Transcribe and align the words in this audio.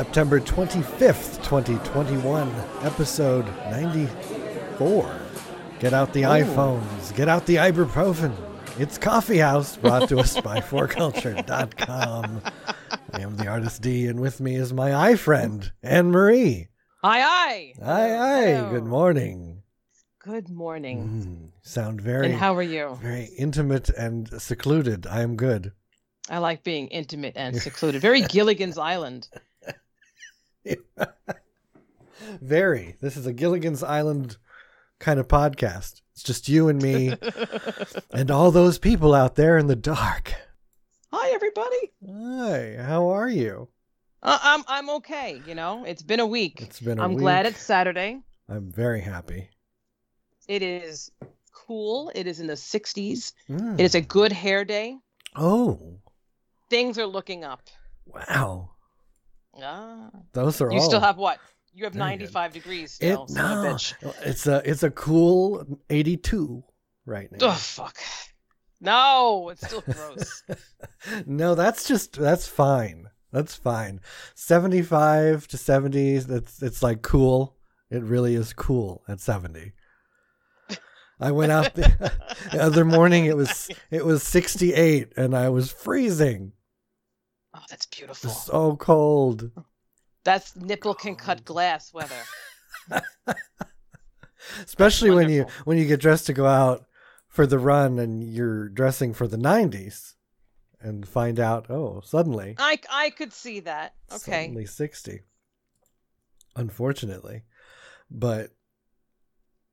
September 0.00 0.38
25th, 0.40 1.42
2021, 1.42 2.50
episode 2.82 3.46
94. 3.70 5.10
Get 5.78 5.94
out 5.94 6.12
the 6.12 6.20
iPhones, 6.20 7.16
get 7.16 7.30
out 7.30 7.46
the 7.46 7.54
ibuprofen. 7.56 8.34
It's 8.78 8.98
Coffee 8.98 9.38
House, 9.38 9.78
brought 9.78 10.06
to 10.10 10.18
us 10.18 10.38
by 10.38 10.60
4culture.com. 10.60 12.42
I 13.14 13.20
am 13.22 13.38
the 13.38 13.46
artist 13.46 13.80
D, 13.80 14.06
and 14.06 14.20
with 14.20 14.38
me 14.38 14.56
is 14.56 14.70
my 14.74 14.94
eye 14.94 15.16
friend, 15.16 15.72
Anne 15.82 16.10
Marie. 16.10 16.68
Aye, 17.02 17.22
aye. 17.22 17.72
Aye, 17.82 18.14
aye. 18.18 18.52
Hello. 18.52 18.70
Good 18.72 18.84
morning. 18.84 19.62
Good 20.18 20.50
morning. 20.50 21.52
Mm, 21.62 21.66
sound 21.66 22.02
very, 22.02 22.26
And 22.26 22.34
how 22.34 22.54
are 22.54 22.62
you? 22.62 22.98
very 23.00 23.30
intimate 23.38 23.88
and 23.88 24.28
secluded. 24.42 25.06
I 25.06 25.22
am 25.22 25.36
good. 25.36 25.72
I 26.28 26.36
like 26.36 26.64
being 26.64 26.88
intimate 26.88 27.32
and 27.36 27.56
secluded. 27.56 28.02
Very 28.02 28.20
Gilligan's 28.28 28.76
Island. 28.76 29.28
Very. 32.40 32.96
This 33.00 33.16
is 33.16 33.26
a 33.26 33.32
Gilligan's 33.32 33.82
Island 33.82 34.36
kind 34.98 35.20
of 35.20 35.28
podcast. 35.28 36.00
It's 36.12 36.22
just 36.22 36.48
you 36.48 36.68
and 36.68 36.80
me 36.82 37.14
and 38.10 38.30
all 38.30 38.50
those 38.50 38.78
people 38.78 39.14
out 39.14 39.36
there 39.36 39.58
in 39.58 39.66
the 39.66 39.76
dark. 39.76 40.34
Hi, 41.12 41.30
everybody. 41.34 41.92
Hi, 42.08 42.76
how 42.82 43.08
are 43.08 43.28
you? 43.28 43.68
Uh, 44.22 44.38
I'm 44.42 44.64
I'm 44.66 44.90
okay. 44.90 45.40
You 45.46 45.54
know, 45.54 45.84
it's 45.84 46.02
been 46.02 46.20
a 46.20 46.26
week. 46.26 46.60
It's 46.62 46.80
been 46.80 46.98
a 46.98 47.04
I'm 47.04 47.16
glad 47.16 47.46
it's 47.46 47.60
Saturday. 47.60 48.20
I'm 48.48 48.72
very 48.72 49.00
happy. 49.00 49.50
It 50.48 50.62
is 50.62 51.10
cool. 51.52 52.10
It 52.14 52.26
is 52.26 52.40
in 52.40 52.46
the 52.46 52.54
60s. 52.54 53.32
Mm. 53.50 53.78
It 53.78 53.82
is 53.84 53.94
a 53.94 54.00
good 54.00 54.32
hair 54.32 54.64
day. 54.64 54.96
Oh, 55.34 55.98
Things 56.70 56.98
are 56.98 57.06
looking 57.06 57.44
up. 57.44 57.60
wow. 58.06 58.70
Ah. 59.62 60.10
Those 60.32 60.60
are 60.60 60.70
You 60.70 60.78
all. 60.78 60.88
still 60.88 61.00
have 61.00 61.16
what? 61.16 61.38
You 61.72 61.84
have 61.84 61.92
Very 61.92 62.16
good. 62.16 62.20
95 62.32 62.52
degrees 62.52 62.92
still. 62.92 63.26
son 63.28 63.44
of 63.44 63.58
a 63.64 63.68
No, 63.68 63.74
bitch. 63.74 63.94
it's 64.24 64.46
a 64.46 64.62
it's 64.64 64.82
a 64.82 64.90
cool 64.90 65.64
82 65.90 66.64
right 67.04 67.30
now. 67.32 67.38
Oh 67.48 67.52
fuck. 67.52 67.96
No, 68.80 69.48
it's 69.50 69.66
still 69.66 69.80
gross. 69.82 70.42
no, 71.26 71.54
that's 71.54 71.86
just 71.88 72.12
that's 72.14 72.46
fine. 72.46 73.08
That's 73.32 73.54
fine. 73.54 74.00
75 74.34 75.46
to 75.48 75.56
70s, 75.56 76.26
that's 76.26 76.62
it's 76.62 76.82
like 76.82 77.02
cool. 77.02 77.56
It 77.90 78.02
really 78.02 78.34
is 78.34 78.52
cool 78.52 79.02
at 79.08 79.20
70. 79.20 79.72
I 81.20 81.30
went 81.32 81.52
out 81.52 81.74
the, 81.74 81.82
the 82.52 82.62
other 82.62 82.84
morning 82.84 83.24
it 83.26 83.36
was 83.36 83.70
it 83.90 84.04
was 84.04 84.22
68 84.22 85.12
and 85.16 85.34
I 85.36 85.48
was 85.48 85.70
freezing. 85.70 86.52
Oh, 87.56 87.62
that's 87.68 87.86
beautiful. 87.86 88.30
so 88.30 88.76
cold. 88.76 89.50
That's 90.24 90.56
nipple 90.56 90.94
can 90.94 91.14
cut 91.16 91.44
glass 91.44 91.92
weather. 91.94 92.14
Especially 94.64 95.10
when 95.10 95.30
you 95.30 95.46
when 95.64 95.78
you 95.78 95.86
get 95.86 96.00
dressed 96.00 96.26
to 96.26 96.32
go 96.32 96.46
out 96.46 96.84
for 97.28 97.46
the 97.46 97.58
run 97.58 97.98
and 97.98 98.22
you're 98.22 98.68
dressing 98.68 99.12
for 99.12 99.26
the 99.26 99.36
90s 99.36 100.14
and 100.80 101.06
find 101.06 101.40
out 101.40 101.70
oh, 101.70 102.00
suddenly 102.04 102.54
I 102.58 102.78
I 102.90 103.10
could 103.10 103.32
see 103.32 103.60
that. 103.60 103.94
Okay. 104.12 104.44
Suddenly 104.44 104.66
60. 104.66 105.22
Unfortunately. 106.54 107.42
But 108.10 108.50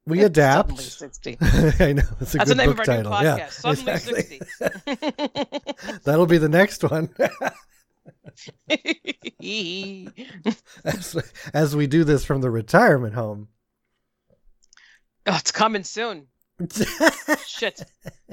we 0.06 0.20
It's 0.20 0.28
adapt. 0.28 0.80
Suddenly 0.82 0.84
60. 0.84 1.38
I 1.84 1.94
know. 1.94 2.04
It's 2.20 2.36
a 2.36 2.38
That's 2.38 2.50
the 2.50 2.56
good 2.56 2.58
name 2.58 2.74
book 2.74 2.80
of 2.82 2.90
our 2.90 2.98
new 2.98 3.04
title. 3.04 3.24
Yeah. 3.24 3.48
Suddenly 3.48 3.92
exactly. 3.94 4.42
60. 4.58 6.00
That'll 6.04 6.26
be 6.26 6.38
the 6.38 6.50
next 6.50 6.84
one. 6.84 7.10
as, 10.86 11.34
as 11.54 11.76
we 11.76 11.88
do 11.88 12.04
this 12.04 12.26
from 12.26 12.42
the 12.42 12.50
retirement 12.50 13.14
home. 13.14 13.50
Oh, 15.26 15.36
it's 15.36 15.52
coming 15.52 15.84
soon. 15.84 16.28
Shit. 17.48 17.84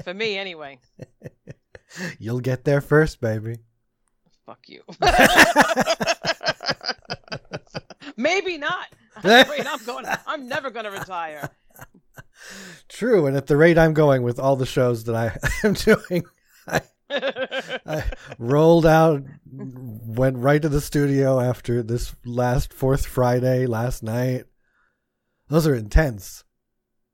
For 0.03 0.13
me, 0.13 0.37
anyway. 0.37 0.79
You'll 2.19 2.39
get 2.39 2.63
there 2.63 2.81
first, 2.81 3.21
baby. 3.21 3.57
Fuck 4.45 4.67
you. 4.67 4.81
Maybe 8.17 8.57
not. 8.57 8.87
Rate 9.23 9.65
I'm 9.65 9.83
going. 9.85 10.05
I'm 10.25 10.47
never 10.47 10.69
going 10.69 10.85
to 10.85 10.91
retire. 10.91 11.49
True. 12.89 13.27
And 13.27 13.37
at 13.37 13.47
the 13.47 13.57
rate 13.57 13.77
I'm 13.77 13.93
going 13.93 14.23
with 14.23 14.39
all 14.39 14.55
the 14.55 14.65
shows 14.65 15.03
that 15.05 15.15
I 15.15 15.37
am 15.65 15.73
doing, 15.73 16.23
I 16.67 16.81
rolled 18.37 18.85
out, 18.85 19.23
went 19.51 20.37
right 20.37 20.61
to 20.61 20.69
the 20.69 20.81
studio 20.81 21.39
after 21.39 21.83
this 21.83 22.15
last 22.25 22.73
fourth 22.73 23.05
Friday 23.05 23.65
last 23.65 24.03
night. 24.03 24.45
Those 25.49 25.67
are 25.67 25.75
intense. 25.75 26.43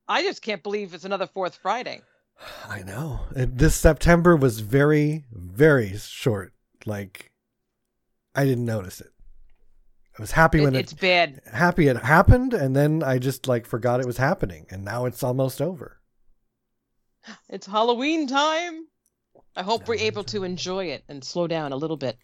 I 0.08 0.22
just 0.24 0.42
can't 0.42 0.64
believe 0.64 0.94
it's 0.94 1.06
another 1.06 1.28
fourth 1.28 1.56
Friday. 1.62 2.02
I 2.70 2.84
know. 2.84 3.22
This 3.32 3.76
September 3.76 4.36
was 4.36 4.60
very, 4.60 5.26
very 5.32 5.98
short. 5.98 6.54
Like, 6.86 7.32
I 8.36 8.46
didn't 8.46 8.66
notice 8.66 9.02
it. 9.02 9.12
I 10.18 10.22
was 10.22 10.32
happy 10.32 10.60
It- 10.60 10.64
when 10.64 10.76
it's 10.76 10.94
it 10.94 11.00
bad. 11.02 11.42
happy 11.52 11.88
it 11.88 11.98
happened, 11.98 12.54
and 12.54 12.76
then 12.76 13.04
I 13.04 13.20
just 13.20 13.48
like 13.48 13.66
forgot 13.66 14.00
it 14.00 14.08
was 14.08 14.18
happening, 14.18 14.66
and 14.70 14.84
now 14.86 15.06
it's 15.06 15.24
almost 15.24 15.62
over. 15.62 16.00
It's 17.50 17.68
Halloween 17.68 18.26
time. 18.28 18.88
I 19.58 19.64
hope 19.64 19.88
we're 19.88 19.96
able 19.96 20.24
to 20.26 20.44
enjoy 20.44 20.86
it 20.86 21.04
and 21.10 21.24
slow 21.24 21.48
down 21.48 21.72
a 21.74 21.78
little 21.78 21.98
bit. 21.98 22.18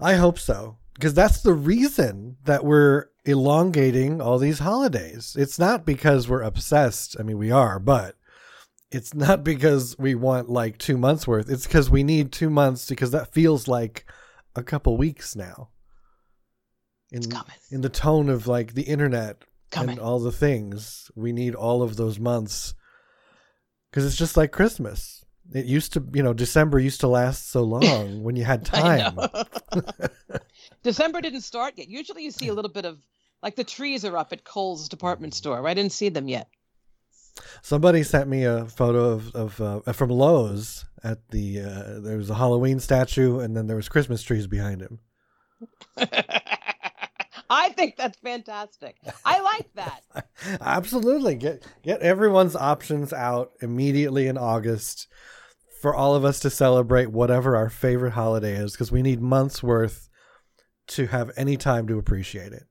I 0.00 0.14
hope 0.14 0.38
so, 0.38 0.78
because 0.94 1.12
that's 1.12 1.42
the 1.42 1.52
reason 1.52 2.38
that 2.44 2.64
we're 2.64 3.06
elongating 3.26 4.20
all 4.22 4.38
these 4.38 4.58
holidays. 4.60 5.36
It's 5.38 5.58
not 5.58 5.84
because 5.84 6.28
we're 6.28 6.42
obsessed. 6.42 7.14
I 7.20 7.24
mean, 7.24 7.36
we 7.36 7.50
are, 7.50 7.78
but 7.78 8.16
it's 8.90 9.12
not 9.12 9.44
because 9.52 9.98
we 9.98 10.14
want 10.14 10.48
like 10.48 10.78
two 10.78 10.96
months 10.96 11.26
worth. 11.28 11.50
It's 11.50 11.66
because 11.66 11.90
we 11.90 12.02
need 12.02 12.32
two 12.32 12.48
months 12.50 12.88
because 12.88 13.10
that 13.10 13.34
feels 13.34 13.68
like 13.68 14.06
a 14.56 14.62
couple 14.62 14.96
weeks 14.96 15.36
now. 15.36 15.68
In, 17.10 17.18
It's 17.18 17.26
coming. 17.26 17.56
in 17.70 17.82
the 17.82 17.90
tone 17.90 18.30
of 18.30 18.46
like 18.46 18.72
the 18.72 18.84
internet 18.84 19.44
Coming. 19.70 19.90
and 19.90 20.00
all 20.00 20.20
the 20.20 20.32
things, 20.32 21.10
we 21.14 21.32
need 21.32 21.54
all 21.54 21.82
of 21.82 21.96
those 21.96 22.18
months 22.18 22.74
because 23.90 24.06
it's 24.06 24.16
just 24.16 24.38
like 24.38 24.52
Christmas. 24.52 25.21
It 25.54 25.66
used 25.66 25.92
to, 25.94 26.04
you 26.14 26.22
know, 26.22 26.32
December 26.32 26.78
used 26.78 27.00
to 27.00 27.08
last 27.08 27.50
so 27.50 27.62
long 27.62 28.22
when 28.22 28.36
you 28.36 28.44
had 28.44 28.64
time. 28.66 29.16
December 30.82 31.20
didn't 31.20 31.42
start 31.42 31.74
yet. 31.76 31.88
Usually 31.88 32.24
you 32.24 32.30
see 32.30 32.48
a 32.48 32.54
little 32.54 32.70
bit 32.70 32.84
of 32.84 32.98
like 33.42 33.56
the 33.56 33.64
trees 33.64 34.04
are 34.04 34.16
up 34.16 34.32
at 34.32 34.44
Kohl's 34.44 34.88
department 34.88 35.34
store. 35.34 35.66
I 35.66 35.74
didn't 35.74 35.92
see 35.92 36.08
them 36.08 36.28
yet. 36.28 36.48
Somebody 37.62 38.02
sent 38.02 38.28
me 38.28 38.44
a 38.44 38.66
photo 38.66 39.10
of, 39.10 39.34
of 39.34 39.60
uh, 39.60 39.92
from 39.92 40.10
Lowe's 40.10 40.84
at 41.02 41.28
the 41.30 41.60
uh, 41.60 42.00
there 42.00 42.18
was 42.18 42.30
a 42.30 42.34
Halloween 42.34 42.78
statue 42.78 43.38
and 43.38 43.56
then 43.56 43.66
there 43.66 43.76
was 43.76 43.88
Christmas 43.88 44.22
trees 44.22 44.46
behind 44.46 44.82
him. 44.82 44.98
I 47.48 47.70
think 47.70 47.96
that's 47.96 48.18
fantastic. 48.18 48.96
I 49.24 49.40
like 49.40 49.68
that. 49.74 50.26
Absolutely, 50.60 51.34
get 51.36 51.64
get 51.82 52.00
everyone's 52.00 52.56
options 52.56 53.12
out 53.12 53.52
immediately 53.60 54.26
in 54.26 54.38
August 54.38 55.06
for 55.82 55.92
all 55.92 56.14
of 56.14 56.24
us 56.24 56.38
to 56.38 56.48
celebrate 56.48 57.10
whatever 57.10 57.56
our 57.56 57.68
favorite 57.68 58.12
holiday 58.12 58.54
is 58.54 58.70
because 58.70 58.92
we 58.92 59.02
need 59.02 59.20
months 59.20 59.64
worth 59.64 60.08
to 60.86 61.08
have 61.08 61.32
any 61.36 61.56
time 61.56 61.88
to 61.88 61.98
appreciate 61.98 62.52
it. 62.52 62.62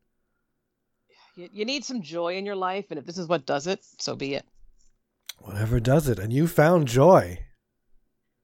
You, 1.36 1.50
you 1.52 1.66
need 1.66 1.84
some 1.84 2.02
joy 2.02 2.38
in 2.38 2.46
your 2.46 2.56
life, 2.56 2.86
and 2.90 2.98
if 2.98 3.06
this 3.06 3.18
is 3.18 3.28
what 3.28 3.46
does 3.46 3.68
it, 3.68 3.84
so 4.00 4.16
be 4.16 4.36
it. 4.36 4.46
Whatever 5.40 5.82
does 5.82 6.08
it, 6.08 6.20
and 6.20 6.32
you 6.32 6.48
found 6.48 6.88
joy. 6.88 7.40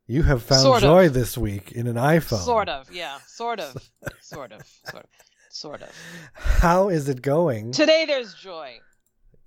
You 0.06 0.24
have 0.24 0.44
found 0.44 0.63
Sort 0.63 0.77
of. 0.77 0.81
joy 0.81 1.09
this 1.09 1.38
week 1.38 1.71
in 1.71 1.88
an 1.88 1.95
iPhone. 1.95 2.44
Sort 2.44 2.68
of, 2.68 2.91
yeah, 2.91 3.19
sort 3.25 3.62
of, 3.62 3.89
sort 4.21 4.51
of, 4.51 4.63
sort 4.83 5.03
of, 5.03 5.09
sort 5.50 5.81
of. 5.81 5.89
How 6.33 6.89
is 6.89 7.07
it 7.07 7.21
going? 7.21 7.71
Today 7.71 8.03
there's 8.06 8.33
joy. 8.33 8.80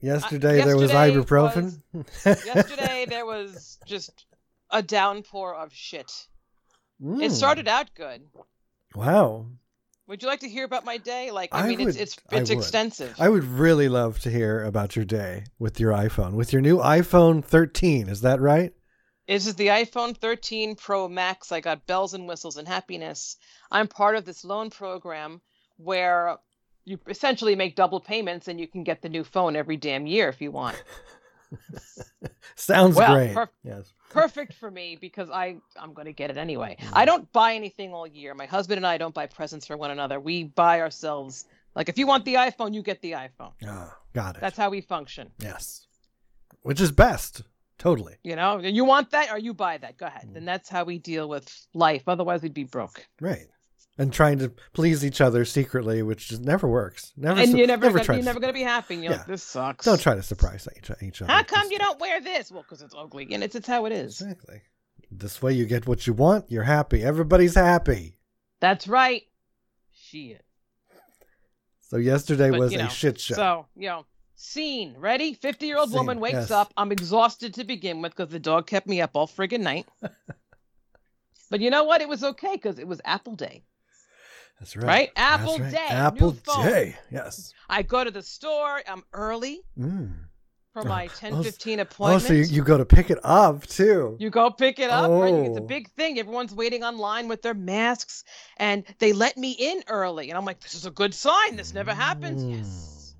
Yesterday 0.00 0.62
there 0.62 0.78
was 0.78 0.90
yesterday 0.92 1.20
ibuprofen. 1.20 1.78
Yesterday 2.24 3.04
there 3.06 3.26
was 3.26 3.78
just 3.84 4.24
a 4.70 4.82
downpour 4.82 5.54
of 5.54 5.72
shit. 5.72 6.26
It 7.00 7.04
Mm. 7.04 7.30
started 7.30 7.66
out 7.68 7.94
good. 7.94 8.28
Wow. 8.94 9.46
Would 10.06 10.22
you 10.22 10.28
like 10.28 10.40
to 10.40 10.48
hear 10.48 10.64
about 10.64 10.84
my 10.84 10.96
day? 10.98 11.30
Like, 11.30 11.54
I, 11.54 11.60
I 11.62 11.68
mean, 11.68 11.78
would- 11.78 11.88
it's 11.88 11.96
it's 11.98 12.16
it's 12.32 12.50
would. 12.50 12.58
extensive. 12.58 13.14
I 13.20 13.28
would 13.28 13.44
really 13.44 13.88
love 13.88 14.18
to 14.20 14.30
hear 14.30 14.64
about 14.64 14.96
your 14.96 15.04
day 15.04 15.44
with 15.58 15.78
your 15.80 15.92
iPhone, 15.92 16.32
with 16.32 16.52
your 16.52 16.60
new 16.60 16.78
iPhone 16.78 17.44
13. 17.44 18.08
Is 18.08 18.20
that 18.22 18.40
right? 18.40 18.72
This 19.28 19.46
is 19.46 19.54
the 19.54 19.68
iPhone 19.68 20.16
13 20.16 20.74
Pro 20.74 21.06
Max. 21.08 21.52
I 21.52 21.60
got 21.60 21.86
bells 21.86 22.14
and 22.14 22.26
whistles 22.26 22.56
and 22.56 22.66
happiness. 22.66 23.36
I'm 23.70 23.86
part 23.86 24.16
of 24.16 24.24
this 24.24 24.44
loan 24.44 24.70
program 24.70 25.40
where 25.76 26.38
you 26.84 26.98
essentially 27.06 27.54
make 27.54 27.76
double 27.76 28.00
payments 28.00 28.48
and 28.48 28.58
you 28.58 28.66
can 28.66 28.82
get 28.82 29.02
the 29.02 29.08
new 29.08 29.22
phone 29.22 29.54
every 29.54 29.76
damn 29.76 30.06
year 30.08 30.28
if 30.28 30.40
you 30.40 30.50
want. 30.50 30.82
Sounds 32.54 32.96
Well, 32.96 33.14
great. 33.14 33.34
per- 33.34 33.48
yes. 33.64 33.92
Perfect 34.10 34.54
for 34.54 34.70
me 34.70 34.96
because 35.00 35.30
I 35.30 35.56
I'm 35.78 35.92
going 35.94 36.06
to 36.06 36.12
get 36.12 36.30
it 36.30 36.36
anyway. 36.36 36.76
Mm. 36.80 36.90
I 36.92 37.04
don't 37.04 37.30
buy 37.32 37.54
anything 37.54 37.92
all 37.94 38.06
year. 38.06 38.34
My 38.34 38.46
husband 38.46 38.78
and 38.78 38.86
I 38.86 38.98
don't 38.98 39.14
buy 39.14 39.26
presents 39.26 39.66
for 39.66 39.76
one 39.76 39.90
another. 39.90 40.18
We 40.20 40.44
buy 40.44 40.80
ourselves. 40.80 41.46
Like 41.74 41.88
if 41.88 41.96
you 41.98 42.06
want 42.06 42.24
the 42.24 42.34
iPhone, 42.34 42.74
you 42.74 42.82
get 42.82 43.00
the 43.02 43.12
iPhone. 43.12 43.52
Ah, 43.66 43.96
got 44.12 44.36
it. 44.36 44.40
That's 44.40 44.56
how 44.56 44.70
we 44.70 44.80
function. 44.80 45.30
yes. 45.38 45.86
Which 46.62 46.80
is 46.80 46.92
best. 46.92 47.42
Totally. 47.78 48.16
You 48.22 48.36
know, 48.36 48.58
you 48.58 48.84
want 48.84 49.10
that 49.12 49.30
or 49.32 49.38
you 49.38 49.54
buy 49.54 49.78
that. 49.78 49.96
Go 49.96 50.04
ahead. 50.06 50.28
Mm. 50.30 50.36
And 50.36 50.48
that's 50.48 50.68
how 50.68 50.84
we 50.84 50.98
deal 50.98 51.26
with 51.28 51.48
life. 51.72 52.02
Otherwise, 52.06 52.42
we'd 52.42 52.52
be 52.52 52.64
broke. 52.64 53.06
Right. 53.20 53.46
And 54.00 54.10
trying 54.10 54.38
to 54.38 54.50
please 54.72 55.04
each 55.04 55.20
other 55.20 55.44
secretly, 55.44 56.02
which 56.02 56.28
just 56.28 56.40
never 56.40 56.66
works. 56.66 57.12
Never. 57.18 57.38
and 57.38 57.50
su- 57.50 57.58
you're 57.58 57.66
never, 57.66 57.82
never 57.82 57.98
gonna, 57.98 58.04
try 58.06 58.14
you're 58.14 58.22
to- 58.22 58.26
never 58.26 58.40
going 58.40 58.52
to 58.52 58.58
be 58.58 58.62
happy. 58.62 58.94
You're 58.94 59.04
Yeah. 59.04 59.18
like, 59.18 59.26
this 59.26 59.42
sucks. 59.42 59.84
Don't 59.84 60.00
try 60.00 60.14
to 60.14 60.22
surprise 60.22 60.66
each, 60.74 60.90
each 61.02 61.20
other. 61.20 61.30
How 61.30 61.42
come 61.42 61.60
Just- 61.60 61.72
you 61.72 61.78
don't 61.78 62.00
wear 62.00 62.18
this? 62.22 62.50
Well, 62.50 62.62
because 62.62 62.80
it's 62.80 62.94
ugly, 62.96 63.28
and 63.32 63.44
it's 63.44 63.54
it's 63.54 63.68
how 63.68 63.84
it 63.84 63.92
is. 63.92 64.22
Exactly. 64.22 64.62
This 65.10 65.42
way 65.42 65.52
you 65.52 65.66
get 65.66 65.86
what 65.86 66.06
you 66.06 66.14
want. 66.14 66.50
You're 66.50 66.62
happy. 66.62 67.02
Everybody's 67.02 67.56
happy. 67.56 68.16
That's 68.60 68.88
right. 68.88 69.24
Shit. 69.92 70.44
So 71.80 71.98
yesterday 71.98 72.50
But, 72.50 72.60
was 72.60 72.72
you 72.72 72.80
a 72.80 72.88
shit 72.88 73.20
show. 73.20 73.34
So, 73.34 73.66
you 73.76 73.88
know, 73.88 74.06
scene. 74.34 74.94
Ready? 74.96 75.34
50 75.34 75.66
year 75.66 75.76
old 75.78 75.92
woman 75.92 76.20
wakes 76.20 76.34
yes. 76.34 76.50
up. 76.50 76.72
I'm 76.76 76.90
exhausted 76.92 77.52
to 77.54 77.64
begin 77.64 78.00
with 78.00 78.16
because 78.16 78.32
the 78.32 78.38
dog 78.38 78.66
kept 78.66 78.86
me 78.86 79.02
up 79.02 79.10
all 79.14 79.26
friggin' 79.28 79.60
night. 79.60 79.86
but 81.50 81.60
you 81.60 81.68
know 81.68 81.84
what? 81.84 82.00
It 82.00 82.08
was 82.08 82.24
okay 82.24 82.52
because 82.54 82.78
it 82.78 82.86
was 82.86 83.00
Apple 83.04 83.34
Day. 83.34 83.64
That's 84.60 84.76
right. 84.76 84.86
Right? 84.86 85.10
Apple 85.16 85.58
right. 85.58 85.72
Day, 85.72 85.86
Apple. 85.88 86.32
Day. 86.62 86.96
Yes. 87.10 87.52
I 87.68 87.82
go 87.82 88.04
to 88.04 88.10
the 88.10 88.22
store. 88.22 88.82
I'm 88.86 89.02
early 89.14 89.62
Mm. 89.78 90.12
for 90.74 90.82
my 90.82 91.06
10 91.06 91.32
oh, 91.32 91.42
15 91.42 91.78
Oh, 91.78 91.82
appointment. 91.82 92.22
so 92.24 92.34
you, 92.34 92.42
you 92.42 92.62
go 92.62 92.76
to 92.76 92.84
pick 92.84 93.10
it 93.10 93.18
up 93.24 93.66
too. 93.66 94.16
You 94.20 94.28
go 94.28 94.50
pick 94.50 94.78
it 94.78 94.90
up. 94.90 95.10
Right? 95.10 95.32
It's 95.32 95.56
a 95.56 95.62
Oh. 95.62 95.66
big 95.66 95.90
thing. 95.92 96.18
Everyone's 96.18 96.54
waiting 96.54 96.84
online 96.84 97.26
with 97.26 97.40
their 97.40 97.54
masks, 97.54 98.22
and 98.58 98.84
they 98.98 99.14
let 99.14 99.36
me 99.38 99.52
in 99.52 99.82
early. 99.88 100.28
And 100.28 100.36
I'm 100.36 100.44
like, 100.44 100.60
this 100.60 100.74
is 100.74 100.84
a 100.84 100.90
good 100.90 101.14
sign. 101.14 101.56
This 101.56 101.72
never 101.72 101.94
happens. 101.94 102.42
Mm. 102.44 102.58
Yes. 102.58 103.14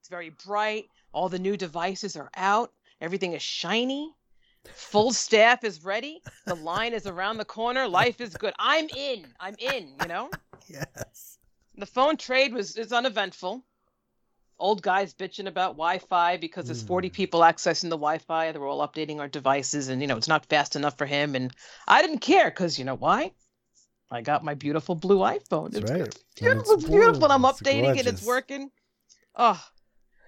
It's 0.00 0.08
very 0.08 0.30
bright. 0.44 0.86
All 1.12 1.28
the 1.28 1.38
new 1.38 1.56
devices 1.56 2.16
are 2.16 2.30
out. 2.36 2.72
Everything 3.00 3.34
is 3.34 3.42
shiny. 3.42 4.12
Full 4.66 5.12
staff 5.12 5.64
is 5.64 5.84
ready. 5.84 6.22
The 6.46 6.54
line 6.56 6.92
is 6.92 7.06
around 7.06 7.38
the 7.38 7.44
corner. 7.44 7.88
Life 7.88 8.20
is 8.20 8.34
good. 8.36 8.54
I'm 8.58 8.88
in. 8.96 9.26
I'm 9.40 9.54
in, 9.58 9.94
you 10.02 10.08
know? 10.08 10.30
Yes. 10.68 11.38
The 11.76 11.86
phone 11.86 12.16
trade 12.16 12.52
was 12.52 12.76
is 12.76 12.92
uneventful. 12.92 13.64
Old 14.60 14.82
guys 14.82 15.14
bitching 15.14 15.46
about 15.48 15.72
Wi-Fi 15.72 16.36
because 16.36 16.66
there's 16.66 16.82
40 16.82 17.10
Mm. 17.10 17.12
people 17.12 17.40
accessing 17.40 17.88
the 17.88 17.96
Wi-Fi. 17.96 18.52
They're 18.52 18.66
all 18.66 18.86
updating 18.86 19.18
our 19.18 19.26
devices, 19.26 19.88
and 19.88 20.00
you 20.00 20.06
know 20.06 20.16
it's 20.16 20.28
not 20.28 20.46
fast 20.46 20.76
enough 20.76 20.96
for 20.96 21.06
him. 21.06 21.34
And 21.34 21.50
I 21.88 22.02
didn't 22.02 22.18
care 22.20 22.50
because 22.50 22.78
you 22.78 22.84
know 22.84 22.94
why? 22.94 23.32
I 24.12 24.20
got 24.20 24.44
my 24.44 24.54
beautiful 24.54 24.94
blue 24.94 25.18
iPhone. 25.20 25.72
That's 25.72 25.90
It's 25.90 25.90
right. 25.90 26.18
beautiful, 26.36 26.74
It's 26.74 26.84
beautiful. 26.84 27.32
I'm. 27.32 27.44
It's 27.44 27.60
updating 27.60 27.96
it. 27.96 28.06
It's 28.06 28.22
working. 28.22 28.70
Oh, 29.34 29.60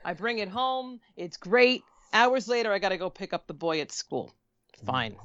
I 0.05 0.15
bring 0.15 0.39
it 0.39 0.49
home. 0.49 0.99
It's 1.15 1.37
great. 1.37 1.83
Hours 2.13 2.49
later, 2.49 2.73
I 2.73 2.79
got 2.79 2.91
to 2.91 2.99
go 2.99 3.11
pick 3.11 3.33
up 3.33 3.47
the 3.47 3.55
boy 3.55 3.81
at 3.81 3.93
school. 3.93 4.33
Hmm. 4.81 4.87
Fine. 4.87 5.17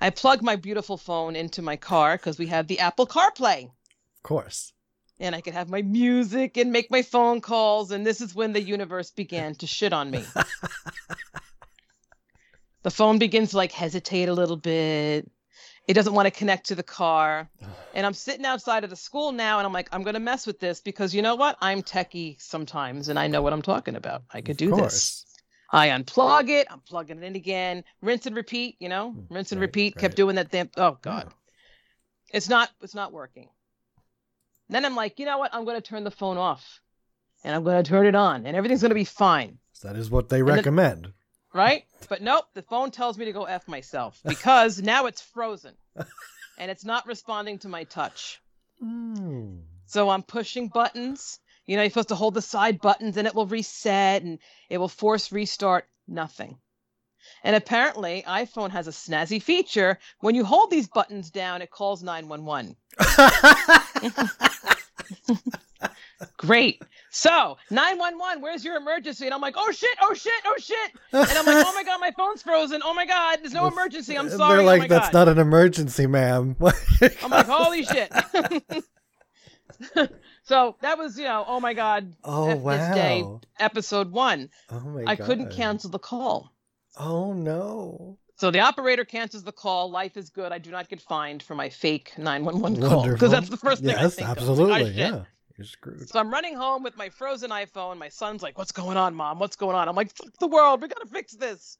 I 0.00 0.10
plug 0.10 0.42
my 0.42 0.56
beautiful 0.56 0.96
phone 0.96 1.36
into 1.36 1.62
my 1.62 1.76
car 1.76 2.16
because 2.16 2.38
we 2.38 2.46
have 2.46 2.66
the 2.66 2.80
Apple 2.80 3.06
CarPlay 3.06 3.64
Of 3.64 4.22
course. 4.22 4.72
and 5.20 5.34
I 5.34 5.40
could 5.40 5.54
have 5.54 5.68
my 5.68 5.82
music 5.82 6.56
and 6.56 6.72
make 6.72 6.90
my 6.90 7.02
phone 7.02 7.40
calls. 7.40 7.90
And 7.90 8.06
this 8.06 8.20
is 8.20 8.34
when 8.34 8.52
the 8.52 8.62
universe 8.62 9.10
began 9.10 9.54
to 9.56 9.66
shit 9.66 9.92
on 9.92 10.10
me. 10.10 10.24
the 12.82 12.90
phone 12.90 13.18
begins 13.18 13.50
to 13.50 13.56
like 13.56 13.72
hesitate 13.72 14.28
a 14.28 14.32
little 14.32 14.56
bit. 14.56 15.30
It 15.86 15.94
doesn't 15.94 16.14
want 16.14 16.26
to 16.26 16.30
connect 16.30 16.68
to 16.68 16.74
the 16.74 16.82
car. 16.82 17.48
And 17.94 18.06
I'm 18.06 18.14
sitting 18.14 18.44
outside 18.44 18.84
of 18.84 18.90
the 18.90 18.96
school 18.96 19.32
now 19.32 19.58
and 19.58 19.66
I'm 19.66 19.72
like, 19.72 19.88
I'm 19.90 20.04
going 20.04 20.14
to 20.14 20.20
mess 20.20 20.46
with 20.46 20.60
this 20.60 20.80
because 20.80 21.12
you 21.12 21.22
know 21.22 21.34
what? 21.34 21.56
I'm 21.60 21.82
techie 21.82 22.40
sometimes 22.40 23.08
and 23.08 23.18
I 23.18 23.26
know 23.26 23.42
what 23.42 23.52
I'm 23.52 23.62
talking 23.62 23.96
about. 23.96 24.22
I 24.32 24.40
could 24.40 24.56
do 24.56 24.72
of 24.72 24.82
this. 24.82 25.24
I 25.70 25.88
unplug 25.88 26.48
it. 26.48 26.66
I'm 26.70 26.80
plugging 26.80 27.18
it 27.18 27.24
in 27.24 27.36
again. 27.36 27.84
Rinse 28.00 28.26
and 28.26 28.34
repeat, 28.36 28.76
you 28.80 28.88
know, 28.88 29.12
Mm, 29.16 29.26
rinse 29.30 29.52
and 29.52 29.60
right, 29.60 29.66
repeat. 29.66 29.94
right. 29.96 30.00
Kept 30.00 30.16
doing 30.16 30.36
that 30.36 30.50
thing. 30.50 30.70
Oh, 30.76 30.98
God 31.02 31.24
Yeah. 31.26 32.36
it's 32.36 32.48
not 32.48 32.70
it's 32.82 32.94
not 32.94 33.12
working 33.12 33.48
then 34.70 34.84
i'm 34.84 34.94
like 34.94 35.18
you 35.18 35.24
know 35.24 35.38
what 35.38 35.54
i'm 35.54 35.64
going 35.64 35.76
to 35.80 35.88
turn 35.88 36.04
the 36.04 36.10
phone 36.10 36.36
off 36.36 36.80
and 37.42 37.54
i'm 37.54 37.64
going 37.64 37.82
to 37.82 37.88
turn 37.88 38.04
it 38.06 38.14
on 38.14 38.44
and 38.44 38.54
everything's 38.54 38.82
going 38.82 38.90
to 38.90 38.94
be 38.94 39.04
fine 39.04 39.58
that 39.82 39.96
is 39.96 40.10
what 40.10 40.28
they 40.28 40.42
then- 40.42 40.56
recommend. 40.56 41.12
right 41.54 41.84
but 42.10 42.20
nope 42.20 42.44
the 42.52 42.60
phone 42.62 42.90
tells 42.90 43.16
me 43.16 43.24
to 43.24 43.32
go 43.32 43.44
f 43.44 43.66
myself 43.66 44.20
because 44.26 44.82
now 44.94 45.06
it's 45.06 45.22
frozen 45.22 45.74
and 46.58 46.70
it's 46.70 46.84
not 46.84 47.06
responding 47.06 47.58
to 47.58 47.68
my 47.68 47.84
touch 47.84 48.40
Mm. 48.84 49.62
so 49.86 50.10
i'm 50.10 50.22
pushing 50.22 50.68
buttons 50.68 51.40
you 51.68 51.76
know 51.76 51.82
you're 51.82 51.90
supposed 51.90 52.08
to 52.08 52.16
hold 52.16 52.34
the 52.34 52.42
side 52.42 52.80
buttons 52.80 53.16
and 53.16 53.28
it 53.28 53.34
will 53.34 53.46
reset 53.46 54.22
and 54.22 54.40
it 54.68 54.78
will 54.78 54.88
force 54.88 55.30
restart 55.30 55.86
nothing 56.08 56.58
and 57.44 57.54
apparently 57.54 58.24
iphone 58.26 58.70
has 58.70 58.88
a 58.88 58.90
snazzy 58.90 59.40
feature 59.40 59.98
when 60.20 60.34
you 60.34 60.44
hold 60.44 60.70
these 60.70 60.88
buttons 60.88 61.30
down 61.30 61.62
it 61.62 61.70
calls 61.70 62.02
911 62.02 62.74
Great. 66.36 66.82
So, 67.10 67.56
911, 67.70 68.42
where's 68.42 68.64
your 68.64 68.76
emergency? 68.76 69.26
And 69.26 69.34
I'm 69.34 69.40
like, 69.40 69.54
oh 69.56 69.70
shit, 69.70 69.96
oh 70.02 70.14
shit, 70.14 70.32
oh 70.44 70.54
shit. 70.58 70.92
And 71.12 71.30
I'm 71.30 71.46
like, 71.46 71.64
oh 71.66 71.72
my 71.74 71.82
God, 71.84 72.00
my 72.00 72.10
phone's 72.16 72.42
frozen. 72.42 72.80
Oh 72.84 72.92
my 72.92 73.06
God, 73.06 73.38
there's 73.40 73.52
no 73.54 73.66
emergency. 73.66 74.16
I'm 74.16 74.28
sorry. 74.28 74.56
They're 74.56 74.62
oh 74.62 74.66
like, 74.66 74.80
my 74.82 74.88
that's 74.88 75.10
God. 75.10 75.26
not 75.26 75.28
an 75.28 75.38
emergency, 75.38 76.06
ma'am. 76.06 76.56
I'm 77.22 77.30
like, 77.30 77.46
holy 77.46 77.84
shit. 77.84 78.12
so 80.48 80.76
that 80.80 80.96
was, 80.96 81.18
you 81.18 81.24
know, 81.24 81.44
oh 81.46 81.60
my 81.60 81.74
God, 81.74 82.14
oh 82.24 82.48
F 82.48 82.64
this 82.64 82.94
day. 82.96 83.24
episode 83.58 84.10
one. 84.10 84.48
Oh 84.70 84.80
my 84.80 85.04
I 85.06 85.14
couldn't 85.16 85.52
cancel 85.52 85.90
the 85.90 85.98
call. 85.98 86.52
Oh 86.96 87.32
no. 87.34 88.18
So 88.36 88.50
the 88.50 88.60
operator 88.60 89.04
cancels 89.04 89.42
the 89.42 89.52
call. 89.52 89.90
Life 89.90 90.16
is 90.16 90.30
good. 90.30 90.52
I 90.52 90.58
do 90.58 90.70
not 90.70 90.88
get 90.88 91.02
fined 91.02 91.42
for 91.42 91.54
my 91.54 91.68
fake 91.68 92.12
911 92.16 92.80
call 92.88 93.08
because 93.08 93.30
that's 93.30 93.48
the 93.48 93.56
first 93.56 93.82
thing 93.82 93.94
I 93.94 94.02
yes, 94.02 94.14
think 94.14 94.28
absolutely. 94.28 94.70
Like, 94.70 94.86
"Ah, 94.86 94.96
yeah. 94.96 95.24
You're 95.58 95.66
screwed. 95.66 96.08
So 96.08 96.20
I'm 96.20 96.30
running 96.30 96.54
home 96.54 96.84
with 96.84 96.96
my 96.96 97.08
frozen 97.08 97.50
iPhone. 97.50 97.98
My 97.98 98.08
son's 98.08 98.42
like, 98.42 98.56
"What's 98.56 98.70
going 98.70 98.96
on, 98.96 99.14
mom? 99.14 99.40
What's 99.40 99.56
going 99.56 99.74
on?" 99.74 99.88
I'm 99.88 99.96
like, 99.96 100.14
"Fuck 100.14 100.32
the 100.38 100.46
world. 100.46 100.80
We 100.80 100.88
gotta 100.88 101.08
fix 101.08 101.34
this." 101.34 101.78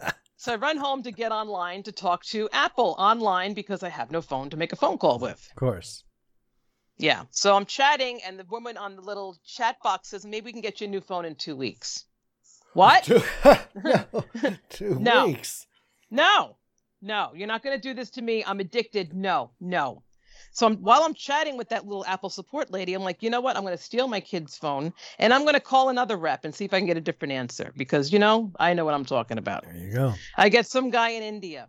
so 0.36 0.52
I 0.52 0.56
run 0.56 0.76
home 0.76 1.04
to 1.04 1.12
get 1.12 1.30
online 1.30 1.84
to 1.84 1.92
talk 1.92 2.24
to 2.26 2.48
Apple 2.52 2.96
online 2.98 3.54
because 3.54 3.84
I 3.84 3.88
have 3.88 4.10
no 4.10 4.20
phone 4.20 4.50
to 4.50 4.56
make 4.56 4.72
a 4.72 4.76
phone 4.76 4.98
call 4.98 5.20
with. 5.20 5.46
Of 5.50 5.56
course. 5.56 6.02
Yeah. 6.98 7.24
So 7.30 7.54
I'm 7.56 7.64
chatting, 7.64 8.20
and 8.26 8.38
the 8.38 8.44
woman 8.44 8.76
on 8.76 8.96
the 8.96 9.02
little 9.02 9.36
chat 9.46 9.76
box 9.82 10.08
says, 10.08 10.24
"Maybe 10.24 10.46
we 10.46 10.52
can 10.52 10.60
get 10.60 10.80
you 10.80 10.86
a 10.86 10.90
new 10.90 11.00
phone 11.00 11.24
in 11.24 11.34
two 11.36 11.56
weeks." 11.56 12.04
What? 12.74 13.04
Two, 13.04 13.22
no, 13.84 14.04
two 14.68 14.94
No. 15.00 15.26
weeks. 15.26 15.66
No, 16.10 16.56
no, 17.00 17.32
you're 17.34 17.46
not 17.48 17.62
going 17.62 17.76
to 17.76 17.80
do 17.80 17.94
this 17.94 18.10
to 18.10 18.22
me. 18.22 18.44
I'm 18.44 18.60
addicted. 18.60 19.14
No, 19.14 19.50
no. 19.60 20.02
So 20.52 20.66
I'm, 20.66 20.76
while 20.76 21.02
I'm 21.02 21.14
chatting 21.14 21.56
with 21.56 21.68
that 21.70 21.86
little 21.86 22.04
Apple 22.06 22.30
support 22.30 22.70
lady, 22.70 22.94
I'm 22.94 23.02
like, 23.02 23.22
you 23.22 23.30
know 23.30 23.40
what? 23.40 23.56
I'm 23.56 23.62
going 23.62 23.76
to 23.76 23.82
steal 23.82 24.08
my 24.08 24.20
kid's 24.20 24.56
phone 24.56 24.92
and 25.18 25.32
I'm 25.34 25.42
going 25.42 25.54
to 25.54 25.60
call 25.60 25.88
another 25.88 26.16
rep 26.16 26.44
and 26.44 26.54
see 26.54 26.64
if 26.64 26.72
I 26.72 26.78
can 26.78 26.86
get 26.86 26.96
a 26.96 27.00
different 27.02 27.32
answer 27.32 27.72
because, 27.76 28.12
you 28.12 28.18
know, 28.18 28.52
I 28.58 28.72
know 28.74 28.84
what 28.84 28.94
I'm 28.94 29.04
talking 29.04 29.36
about. 29.38 29.64
There 29.64 29.76
you 29.76 29.92
go. 29.92 30.14
I 30.36 30.48
get 30.48 30.66
some 30.66 30.90
guy 30.90 31.10
in 31.10 31.22
India, 31.22 31.68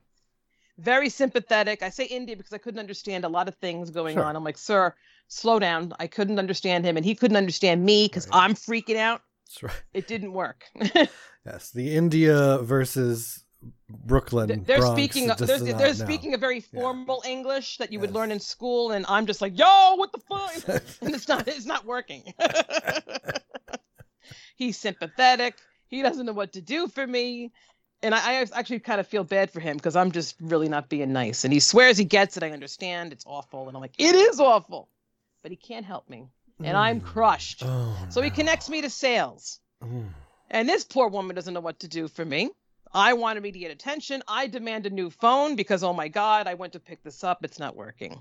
very 0.77 1.09
sympathetic. 1.09 1.83
I 1.83 1.89
say 1.89 2.05
India 2.05 2.35
because 2.37 2.53
I 2.53 2.57
couldn't 2.57 2.79
understand 2.79 3.25
a 3.25 3.29
lot 3.29 3.47
of 3.47 3.55
things 3.55 3.89
going 3.89 4.15
Sure. 4.15 4.23
on. 4.23 4.35
I'm 4.35 4.43
like, 4.43 4.57
sir, 4.57 4.93
slow 5.29 5.59
down. 5.59 5.93
I 5.99 6.07
couldn't 6.07 6.39
understand 6.39 6.85
him 6.85 6.97
and 6.97 7.05
he 7.05 7.15
couldn't 7.15 7.37
understand 7.37 7.85
me 7.85 8.07
because 8.07 8.27
Right. 8.27 8.43
I'm 8.43 8.53
freaking 8.53 8.97
out. 8.97 9.21
That's 9.47 9.63
right. 9.63 9.83
It 9.93 10.07
didn't 10.07 10.33
work. 10.33 10.65
Yes, 11.45 11.71
the 11.71 11.95
India 11.95 12.59
versus 12.61 13.45
Brooklyn. 13.89 14.65
they're 14.67 14.79
Bronx, 14.79 15.01
speaking 15.01 15.27
they're, 15.27 15.57
they're 15.57 15.93
speaking 15.93 16.33
a 16.33 16.37
very 16.37 16.57
Yeah. 16.57 16.81
formal 16.81 17.23
english 17.25 17.77
that 17.77 17.91
you 17.93 17.99
would 18.01 18.11
learn 18.11 18.31
in 18.31 18.39
school 18.39 18.91
and 18.91 19.05
i'm 19.09 19.25
just 19.25 19.41
like 19.41 19.57
yo 19.57 19.95
what 19.95 20.11
the 20.11 20.19
fuck 20.19 20.67
and 21.01 21.15
it's 21.15 21.27
not 21.27 21.47
it's 21.47 21.65
not 21.65 21.85
working 21.85 22.33
he's 24.55 24.77
sympathetic 24.77 25.55
he 25.87 26.01
doesn't 26.01 26.25
know 26.25 26.33
what 26.33 26.53
to 26.53 26.61
do 26.61 26.87
for 26.87 27.05
me 27.07 27.51
and 28.03 28.13
i, 28.13 28.41
I 28.41 28.45
actually 28.53 28.79
kind 28.79 28.99
of 28.99 29.07
feel 29.07 29.23
bad 29.23 29.49
for 29.51 29.59
him 29.59 29.77
because 29.77 29.95
i'm 29.95 30.11
just 30.11 30.35
really 30.39 30.69
not 30.69 30.89
being 30.89 31.11
nice 31.11 31.43
and 31.43 31.53
he 31.53 31.59
swears 31.59 31.97
he 31.97 32.05
gets 32.05 32.37
it 32.37 32.43
i 32.43 32.51
understand 32.51 33.11
it's 33.11 33.25
awful 33.25 33.67
and 33.67 33.75
i'm 33.75 33.81
like 33.81 33.95
it 33.97 34.15
is 34.15 34.39
awful 34.39 34.89
but 35.41 35.51
he 35.51 35.57
can't 35.57 35.85
help 35.85 36.09
me 36.09 36.27
and 36.63 36.75
i'm 36.77 36.99
Mm. 37.01 37.05
crushed 37.05 37.63
Oh, 37.65 37.97
so 38.09 38.21
he 38.21 38.29
connects 38.29 38.69
me 38.69 38.81
to 38.81 38.89
sales 38.89 39.59
Mm. 39.83 40.09
and 40.49 40.67
this 40.67 40.83
poor 40.83 41.07
woman 41.07 41.35
doesn't 41.35 41.53
know 41.53 41.59
what 41.61 41.79
to 41.79 41.87
do 41.87 42.07
for 42.09 42.25
me. 42.25 42.49
I 42.91 43.13
want 43.13 43.37
immediate 43.37 43.71
attention. 43.71 44.23
I 44.27 44.47
demand 44.47 44.85
a 44.87 44.89
new 44.89 45.09
phone 45.11 45.55
because, 45.55 45.83
oh 45.83 45.93
my 45.93 46.07
God, 46.09 46.47
I 46.47 46.55
went 46.55 46.73
to 46.73 46.79
pick 46.79 47.03
this 47.03 47.23
up. 47.23 47.45
It's 47.45 47.59
not 47.59 47.75
working. 47.75 48.19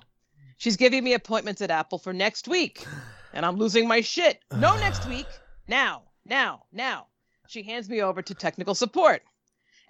She's 0.59 0.77
giving 0.77 1.03
me 1.03 1.15
appointments 1.15 1.63
at 1.63 1.71
Apple 1.71 1.99
for 1.99 2.13
next 2.13 2.47
week. 2.47 2.87
And 3.33 3.47
I'm 3.47 3.57
losing 3.57 3.89
my 3.89 4.03
shit. 4.03 4.41
No, 4.53 4.77
next 4.77 5.07
week. 5.09 5.27
Now, 5.67 6.03
now, 6.27 6.65
now. 6.71 7.07
she 7.49 7.63
hands 7.63 7.89
me 7.89 8.03
over 8.03 8.21
to 8.23 8.35
technical 8.35 8.75
support. 8.75 9.23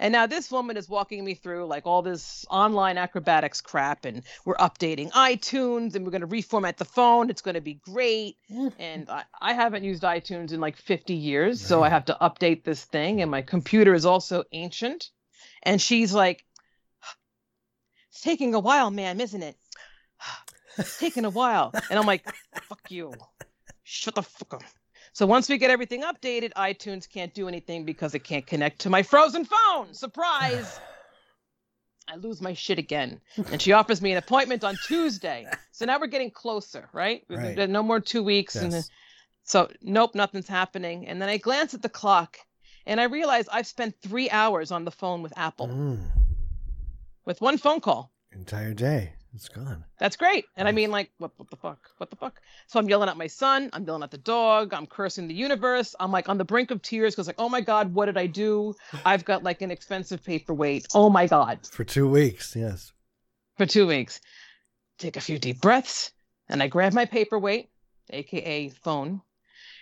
And 0.00 0.12
now 0.12 0.26
this 0.26 0.50
woman 0.50 0.76
is 0.76 0.88
walking 0.88 1.24
me 1.24 1.34
through 1.34 1.66
like 1.66 1.86
all 1.86 2.02
this 2.02 2.46
online 2.50 2.98
acrobatics 2.98 3.60
crap, 3.60 4.04
and 4.04 4.22
we're 4.44 4.56
updating 4.56 5.10
iTunes, 5.12 5.94
and 5.94 6.04
we're 6.04 6.12
going 6.12 6.20
to 6.20 6.26
reformat 6.26 6.76
the 6.76 6.84
phone. 6.84 7.30
It's 7.30 7.42
going 7.42 7.56
to 7.56 7.60
be 7.60 7.74
great. 7.74 8.36
Mm-hmm. 8.50 8.80
And 8.80 9.10
I, 9.10 9.24
I 9.40 9.52
haven't 9.54 9.84
used 9.84 10.02
iTunes 10.02 10.52
in 10.52 10.60
like 10.60 10.76
50 10.76 11.14
years, 11.14 11.60
so 11.60 11.82
I 11.82 11.88
have 11.88 12.04
to 12.06 12.16
update 12.20 12.64
this 12.64 12.84
thing. 12.84 13.22
And 13.22 13.30
my 13.30 13.42
computer 13.42 13.94
is 13.94 14.06
also 14.06 14.44
ancient. 14.52 15.10
And 15.62 15.80
she's 15.80 16.14
like, 16.14 16.44
"It's 18.10 18.20
taking 18.20 18.54
a 18.54 18.60
while, 18.60 18.90
ma'am, 18.90 19.20
isn't 19.20 19.42
it? 19.42 19.56
It's 20.76 20.98
taking 20.98 21.24
a 21.24 21.30
while." 21.30 21.72
And 21.90 21.98
I'm 21.98 22.06
like, 22.06 22.24
"Fuck 22.68 22.90
you, 22.90 23.12
shut 23.82 24.14
the 24.14 24.22
fuck 24.22 24.54
up." 24.54 24.62
So 25.12 25.26
once 25.26 25.48
we 25.48 25.58
get 25.58 25.70
everything 25.70 26.02
updated, 26.02 26.52
iTunes 26.54 27.08
can't 27.08 27.34
do 27.34 27.48
anything 27.48 27.84
because 27.84 28.14
it 28.14 28.20
can't 28.20 28.46
connect 28.46 28.80
to 28.80 28.90
my 28.90 29.02
frozen 29.02 29.44
phone. 29.44 29.94
Surprise! 29.94 30.80
I 32.10 32.16
lose 32.16 32.40
my 32.40 32.54
shit 32.54 32.78
again. 32.78 33.20
And 33.52 33.60
she 33.60 33.72
offers 33.72 34.00
me 34.00 34.12
an 34.12 34.18
appointment 34.18 34.64
on 34.64 34.78
Tuesday. 34.78 35.46
So 35.72 35.84
now 35.84 36.00
we're 36.00 36.06
getting 36.06 36.30
closer, 36.30 36.88
right? 36.94 37.22
Right. 37.28 37.68
No 37.68 37.82
more 37.82 38.00
two 38.00 38.22
weeks. 38.22 38.56
And 38.56 38.72
Yes. 38.72 38.90
so, 39.44 39.68
nope, 39.82 40.14
nothing's 40.14 40.48
happening. 40.48 41.06
And 41.06 41.20
then 41.20 41.28
I 41.28 41.36
glance 41.36 41.74
at 41.74 41.82
the 41.82 41.88
clock 41.90 42.38
and 42.86 42.98
I 42.98 43.04
realize 43.04 43.46
I've 43.48 43.66
spent 43.66 43.94
three 44.00 44.30
hours 44.30 44.70
on 44.70 44.86
the 44.86 44.90
phone 44.90 45.20
with 45.22 45.34
Apple 45.36 45.68
Mm, 45.68 46.08
with 47.26 47.42
one 47.42 47.58
phone 47.58 47.80
call. 47.80 48.10
entire 48.32 48.72
day. 48.72 49.12
It's 49.34 49.48
gone. 49.48 49.84
That's 49.98 50.16
great. 50.16 50.46
And 50.56 50.66
I 50.66 50.72
mean, 50.72 50.90
like, 50.90 51.10
what, 51.18 51.32
what 51.36 51.50
the 51.50 51.56
fuck? 51.56 51.90
What 51.98 52.10
the 52.10 52.16
fuck? 52.16 52.40
So 52.66 52.78
I'm 52.78 52.88
yelling 52.88 53.08
at 53.08 53.16
my 53.16 53.26
son. 53.26 53.70
I'm 53.72 53.84
yelling 53.84 54.02
at 54.02 54.10
the 54.10 54.18
dog. 54.18 54.72
I'm 54.72 54.86
cursing 54.86 55.28
the 55.28 55.34
universe. 55.34 55.94
I'm 56.00 56.10
like 56.10 56.28
on 56.28 56.38
the 56.38 56.44
brink 56.44 56.70
of 56.70 56.82
tears 56.82 57.14
because, 57.14 57.26
like, 57.26 57.36
oh 57.38 57.48
my 57.48 57.60
God, 57.60 57.94
what 57.94 58.06
did 58.06 58.16
I 58.16 58.26
do? 58.26 58.74
I've 59.04 59.24
got 59.24 59.42
like 59.42 59.62
an 59.62 59.70
expensive 59.70 60.24
paperweight. 60.24 60.88
Oh 60.94 61.10
my 61.10 61.26
God. 61.26 61.66
For 61.66 61.84
two 61.84 62.08
weeks, 62.08 62.56
yes. 62.56 62.92
For 63.56 63.66
two 63.66 63.86
weeks. 63.86 64.20
Take 64.98 65.16
a 65.16 65.20
few 65.20 65.38
deep 65.38 65.60
breaths. 65.60 66.12
And 66.48 66.62
I 66.62 66.68
grab 66.68 66.94
my 66.94 67.04
paperweight, 67.04 67.68
AKA 68.10 68.70
phone, 68.70 69.20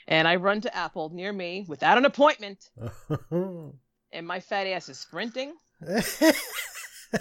and 0.08 0.26
I 0.26 0.36
run 0.36 0.60
to 0.62 0.76
Apple 0.76 1.10
near 1.10 1.32
me 1.32 1.64
without 1.68 1.98
an 1.98 2.04
appointment. 2.04 2.70
And 4.12 4.26
my 4.26 4.40
fat 4.40 4.66
ass 4.66 4.88
is 4.88 4.98
sprinting. 4.98 5.52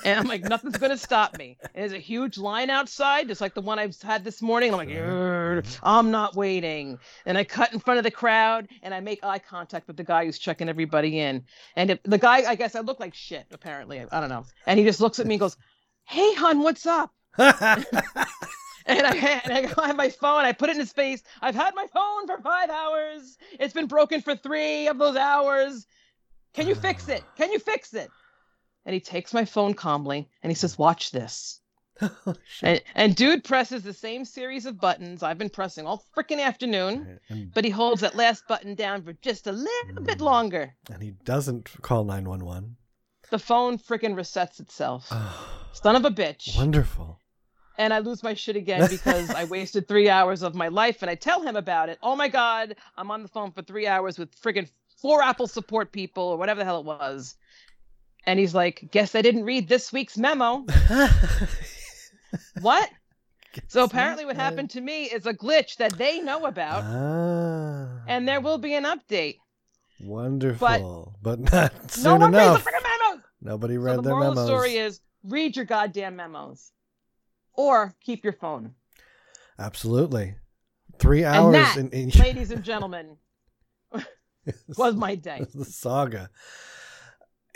And 0.04 0.20
I'm 0.20 0.28
like, 0.28 0.44
nothing's 0.44 0.78
gonna 0.78 0.98
stop 0.98 1.38
me. 1.38 1.58
And 1.62 1.84
there's 1.84 1.94
a 1.94 1.98
huge 1.98 2.38
line 2.38 2.70
outside, 2.70 3.28
just 3.28 3.42
like 3.42 3.54
the 3.54 3.62
one 3.62 3.80
I've 3.80 4.00
had 4.02 4.24
this 4.24 4.42
morning. 4.42 4.72
I'm 4.72 4.78
like, 4.78 4.90
mm-hmm. 4.90 5.80
I'm 5.84 6.12
not 6.12 6.36
waiting. 6.36 7.00
And 7.26 7.38
I 7.38 7.44
cut 7.44 7.74
in 7.74 7.80
front 7.80 7.98
of 7.98 8.04
the 8.04 8.12
crowd 8.12 8.68
and 8.82 8.94
I 8.94 9.00
make 9.00 9.24
eye 9.24 9.40
contact 9.40 9.88
with 9.88 9.98
the 9.98 10.04
guy 10.04 10.26
who's 10.26 10.40
checking 10.40 10.70
everybody 10.70 11.20
in. 11.20 11.44
And 11.76 11.92
if, 11.92 12.04
the 12.04 12.18
guy, 12.18 12.50
I 12.50 12.56
guess 12.56 12.76
I 12.76 12.82
look 12.82 13.00
like 13.00 13.14
shit, 13.14 13.46
apparently. 13.52 14.04
I 14.12 14.20
don't 14.20 14.30
know. 14.30 14.46
And 14.66 14.80
he 14.80 14.86
just 14.86 15.02
looks 15.02 15.20
at 15.20 15.28
me 15.28 15.36
and 15.36 15.40
goes, 15.40 15.58
Hey, 16.06 16.34
hon, 16.36 16.62
what's 16.62 16.86
up? 16.86 17.12
And 18.86 19.02
I, 19.02 19.16
and 19.44 19.52
I 19.52 19.90
on 19.90 19.98
my 19.98 20.10
phone, 20.10 20.46
I 20.46 20.52
put 20.52 20.70
it 20.70 20.74
in 20.74 20.80
his 20.80 20.94
face. 20.94 21.24
I've 21.42 21.56
had 21.56 21.74
my 21.74 21.88
phone 21.92 22.28
for 22.28 22.40
five 22.42 22.70
hours. 22.70 23.38
It's 23.60 23.74
been 23.74 23.88
broken 23.88 24.22
for 24.22 24.36
three 24.36 24.88
of 24.88 24.98
those 24.98 25.16
hours. 25.16 25.88
Can 26.54 26.68
you 26.68 26.76
fix 26.76 27.10
it? 27.10 27.24
Can 27.36 27.52
you 27.52 27.60
fix 27.60 27.94
it? 27.94 28.10
And 28.86 28.94
he 28.94 29.00
takes 29.00 29.34
my 29.34 29.46
phone 29.46 29.74
calmly 29.74 30.30
and 30.44 30.52
he 30.52 30.56
says, 30.56 30.78
Watch 30.78 31.12
this. 31.12 31.62
And, 32.62 32.82
and 32.94 33.16
dude 33.16 33.44
presses 33.44 33.84
the 33.84 33.94
same 33.94 34.26
series 34.26 34.66
of 34.66 34.80
buttons 34.80 35.24
I've 35.24 35.38
been 35.38 35.50
pressing 35.50 35.88
all 35.88 36.04
freaking 36.16 36.42
afternoon, 36.42 37.20
and, 37.30 37.54
but 37.54 37.64
he 37.64 37.70
holds 37.70 38.02
that 38.02 38.16
last 38.16 38.44
button 38.48 38.76
down 38.76 39.02
for 39.04 39.14
just 39.14 39.48
a 39.48 39.52
little 39.52 40.04
bit 40.04 40.18
Mm. 40.20 40.22
longer. 40.26 40.74
and 40.92 41.02
he 41.02 41.12
doesn't 41.12 41.72
call 41.82 42.04
911. 42.04 42.76
The 43.32 43.40
phone 43.40 43.78
freaking 43.78 44.14
resets 44.16 44.60
itself. 44.60 45.08
Oh, 45.12 45.68
Son 45.74 45.96
of 45.96 46.04
a 46.06 46.10
bitch. 46.12 46.58
wonderful. 46.58 47.20
and 47.78 47.94
I 47.94 48.00
lose 48.00 48.24
my 48.24 48.34
shit 48.34 48.56
again 48.58 48.88
because 48.90 49.30
I 49.32 49.46
wasted 49.46 49.88
three 49.88 50.10
hours 50.10 50.44
of 50.44 50.54
my 50.56 50.68
life. 50.68 51.02
And 51.02 51.10
I 51.10 51.16
tell 51.16 51.42
him 51.42 51.56
about 51.56 51.90
it. 51.90 51.98
Oh 52.04 52.16
my 52.16 52.28
God, 52.28 52.76
I'm 52.98 53.10
on 53.12 53.22
the 53.22 53.30
phone 53.30 53.52
for 53.52 53.62
three 53.62 53.88
hours 53.88 54.18
with 54.20 54.36
friggin' 54.42 54.70
four 55.02 55.22
Apple 55.22 55.48
support 55.48 55.92
people 55.92 56.24
or 56.24 56.38
whatever 56.38 56.60
the 56.60 56.66
hell 56.66 56.80
it 56.80 56.86
was. 56.86 57.36
And 58.28 58.40
he's 58.40 58.54
like, 58.56 58.88
Guess 58.92 59.16
I 59.16 59.22
didn't 59.22 59.44
read 59.44 59.68
this 59.70 59.92
week's 59.94 60.18
memo. 60.18 60.66
What? 62.62 62.90
So 63.68 63.84
apparently, 63.86 64.26
what 64.26 64.36
happened 64.36 64.70
to 64.72 64.82
me 64.82 65.04
is 65.06 65.26
a 65.26 65.34
glitch 65.34 65.78
that 65.78 65.98
they 65.98 66.20
know 66.20 66.46
about, 66.46 66.84
Ah, 66.84 68.02
and 68.08 68.28
there 68.28 68.42
will 68.42 68.58
be 68.58 68.74
an 68.74 68.84
update. 68.84 69.38
wonderful, 70.02 71.16
but, 71.22 71.42
but 71.42 71.52
not 71.54 71.74
no 71.74 71.88
soon 71.88 72.20
one 72.20 72.34
enough. 72.36 72.56
reads 72.56 72.66
the 72.66 72.72
friggin' 72.72 72.84
memos. 72.84 73.24
Nobody 73.42 73.76
So 73.76 73.80
read 73.82 73.98
the 74.00 74.02
their 74.02 74.12
moral 74.14 74.30
memos. 74.32 74.38
of 74.40 74.46
the 74.48 74.52
story 74.54 74.76
is 74.76 75.00
read 75.24 75.56
your 75.56 75.64
goddamn 75.66 76.18
memos, 76.18 76.72
or 77.54 77.96
keep 78.02 78.24
your 78.26 78.34
phone. 78.34 78.74
Absolutely, 79.58 80.36
three 81.00 81.24
hours 81.24 81.54
that, 81.54 81.78
in, 81.78 81.90
in 81.92 82.10
Ladies 82.10 82.52
and 82.52 82.64
gentlemen, 82.64 83.16
was 84.78 84.96
my 84.96 85.16
day. 85.16 85.46
the 85.54 85.64
saga. 85.64 86.30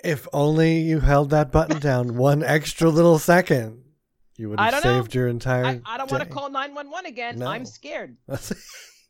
If 0.04 0.28
only 0.34 0.80
you 0.80 1.00
held 1.00 1.30
that 1.32 1.52
button 1.52 1.80
down 1.80 2.16
one 2.18 2.44
extra 2.44 2.90
little 2.90 3.20
second, 3.20 3.84
you 4.38 4.50
would 4.50 4.60
have 4.60 4.72
don't 4.72 4.86
know. 4.86 5.02
saved 5.02 5.14
your 5.16 5.28
entire. 5.28 5.66
I, 5.66 5.82
I 5.86 5.98
don't 5.98 6.10
want 6.12 6.24
to 6.24 6.30
call 6.30 6.50
911 6.50 7.06
again. 7.06 7.40
No. 7.40 7.48
I'm 7.48 7.66
scared. 7.66 8.16
that 8.28 8.54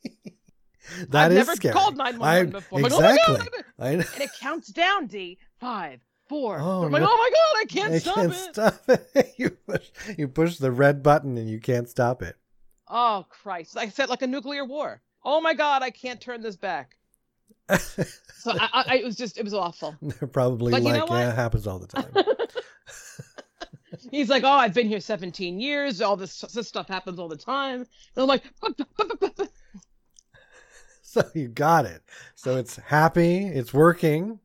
I've 1.14 1.32
is 1.32 1.38
never 1.38 1.56
scary. 1.56 1.74
called 1.74 1.98
911 1.98 2.48
I- 2.48 2.52
before. 2.52 2.80
I'm 2.80 2.84
like, 2.84 2.94
oh 2.94 3.00
my 3.02 3.12
exactly. 3.12 3.36
God. 3.36 3.64
I 3.80 3.96
know. 3.96 4.04
And 4.14 4.24
it 4.24 4.30
counts 4.40 4.70
down, 4.70 5.08
D. 5.08 5.38
Five, 5.60 6.00
four. 6.28 6.58
Oh, 6.60 6.84
I'm 6.86 6.92
like, 6.92 7.04
oh 7.06 7.06
my 7.06 7.30
God, 7.30 7.62
I 7.62 7.66
can't 7.66 7.94
I 7.94 8.00
stop 8.00 8.16
can't 8.16 8.32
it. 8.32 8.54
stop 8.54 8.82
it. 8.90 9.34
you 9.38 9.50
push, 9.52 9.88
you 10.18 10.28
push 10.28 10.58
the 10.58 10.72
red 10.72 11.04
button 11.04 11.38
and 11.38 11.50
you 11.50 11.60
can't 11.60 11.88
stop 11.90 12.22
it. 12.22 12.36
Oh, 12.88 13.26
Christ. 13.30 13.78
I 13.78 13.90
said 13.90 14.10
like 14.10 14.22
a 14.22 14.28
nuclear 14.28 14.66
war. 14.66 15.02
Oh 15.24 15.42
my 15.42 15.54
God, 15.54 15.84
I 15.84 15.92
can't 15.92 16.20
turn 16.20 16.42
this 16.42 16.56
back. 16.56 16.96
So 18.40 18.52
I, 18.58 18.86
I, 18.88 18.96
it 19.00 19.04
was 19.04 19.18
just, 19.18 19.38
it 19.38 19.44
was 19.44 19.54
awful. 19.54 19.98
Probably 20.32 20.72
But 20.72 20.82
you 20.84 20.94
know 20.94 21.00
like, 21.06 21.10
yeah, 21.10 21.32
it 21.32 21.36
happens 21.36 21.68
all 21.68 21.78
the 21.78 21.88
time. 21.88 22.10
He's 24.12 24.30
like, 24.30 24.46
oh, 24.46 24.48
I've 24.48 24.74
been 24.74 24.88
here 24.88 25.02
17 25.02 25.60
years. 25.60 26.00
All 26.02 26.16
this, 26.16 26.40
this 26.40 26.66
stuff 26.66 26.88
happens 26.88 27.20
all 27.20 27.28
the 27.28 27.36
time. 27.36 27.82
And 27.82 27.88
I'm 28.16 28.28
like, 28.28 28.44
so 31.02 31.22
you 31.36 31.50
got 31.50 31.84
it. 31.84 32.02
So 32.36 32.56
it's 32.56 32.78
happy. 32.78 33.46
It's 33.46 33.74
working. 33.74 34.40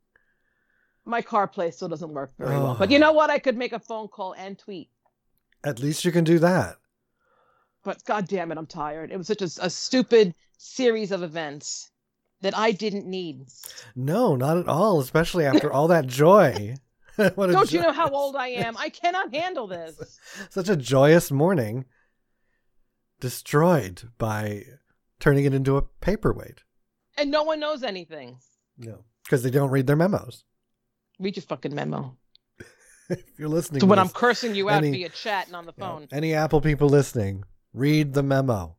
my 1.04 1.22
car 1.22 1.46
play 1.46 1.70
still 1.70 1.88
doesn't 1.88 2.12
work 2.12 2.32
very 2.36 2.56
well. 2.56 2.72
Oh. 2.72 2.76
But 2.76 2.90
you 2.90 2.96
ah. 2.96 3.00
know 3.00 3.12
what? 3.12 3.30
I 3.30 3.38
could 3.38 3.56
make 3.56 3.72
a 3.72 3.78
phone 3.78 4.08
call 4.08 4.32
and 4.32 4.58
tweet. 4.58 4.90
At 5.62 5.78
least 5.78 6.04
you 6.04 6.10
can 6.10 6.24
do 6.24 6.40
that. 6.40 6.78
but 7.84 8.02
god 8.04 8.26
damn 8.26 8.50
it 8.50 8.58
i'm 8.58 8.66
tired 8.66 9.12
it 9.12 9.16
was 9.16 9.26
such 9.26 9.42
a, 9.42 9.50
a 9.60 9.70
stupid 9.70 10.34
series 10.56 11.12
of 11.12 11.22
events 11.22 11.90
that 12.44 12.56
i 12.56 12.70
didn't 12.72 13.06
need 13.06 13.46
No, 13.96 14.36
not 14.36 14.56
at 14.58 14.68
all. 14.68 15.00
Especially 15.00 15.44
after 15.46 15.72
all 15.72 15.88
that 15.88 16.06
joy. 16.06 16.76
Don't 17.16 17.72
you 17.72 17.80
know 17.80 17.92
how 17.92 18.08
old 18.10 18.36
i 18.36 18.48
am 18.48 18.76
i 18.76 18.88
cannot 18.88 19.34
handle 19.34 19.66
this 19.66 20.18
Such 20.50 20.68
a 20.68 20.76
joyous 20.76 21.30
morning, 21.30 21.84
destroyed 23.20 24.10
by 24.18 24.62
turning 25.20 25.44
it 25.44 25.54
into 25.54 25.76
a 25.76 25.82
paperweight. 25.82 26.62
and 27.16 27.30
no 27.30 27.42
one 27.42 27.60
knows 27.60 27.82
anything 27.82 28.38
No, 28.78 29.04
because 29.24 29.42
they 29.42 29.50
don't 29.50 29.70
read 29.70 29.86
their 29.86 29.96
memos. 29.96 30.44
read 31.18 31.36
your 31.36 31.42
fucking 31.44 31.74
memo 31.74 32.16
If 33.08 33.22
you're 33.38 33.48
listening, 33.48 33.80
so 33.80 33.86
when 33.86 33.98
i'm 33.98 34.08
cursing 34.08 34.54
you 34.54 34.68
out 34.70 34.84
any- 34.84 34.92
via 34.92 35.08
chat 35.08 35.46
and 35.46 35.56
on 35.56 35.66
the 35.66 35.72
you 35.76 35.82
know, 35.84 35.86
phone 36.00 36.08
any 36.12 36.34
Apple 36.34 36.60
people 36.60 36.88
listening, 36.88 37.44
read 37.72 38.12
the 38.14 38.22
memo. 38.22 38.76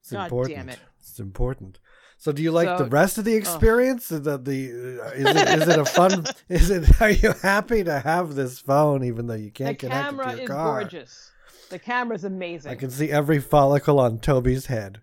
It's 0.00 0.12
God 0.12 0.24
important. 0.24 0.56
damn 0.56 0.68
it. 0.70 0.78
It's 1.00 1.18
important. 1.20 1.78
So, 2.20 2.32
do 2.32 2.42
you 2.42 2.50
like 2.50 2.78
the 2.78 2.84
rest 2.84 3.16
of 3.18 3.24
the 3.24 3.34
experience? 3.34 4.10
Is 4.10 4.22
that 4.22 4.44
the 4.44 5.00
uh, 5.00 5.10
is 5.14 5.36
it 5.36 5.48
is 5.62 5.68
it 5.68 5.78
a 5.78 5.84
fun? 5.84 6.26
is 6.48 6.70
it 6.70 7.00
are 7.00 7.10
you 7.10 7.32
happy 7.42 7.84
to 7.84 8.00
have 8.00 8.34
this 8.34 8.58
phone 8.58 9.04
even 9.04 9.28
though 9.28 9.34
you 9.34 9.50
can't 9.52 9.78
connect 9.78 10.12
it 10.12 10.16
The 10.16 10.22
camera 10.22 10.30
to 10.30 10.36
your 10.36 10.42
is 10.42 10.48
car? 10.48 10.80
gorgeous 10.80 11.30
the 11.70 11.78
camera's 11.78 12.24
amazing 12.24 12.72
I 12.72 12.74
can 12.74 12.90
see 12.90 13.10
every 13.10 13.38
follicle 13.40 14.00
on 14.00 14.18
Toby's 14.18 14.66
head. 14.66 15.00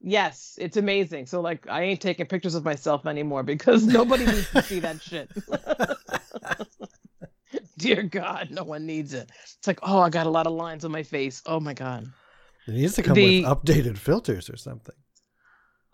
yes 0.00 0.56
it's 0.58 0.76
amazing 0.78 1.26
so 1.26 1.40
like 1.42 1.68
i 1.68 1.82
ain't 1.82 2.00
taking 2.00 2.24
pictures 2.26 2.54
of 2.54 2.64
myself 2.64 3.04
anymore 3.06 3.42
because 3.42 3.84
nobody 3.98 4.24
needs 4.24 4.50
to 4.50 4.62
see 4.62 4.80
that 4.80 5.00
shit 5.02 5.28
dear 7.78 8.02
god 8.02 8.48
no 8.50 8.64
one 8.64 8.86
needs 8.86 9.12
it 9.12 9.30
it's 9.58 9.66
like 9.66 9.78
oh 9.82 10.00
i 10.00 10.08
got 10.08 10.26
a 10.26 10.30
lot 10.30 10.46
of 10.46 10.54
lines 10.54 10.84
on 10.86 10.90
my 10.90 11.02
face 11.02 11.42
oh 11.46 11.60
my 11.60 11.74
god 11.74 12.10
It 12.66 12.72
needs 12.74 12.94
to 12.94 13.02
come 13.02 13.14
The- 13.14 13.44
with 13.44 13.52
updated 13.52 13.98
filters 13.98 14.48
or 14.48 14.56
something. 14.56 14.94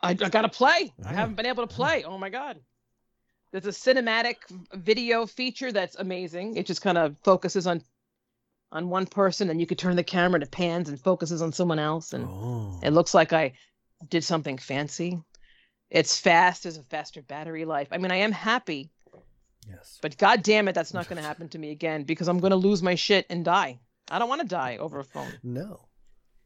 I, 0.03 0.11
I 0.11 0.15
gotta 0.15 0.49
play. 0.49 0.93
I 1.05 1.13
haven't 1.13 1.35
been 1.37 1.47
able 1.47 1.67
to 1.67 1.75
play. 1.75 2.05
Oh 2.05 2.19
my 2.19 2.29
god. 2.29 2.61
There's 3.53 3.67
a 3.67 3.69
cinematic 3.71 4.37
video 4.75 5.25
feature 5.27 5.73
that's 5.73 5.97
amazing. 5.97 6.57
It 6.57 6.67
just 6.67 6.83
kind 6.83 6.99
of 6.99 7.17
focuses 7.25 7.67
on 7.67 7.83
on 8.73 8.89
one 8.91 9.07
person 9.07 9.49
and 9.49 9.61
you 9.61 9.67
could 9.67 9.79
turn 9.79 9.97
the 9.97 10.03
camera 10.05 10.41
to 10.41 10.47
pans 10.47 10.89
and 10.89 11.01
focuses 11.01 11.41
on 11.41 11.53
someone 11.53 11.79
else 11.79 12.13
and 12.13 12.27
Oh, 12.29 12.81
it 12.83 12.91
looks 12.91 13.15
like 13.15 13.33
I 13.33 13.53
did 14.09 14.25
something 14.25 14.59
fancy. 14.59 15.23
It's 15.89 16.19
fast. 16.19 16.65
There's 16.65 16.77
a 16.77 16.83
faster 16.83 17.23
battery 17.23 17.65
life. 17.65 17.89
I 17.93 17.99
mean, 17.99 18.11
I 18.11 18.17
am 18.17 18.33
happy, 18.33 18.91
Yes. 19.69 19.99
but 20.03 20.19
god 20.19 20.43
damn 20.43 20.67
it, 20.69 20.75
that's 20.75 20.93
not 20.93 21.09
going 21.09 21.17
to 21.23 21.27
happen 21.27 21.49
to 21.51 21.59
me 21.59 21.71
again 21.71 22.03
because 22.03 22.27
I'm 22.29 22.41
going 22.41 22.51
to 22.51 22.57
lose 22.57 22.83
my 22.83 22.97
shit 22.97 23.25
and 23.31 23.45
die. 23.45 23.79
I 24.11 24.19
don't 24.19 24.29
want 24.29 24.43
to 24.43 24.47
die 24.49 24.77
over 24.79 24.99
a 24.99 25.05
phone. 25.05 25.33
No. 25.45 25.87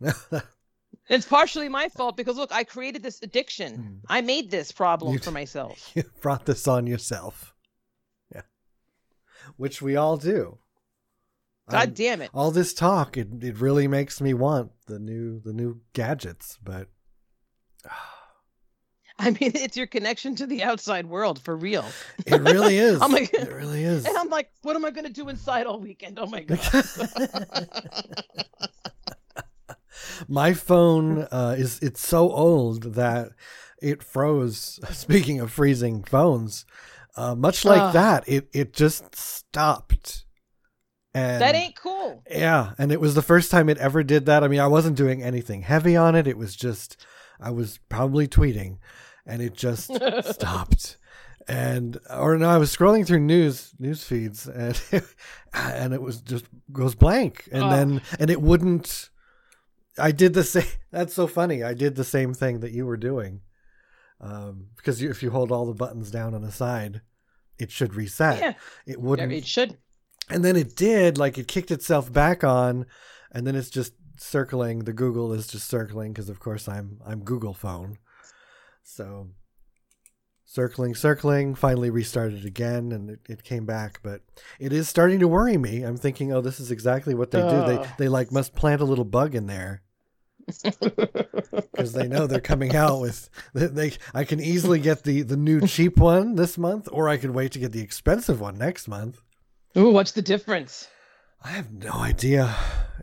It's 1.09 1.27
partially 1.27 1.69
my 1.69 1.89
fault 1.89 2.17
because 2.17 2.37
look, 2.37 2.53
I 2.53 2.63
created 2.65 3.03
this 3.03 3.21
addiction. 3.23 3.75
Hmm. 3.75 3.97
I 4.09 4.21
made 4.21 4.51
this 4.51 4.71
problem 4.73 5.13
You 5.15 5.19
for 5.19 5.31
myself. 5.33 5.91
you 5.95 6.05
brought 6.21 6.47
this 6.47 6.69
on 6.69 6.87
yourself. 6.87 7.53
Yeah. 8.35 8.43
Which 9.57 9.83
we 9.83 9.97
all 9.97 10.17
do. 10.17 10.59
God 11.69 11.77
I'm- 11.79 11.93
damn 11.95 12.23
it. 12.23 12.31
all 12.35 12.51
this 12.51 12.75
talk 12.75 13.17
it, 13.17 13.29
it 13.45 13.59
really 13.59 13.87
makes 13.89 14.21
me 14.21 14.35
want 14.35 14.73
the 14.87 14.99
new 14.99 15.41
the 15.41 15.53
new 15.53 15.81
gadgets 15.93 16.59
but 16.63 16.89
I 19.23 19.31
mean, 19.31 19.53
it's 19.55 19.77
your 19.77 19.87
connection 19.87 20.35
to 20.37 20.47
the 20.47 20.63
outside 20.63 21.05
world 21.07 21.41
for 21.43 21.55
real. 21.55 21.85
it 22.27 22.41
really 22.41 22.79
is 22.91 23.01
I'm 23.03 23.13
like- 23.13 23.33
it 23.35 23.53
really 23.53 23.85
is 23.85 24.05
And 24.07 24.17
I'm 24.17 24.31
like, 24.31 24.51
what 24.63 24.75
am 24.77 24.85
I 24.85 24.91
going 24.91 25.07
to 25.07 25.13
do 25.13 25.29
inside 25.29 25.67
all 25.67 25.79
weekend? 25.79 26.19
Oh 26.19 26.27
my 26.27 26.41
god. 26.45 26.59
My 30.29 30.53
phone 30.55 31.27
uh, 31.31 31.55
is 31.59 31.79
it's 31.81 32.07
so 32.07 32.31
old 32.31 32.95
that 32.95 33.31
it 33.83 34.03
froze 34.03 34.79
speaking 34.91 35.41
of 35.41 35.51
freezing 35.51 36.03
phones 36.05 36.65
uh, 37.17 37.35
much 37.35 37.65
like 37.65 37.81
Ugh. 37.81 37.93
that 37.93 38.29
it 38.29 38.49
it 38.53 38.73
just 38.73 39.15
stopped 39.15 40.25
and 41.13 41.43
that 41.43 41.55
ain't 41.55 41.75
cool. 41.77 42.23
Yeah, 42.31 42.73
and 42.79 42.93
it 42.93 43.01
was 43.01 43.15
the 43.15 43.23
first 43.23 43.51
time 43.51 43.69
it 43.69 43.79
ever 43.79 44.05
did 44.05 44.27
that. 44.27 44.45
I 44.45 44.49
mean, 44.49 44.61
I 44.61 44.69
wasn't 44.69 44.97
doing 44.97 45.23
anything 45.23 45.63
heavy 45.63 45.97
on 45.97 46.15
it. 46.15 46.27
It 46.27 46.39
was 46.39 46.55
just 46.55 47.05
I 47.41 47.51
was 47.51 47.79
probably 47.89 48.29
tweeting 48.29 48.79
and 49.27 49.43
it 49.43 49.55
just 49.55 49.91
stopped. 50.31 50.99
And 51.49 51.99
or 52.09 52.37
no, 52.39 52.49
I 52.49 52.59
was 52.59 52.75
scrolling 52.75 53.07
through 53.07 53.21
news 53.21 53.75
news 53.79 54.05
feeds 54.05 54.47
and 54.47 54.81
and 55.53 55.93
it 55.93 56.03
was 56.03 56.21
just 56.21 56.47
goes 56.73 56.95
blank. 56.95 57.49
And 57.51 57.73
then 57.73 58.03
and 58.21 58.31
it 58.31 58.41
wouldn't 58.41 59.11
I 60.01 60.13
did 60.13 60.35
the 60.35 60.45
same 60.55 60.65
that's 60.91 61.15
so 61.15 61.27
funny. 61.27 61.63
I 61.63 61.75
did 61.75 61.95
the 61.97 62.05
same 62.05 62.35
thing 62.35 62.61
that 62.61 62.73
you 62.73 62.87
were 62.87 62.97
doing. 62.97 63.41
Um, 64.21 64.67
because 64.77 65.01
you, 65.01 65.11
if 65.11 65.23
you 65.23 65.31
hold 65.31 65.51
all 65.51 65.65
the 65.67 65.73
buttons 65.75 66.11
down 66.11 66.35
on 66.35 66.43
the 66.43 66.53
side, 66.53 67.01
it 67.59 67.71
should 67.71 67.95
reset. 67.95 68.39
Yeah, 68.41 68.53
It 68.87 69.01
wouldn't 69.01 69.33
it 69.33 69.47
should. 69.47 69.79
and 70.29 70.45
then 70.45 70.57
it 70.57 70.77
did 70.77 71.17
like 71.17 71.39
it 71.39 71.49
kicked 71.49 71.71
itself 71.71 72.13
back 72.13 72.45
on 72.45 72.85
and 73.33 73.47
then 73.47 73.57
it's 73.57 73.71
just 73.71 73.95
circling 74.19 74.81
the 74.81 74.93
google 74.93 75.33
is 75.33 75.47
just 75.47 75.67
circling 75.67 76.13
because 76.13 76.29
of 76.29 76.39
course 76.39 76.69
i'm 76.69 77.01
i'm 77.07 77.25
google 77.25 77.55
phone 77.55 77.97
so 78.83 79.29
circling 80.45 80.95
circling 80.95 81.55
finally 81.55 81.89
restarted 81.91 82.45
again 82.45 82.93
and 82.93 83.09
it, 83.11 83.21
it 83.29 83.43
came 83.45 83.65
back 83.65 83.99
but 84.03 84.21
it 84.59 84.73
is 84.75 84.89
starting 84.89 85.19
to 85.21 85.27
worry 85.29 85.57
me 85.57 85.83
i'm 85.83 85.97
thinking 85.97 86.33
oh 86.33 86.41
this 86.43 86.61
is 86.61 86.71
exactly 86.71 87.15
what 87.15 87.31
they 87.31 87.41
do 87.41 87.65
they 87.65 87.87
they 87.99 88.09
like 88.09 88.31
must 88.31 88.55
plant 88.55 88.83
a 88.83 88.85
little 88.85 89.05
bug 89.07 89.35
in 89.35 89.47
there 89.47 89.81
because 90.63 91.93
they 91.93 92.07
know 92.09 92.27
they're 92.27 92.41
coming 92.41 92.75
out 92.77 93.01
with 93.01 93.29
they, 93.55 93.67
they 93.67 93.93
i 94.15 94.25
can 94.25 94.41
easily 94.41 94.79
get 94.79 95.03
the 95.05 95.23
the 95.23 95.37
new 95.37 95.61
cheap 95.67 95.97
one 95.99 96.35
this 96.35 96.57
month 96.59 96.89
or 96.93 97.09
i 97.09 97.17
could 97.17 97.31
wait 97.31 97.53
to 97.53 97.59
get 97.59 97.73
the 97.73 97.81
expensive 97.83 98.41
one 98.41 98.57
next 98.59 98.89
month 98.89 99.21
Ooh, 99.79 99.91
what's 99.93 100.11
the 100.11 100.23
difference? 100.23 100.89
I 101.45 101.51
have 101.51 101.71
no 101.73 101.93
idea. 101.93 102.53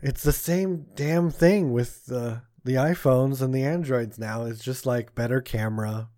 It's 0.02 0.22
the 0.22 0.32
same 0.34 0.84
damn 0.94 1.30
thing 1.30 1.72
with 1.72 2.04
the 2.04 2.42
the 2.62 2.74
iPhones 2.74 3.40
and 3.40 3.54
the 3.54 3.64
Androids 3.64 4.18
now. 4.18 4.44
It's 4.44 4.62
just 4.62 4.84
like 4.84 5.14
better 5.14 5.40
camera, 5.40 6.10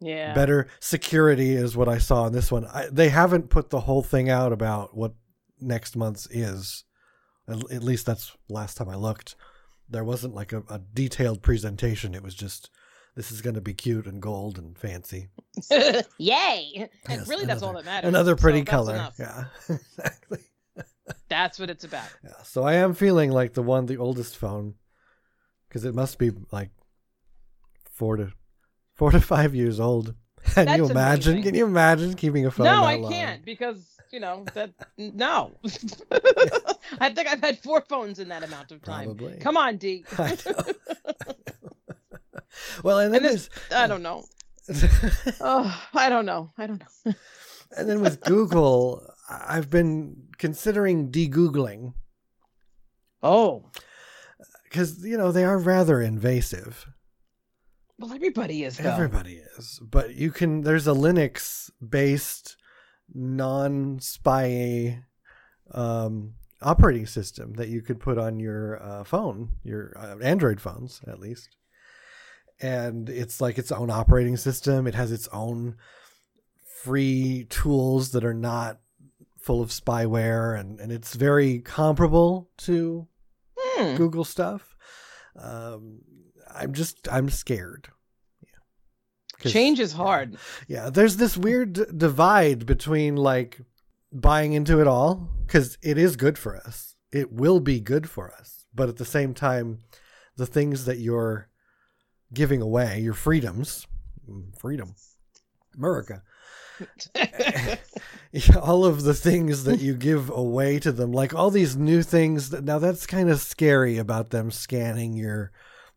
Yeah. 0.00 0.34
better 0.34 0.66
security 0.80 1.52
is 1.52 1.76
what 1.76 1.88
I 1.88 1.98
saw 1.98 2.26
in 2.26 2.32
this 2.32 2.50
one. 2.50 2.64
I, 2.66 2.88
they 2.90 3.10
haven't 3.10 3.48
put 3.48 3.70
the 3.70 3.80
whole 3.80 4.02
thing 4.02 4.28
out 4.28 4.52
about 4.52 4.96
what 4.96 5.14
next 5.60 5.94
month's 5.94 6.26
is. 6.32 6.82
At, 7.46 7.70
at 7.70 7.84
least 7.84 8.06
that's 8.06 8.36
last 8.48 8.76
time 8.76 8.88
I 8.88 8.96
looked. 8.96 9.36
There 9.88 10.04
wasn't 10.04 10.34
like 10.34 10.52
a, 10.52 10.62
a 10.68 10.78
detailed 10.78 11.42
presentation. 11.42 12.14
It 12.14 12.22
was 12.22 12.34
just 12.34 12.70
this 13.16 13.30
is 13.30 13.42
going 13.42 13.54
to 13.54 13.60
be 13.60 13.74
cute 13.74 14.06
and 14.06 14.20
gold 14.20 14.58
and 14.58 14.76
fancy. 14.78 15.28
Yay! 15.70 16.88
And 17.06 17.20
Yes, 17.20 17.28
really, 17.28 17.44
that's 17.46 17.62
all 17.62 17.70
another- 17.70 17.84
that 17.84 17.90
matters. 17.90 18.08
Another 18.08 18.36
pretty 18.36 18.60
So 18.60 18.64
color. 18.64 19.10
Yeah, 19.18 19.44
exactly. 19.68 20.40
That's 21.28 21.58
what 21.58 21.68
it's 21.70 21.84
about. 21.84 22.08
Yeah, 22.24 22.42
so 22.44 22.62
I 22.64 22.74
am 22.74 22.94
feeling 22.94 23.30
like 23.30 23.52
the 23.54 23.62
one, 23.62 23.86
the 23.86 23.98
oldest 23.98 24.36
phone, 24.36 24.74
because 25.68 25.84
it 25.84 25.94
must 25.94 26.18
be 26.18 26.32
like 26.50 26.70
four 27.92 28.16
to 28.16 28.32
four 28.94 29.10
to 29.10 29.20
five 29.20 29.54
years 29.54 29.78
old. 29.78 30.14
Can 30.54 30.76
you 30.78 30.88
imagine? 30.90 31.32
amazing. 31.34 31.42
Can 31.42 31.54
you 31.54 31.66
imagine 31.66 32.14
keeping 32.14 32.46
a 32.46 32.50
phone? 32.50 32.66
no, 32.66 32.84
I 32.84 32.96
long? 32.96 33.10
can't 33.12 33.44
because 33.44 33.78
you 34.12 34.20
know 34.20 34.44
that. 34.54 34.70
No, 34.98 35.52
I 37.00 37.10
think 37.12 37.28
I've 37.28 37.40
had 37.40 37.58
four 37.58 37.80
phones 37.88 38.18
in 38.18 38.28
that 38.28 38.42
amount 38.42 38.70
of 38.72 38.82
time. 38.82 39.06
Probably. 39.06 39.36
Come 39.38 39.56
on, 39.56 39.76
D. 39.76 40.04
Well, 42.82 42.98
and 43.00 43.12
then 43.12 43.24
And 43.24 43.34
this- 43.34 43.48
I 43.74 43.86
don't 43.86 44.02
know. 44.02 44.24
Oh, 45.40 45.82
I 45.94 46.08
don't 46.08 46.24
know. 46.26 46.50
I 46.56 46.66
don't 46.66 46.80
know. 46.80 47.12
and 47.76 47.88
then 47.88 48.00
with 48.00 48.20
Google, 48.22 49.04
I've 49.28 49.68
been 49.70 50.28
considering 50.38 51.10
de-googling 51.10 51.94
Oh, 53.22 53.70
uh, 53.74 54.44
because 54.64 55.04
you 55.04 55.16
know 55.16 55.32
they 55.32 55.44
are 55.44 55.58
rather 55.58 56.00
invasive. 56.00 56.86
Well, 57.98 58.12
everybody 58.12 58.64
is 58.64 58.78
though. 58.78 58.90
Everybody 58.90 59.40
is, 59.58 59.80
but 59.82 60.14
you 60.14 60.30
can. 60.30 60.62
There's 60.62 60.86
a 60.86 60.92
Linux-based 60.92 62.56
non-spy 63.12 65.02
um, 65.72 66.34
operating 66.62 67.06
system 67.06 67.54
that 67.54 67.68
you 67.68 67.82
could 67.82 68.00
put 68.00 68.18
on 68.18 68.40
your 68.40 68.82
uh, 68.82 69.04
phone, 69.04 69.50
your 69.62 69.92
uh, 69.96 70.16
Android 70.22 70.60
phones, 70.60 71.00
at 71.06 71.20
least. 71.20 71.56
And 72.60 73.08
it's 73.10 73.40
like 73.40 73.58
its 73.58 73.72
own 73.72 73.90
operating 73.90 74.36
system. 74.36 74.86
It 74.86 74.94
has 74.94 75.12
its 75.12 75.28
own 75.28 75.76
free 76.82 77.46
tools 77.50 78.12
that 78.12 78.24
are 78.24 78.34
not 78.34 78.78
full 79.38 79.60
of 79.60 79.70
spyware, 79.70 80.58
and, 80.58 80.80
and 80.80 80.90
it's 80.92 81.14
very 81.14 81.58
comparable 81.58 82.48
to 82.58 83.06
Hmm. 83.56 83.96
Google 83.96 84.24
stuff. 84.24 84.76
Um, 85.36 86.00
I'm 86.54 86.72
just 86.72 87.08
I'm 87.10 87.28
scared. 87.28 87.88
Yeah. 88.42 89.50
Change 89.50 89.80
is 89.80 89.92
hard. 89.92 90.36
Yeah, 90.68 90.90
there's 90.90 91.16
this 91.16 91.36
weird 91.36 91.98
divide 91.98 92.66
between 92.66 93.16
like 93.16 93.60
buying 94.12 94.52
into 94.52 94.80
it 94.80 94.86
all 94.86 95.28
because 95.46 95.76
it 95.82 95.98
is 95.98 96.16
good 96.16 96.38
for 96.38 96.56
us. 96.56 96.94
It 97.12 97.32
will 97.32 97.60
be 97.60 97.80
good 97.80 98.08
for 98.08 98.32
us, 98.32 98.64
but 98.74 98.88
at 98.88 98.96
the 98.96 99.04
same 99.04 99.34
time, 99.34 99.80
the 100.36 100.46
things 100.46 100.84
that 100.84 100.98
you're 100.98 101.48
giving 102.32 102.60
away, 102.60 103.00
your 103.00 103.14
freedoms, 103.14 103.86
freedom, 104.58 104.94
America, 105.76 106.22
eh, 107.14 107.76
all 108.60 108.84
of 108.84 109.02
the 109.02 109.14
things 109.14 109.64
that 109.64 109.80
you 109.80 109.94
give 109.94 110.30
away 110.30 110.78
to 110.80 110.92
them, 110.92 111.12
like 111.12 111.34
all 111.34 111.50
these 111.50 111.76
new 111.76 112.02
things. 112.02 112.50
That, 112.50 112.64
now 112.64 112.78
that's 112.78 113.06
kind 113.06 113.30
of 113.30 113.40
scary 113.40 113.98
about 113.98 114.30
them 114.30 114.50
scanning 114.50 115.12
your 115.14 115.52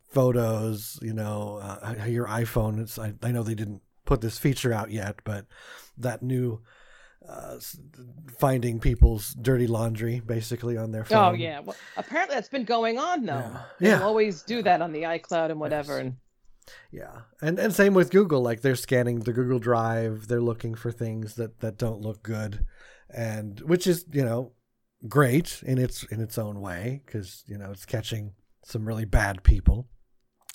photos. 0.10 1.00
You 1.02 1.14
know, 1.14 1.60
uh, 1.62 2.06
your 2.08 2.28
iPhone. 2.28 2.80
It's 2.82 2.98
I, 3.00 3.14
I 3.22 3.32
know 3.32 3.44
they 3.44 3.56
didn't 3.56 3.82
put 4.06 4.22
this 4.22 4.38
feature 4.38 4.74
out 4.74 4.92
yet, 4.92 5.20
but 5.24 5.46
that 5.98 6.22
new 6.24 6.62
uh, 7.28 7.58
finding 8.40 8.80
people's 8.80 9.34
dirty 9.34 9.68
laundry 9.68 10.22
basically 10.22 10.78
on 10.78 10.92
their 10.92 11.04
phone. 11.04 11.32
oh 11.32 11.34
yeah. 11.36 11.60
Well, 11.60 11.76
apparently 11.98 12.36
that's 12.36 12.48
been 12.50 12.64
going 12.64 12.98
on 12.98 13.26
though. 13.26 13.34
Yeah. 13.34 13.62
They'll 13.80 14.00
Yeah. 14.00 14.06
always 14.06 14.44
do 14.44 14.62
that 14.64 14.82
on 14.82 14.92
the 14.94 15.04
iCloud 15.04 15.52
and 15.52 15.60
whatever. 15.60 15.98
And 15.98 16.16
Yeah, 16.92 17.22
and 17.42 17.60
and 17.60 17.74
same 17.74 17.94
with 17.94 18.12
Google. 18.12 18.42
Like 18.42 18.62
they're 18.62 18.76
scanning 18.76 19.20
the 19.22 19.34
Google 19.34 19.60
Drive. 19.60 20.28
They're 20.28 20.42
looking 20.42 20.76
for 20.76 20.92
things 20.92 21.36
that 21.36 21.60
that 21.60 21.78
don't 21.78 22.02
look 22.02 22.24
good, 22.24 22.66
and 23.10 23.60
which 23.62 23.88
is 23.88 24.06
you 24.12 24.24
know 24.24 24.54
great 25.08 25.62
in 25.66 25.78
its 25.78 26.04
in 26.04 26.22
its 26.22 26.38
own 26.38 26.60
way 26.62 27.02
because 27.06 27.44
you 27.48 27.58
know 27.58 27.72
it's 27.72 27.86
catching 27.86 28.34
some 28.64 28.86
really 28.88 29.06
bad 29.06 29.44
people. 29.44 29.88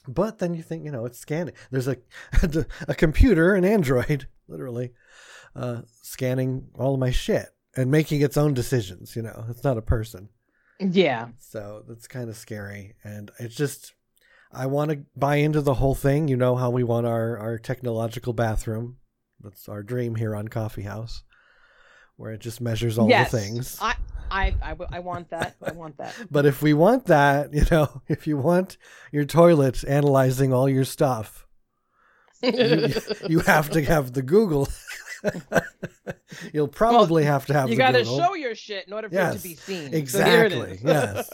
But 0.07 0.39
then 0.39 0.55
you 0.55 0.63
think 0.63 0.85
you 0.85 0.91
know 0.91 1.07
it's 1.07 1.19
scanning. 1.19 1.55
There's 1.71 1.89
a 1.89 1.97
a 2.89 2.95
computer, 2.95 3.55
an 3.55 3.65
Android, 3.65 4.29
literally, 4.49 4.93
uh, 5.55 5.83
scanning 6.03 6.69
all 6.75 6.95
of 6.95 7.01
my 7.01 7.11
shit 7.11 7.49
and 7.77 7.91
making 7.91 8.21
its 8.21 8.37
own 8.37 8.55
decisions. 8.55 9.17
You 9.17 9.23
know, 9.23 9.45
it's 9.49 9.65
not 9.65 9.79
a 9.79 9.83
person. 9.83 10.29
yeah. 10.79 11.29
So 11.39 11.85
that's 11.87 12.09
kind 12.09 12.29
of 12.29 12.37
scary. 12.37 12.95
And 13.05 13.31
it's 13.39 13.55
just, 13.55 13.95
I 14.53 14.67
want 14.67 14.91
to 14.91 15.05
buy 15.17 15.37
into 15.37 15.61
the 15.61 15.75
whole 15.75 15.95
thing. 15.95 16.29
You 16.29 16.37
know 16.37 16.57
how 16.57 16.71
we 16.71 16.85
want 16.85 17.07
our, 17.07 17.39
our 17.39 17.59
technological 17.59 18.33
bathroom. 18.33 18.99
That's 19.41 19.69
our 19.69 19.83
dream 19.83 20.15
here 20.15 20.37
on 20.37 20.49
Coffee 20.49 20.83
House, 20.83 21.23
where 22.17 22.33
it 22.33 22.41
just 22.41 22.61
measures 22.61 22.99
all 22.99 23.09
yes. 23.09 23.31
the 23.31 23.39
things. 23.39 23.79
I, 23.81 23.97
I, 24.33 24.55
I, 24.63 24.77
I 24.91 24.99
want 25.01 25.29
that. 25.31 25.57
I 25.63 25.73
want 25.73 25.99
that. 25.99 26.15
But 26.31 26.47
if 26.47 26.63
we 26.63 26.73
want 26.73 27.07
that, 27.07 27.53
you 27.53 27.65
know, 27.71 28.03
if 28.09 28.27
you 28.27 28.39
want 28.39 28.79
your 29.13 29.25
toilet 29.25 29.85
analyzing 29.87 30.53
all 30.53 30.69
your 30.69 30.85
stuff, 30.85 31.47
you, 32.43 32.89
you 33.29 33.39
have 33.47 33.71
to 33.71 33.83
have 33.83 34.15
the 34.15 34.23
Google. 34.23 34.69
You'll 36.53 36.67
probably 36.69 37.25
have 37.25 37.47
to 37.47 37.53
have 37.53 37.71
you 37.71 37.77
got 37.77 37.93
to 37.93 38.05
show 38.05 38.35
your 38.35 38.55
shit 38.57 38.87
in 38.89 38.93
order 38.93 39.09
for 39.09 39.15
it 39.15 39.37
to 39.37 39.43
be 39.43 39.55
seen. 39.55 39.93
So 39.93 39.97
Exactly. 39.97 40.71
is. 40.73 40.83
yes. 40.83 41.31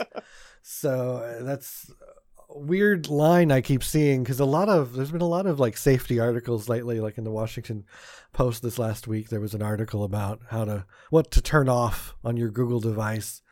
So 0.63 1.17
uh, 1.17 1.45
that's 1.45 1.91
a 1.91 2.18
weird 2.49 3.09
line 3.09 3.53
I 3.53 3.61
keep 3.61 3.85
seeing 3.85 4.23
because 4.23 4.41
a 4.41 4.45
lot 4.45 4.69
of 4.69 4.95
there's 4.95 5.11
been 5.11 5.21
a 5.21 5.27
lot 5.29 5.47
of 5.47 5.61
like 5.61 5.77
safety 5.77 6.19
articles 6.19 6.69
lately. 6.69 7.01
Like 7.01 7.19
in 7.19 7.25
the 7.25 7.31
Washington 7.31 7.85
Post 8.33 8.63
this 8.63 8.79
last 8.79 9.07
week, 9.07 9.29
there 9.29 9.41
was 9.41 9.55
an 9.55 9.63
article 9.63 10.05
about 10.05 10.41
how 10.51 10.65
to 10.65 10.85
what 11.11 11.31
to 11.33 11.43
turn 11.43 11.69
off 11.69 12.15
on 12.25 12.37
your 12.37 12.51
Google 12.51 12.81
device 12.81 13.43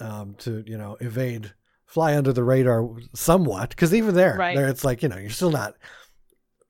um, 0.00 0.34
to 0.38 0.62
you 0.66 0.76
know 0.78 0.96
evade 1.00 1.54
fly 1.86 2.16
under 2.16 2.32
the 2.32 2.42
radar 2.44 2.88
somewhat. 3.14 3.70
Because 3.70 3.94
even 3.94 4.14
there, 4.14 4.36
Right. 4.36 4.56
there 4.56 4.68
it's 4.68 4.84
like 4.84 5.02
you 5.02 5.08
know 5.08 5.16
you're 5.18 5.30
still 5.30 5.50
not 5.52 5.74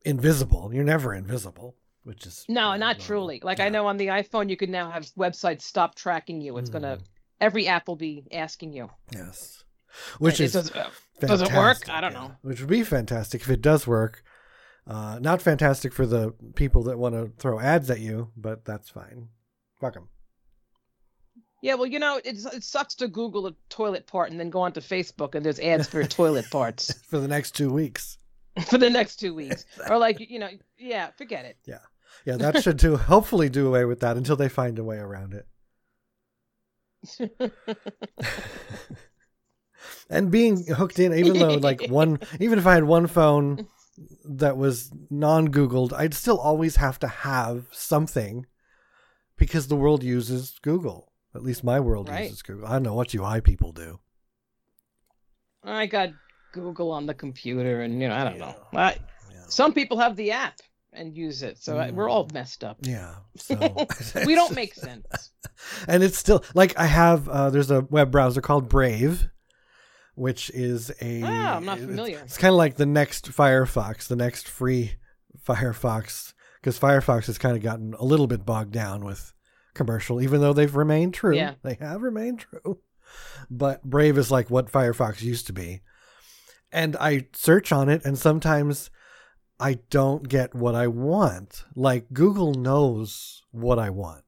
invisible. 0.05 0.71
You're 0.73 0.85
never 0.85 1.15
invisible, 1.15 1.77
which 2.03 2.27
is 2.27 2.45
No, 2.49 2.77
not 2.77 3.01
truly. 3.01 3.41
Like 3.43 3.61
I 3.61 3.69
know 3.69 3.87
on 3.87 3.97
the 3.97 4.09
iPhone, 4.09 4.51
you 4.51 4.57
can 4.57 4.71
now 4.71 4.91
have 4.91 5.05
websites 5.19 5.63
stop 5.63 5.95
tracking 5.95 6.41
you. 6.41 6.59
It's 6.59 6.71
gonna 6.71 6.99
Mm. 6.99 7.05
every 7.41 7.67
app 7.69 7.89
will 7.89 7.97
be 7.97 8.25
asking 8.33 8.73
you. 8.73 8.91
Yes. 9.13 9.65
Which 10.19 10.41
It 10.41 10.45
is 10.45 10.53
does, 10.53 10.71
uh, 11.23 11.27
Does 11.27 11.43
it 11.43 11.53
work? 11.53 11.89
I 11.89 12.01
don't 12.01 12.13
yeah. 12.13 12.19
know. 12.19 12.37
Which 12.43 12.61
would 12.61 12.69
be 12.69 12.83
fantastic 12.83 13.43
if 13.43 13.51
it 13.51 13.63
does 13.63 13.87
work. 13.87 14.23
Uh, 14.87 15.19
not 15.21 15.41
fantastic 15.41 15.93
for 15.93 16.07
the 16.07 16.35
people 16.55 16.83
that 16.85 16.99
want 16.99 17.15
to 17.15 17.33
throw 17.39 17.59
ads 17.59 17.91
at 17.91 18.01
you, 18.01 18.31
but 18.37 18.65
that's 18.65 18.91
fine. 18.91 19.29
Fuck 19.81 19.95
them. 19.95 20.09
yeah. 21.63 21.75
Well, 21.75 21.87
you 21.87 21.99
know, 21.99 22.21
it's, 22.25 22.45
it 22.45 22.65
sucks 22.65 22.95
to 22.97 23.09
Google 23.09 23.47
a 23.47 23.55
toilet 23.71 24.07
part 24.07 24.31
and 24.31 24.39
then 24.39 24.51
go 24.51 24.61
onto 24.61 24.81
Facebook 24.81 25.35
and 25.35 25.45
there's 25.45 25.61
ads 25.61 25.89
for 25.89 26.05
toilet 26.05 26.45
parts 26.51 26.93
for 27.09 27.19
the 27.19 27.29
next 27.29 27.53
two 27.53 27.73
weeks. 27.73 28.19
for 28.67 28.79
the 28.79 28.91
next 28.91 29.17
two 29.17 29.35
weeks, 29.35 29.65
or 29.91 29.99
like 29.99 30.21
you 30.21 30.39
know, 30.39 30.49
yeah, 30.79 31.11
forget 31.19 31.45
it. 31.45 31.57
Yeah, 31.67 31.79
yeah, 32.25 32.37
that 32.37 32.63
should 32.63 32.77
do. 32.77 32.97
Hopefully, 32.97 33.49
do 33.49 33.67
away 33.67 33.85
with 33.85 33.99
that 34.01 34.17
until 34.17 34.37
they 34.37 34.49
find 34.49 34.79
a 34.79 34.85
way 34.85 34.99
around 34.99 35.35
it. 35.35 35.47
And 40.11 40.31
being 40.31 40.67
hooked 40.75 40.99
in, 40.99 41.13
even 41.15 41.39
though 41.39 41.55
like 41.55 41.87
one, 41.89 42.19
even 42.41 42.59
if 42.59 42.67
I 42.67 42.75
had 42.75 42.85
one 42.85 43.07
phone 43.07 43.67
that 44.25 44.57
was 44.57 44.91
non-Googled, 45.11 45.93
I'd 45.93 46.15
still 46.15 46.39
always 46.39 46.77
have 46.77 46.99
to 47.01 47.09
have 47.09 47.67
something 47.73 48.47
because 49.37 49.69
the 49.69 49.77
world 49.77 50.03
uses 50.03 50.59
Google. 50.63 51.13
At 51.35 51.43
least 51.43 51.65
my 51.65 51.81
world 51.81 52.09
Right. 52.09 52.25
uses 52.25 52.43
Google. 52.43 52.67
I 52.67 52.73
don't 52.73 52.83
know 52.85 52.95
what 52.95 53.13
you 53.15 53.25
I 53.25 53.41
people 53.41 53.73
do. 53.73 54.01
I 55.65 55.87
got 55.87 56.11
Google 56.53 56.91
on 56.93 57.07
the 57.07 57.15
computer, 57.15 57.81
and 57.81 58.01
you 58.01 58.09
know, 58.09 58.15
I 58.15 58.25
don't 58.25 58.39
know. 58.39 58.55
I, 58.73 58.97
Yeah. 59.33 59.45
some 59.49 59.73
people 59.73 59.99
have 59.99 60.15
the 60.17 60.33
app 60.33 60.55
and 60.93 61.17
use 61.17 61.43
it, 61.43 61.59
so 61.59 61.79
I, 61.79 61.91
we're 61.91 62.09
all 62.09 62.29
messed 62.33 62.63
up. 62.63 62.79
Yeah. 62.83 63.15
So 63.37 63.87
We 64.27 64.35
don't 64.35 64.55
make 64.55 64.75
sense. 64.75 65.33
and 65.89 66.03
it's 66.03 66.19
still 66.19 66.45
like 66.55 66.79
I 66.79 66.87
have. 66.87 67.29
Uh, 67.29 67.51
there's 67.51 67.71
a 67.71 67.81
web 67.83 68.11
browser 68.13 68.41
called 68.41 68.69
Brave, 68.69 69.29
which 70.15 70.51
is 70.51 70.91
a. 71.01 71.23
Ah, 71.23 71.57
I'm 71.57 71.65
not 71.65 71.79
it's- 71.79 71.89
familiar. 71.89 72.19
It's, 72.21 72.39
kind 72.39 72.53
of 72.53 72.59
like 72.59 72.77
the 72.77 72.87
next 72.87 73.31
Firefox, 73.31 74.07
the 74.09 74.17
next 74.17 74.49
free 74.49 74.93
Firefox, 75.47 76.35
because 76.61 76.79
Firefox 76.79 77.27
has 77.27 77.39
kind 77.39 77.57
of 77.57 77.63
gotten 77.63 77.95
a 77.99 78.05
little 78.05 78.27
bit 78.27 78.45
bogged 78.47 78.73
down 78.73 79.05
with 79.05 79.33
commercial, 79.75 80.23
even 80.23 80.41
though 80.41 80.53
they've 80.53 80.75
remained 80.75 81.15
true. 81.15 81.37
Yeah. 81.37 81.55
They 81.63 81.75
have 81.75 82.03
remained 82.03 82.41
true. 82.41 82.79
But 83.51 83.83
Brave 83.83 84.19
is 84.19 84.31
like 84.31 84.51
what 84.51 84.73
Firefox 84.73 85.23
used 85.23 85.47
to 85.49 85.53
be. 85.53 85.83
And 86.73 86.97
I 86.97 87.29
search 87.35 87.71
on 87.71 87.89
it, 87.89 88.05
and 88.05 88.19
sometimes 88.19 88.91
I 89.61 89.75
don't 89.91 90.29
get 90.29 90.55
what 90.55 90.75
I 90.75 90.89
want. 90.89 91.65
Like 91.77 92.13
Google 92.13 92.55
knows 92.55 93.43
what 93.53 93.79
I 93.79 93.91
want. 93.91 94.24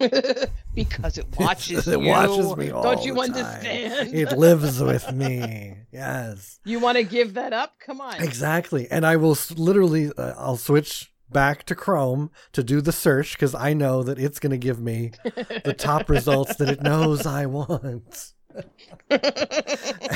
because 0.74 1.18
it 1.18 1.26
watches 1.38 1.86
it 1.86 2.00
you. 2.00 2.06
watches 2.08 2.56
me 2.56 2.70
all 2.70 2.82
Don't 2.82 3.04
you 3.04 3.20
understand? 3.20 4.14
It 4.14 4.32
lives 4.36 4.80
with 4.80 5.12
me. 5.12 5.76
Yes. 5.92 6.60
You 6.64 6.78
want 6.78 6.98
to 6.98 7.02
give 7.02 7.34
that 7.34 7.52
up? 7.52 7.74
Come 7.84 8.00
on. 8.00 8.22
Exactly. 8.22 8.86
And 8.90 9.04
I 9.04 9.16
will 9.16 9.36
literally 9.56 10.12
uh, 10.16 10.34
I'll 10.38 10.56
switch 10.56 11.12
back 11.28 11.64
to 11.64 11.74
Chrome 11.74 12.30
to 12.52 12.62
do 12.62 12.80
the 12.80 12.92
search 12.92 13.36
cuz 13.38 13.54
I 13.54 13.72
know 13.74 14.02
that 14.04 14.18
it's 14.18 14.38
going 14.38 14.52
to 14.52 14.58
give 14.58 14.78
me 14.80 15.12
the 15.64 15.74
top 15.76 16.08
results 16.16 16.56
that 16.56 16.68
it 16.68 16.80
knows 16.82 17.26
I 17.26 17.46
want. 17.46 18.32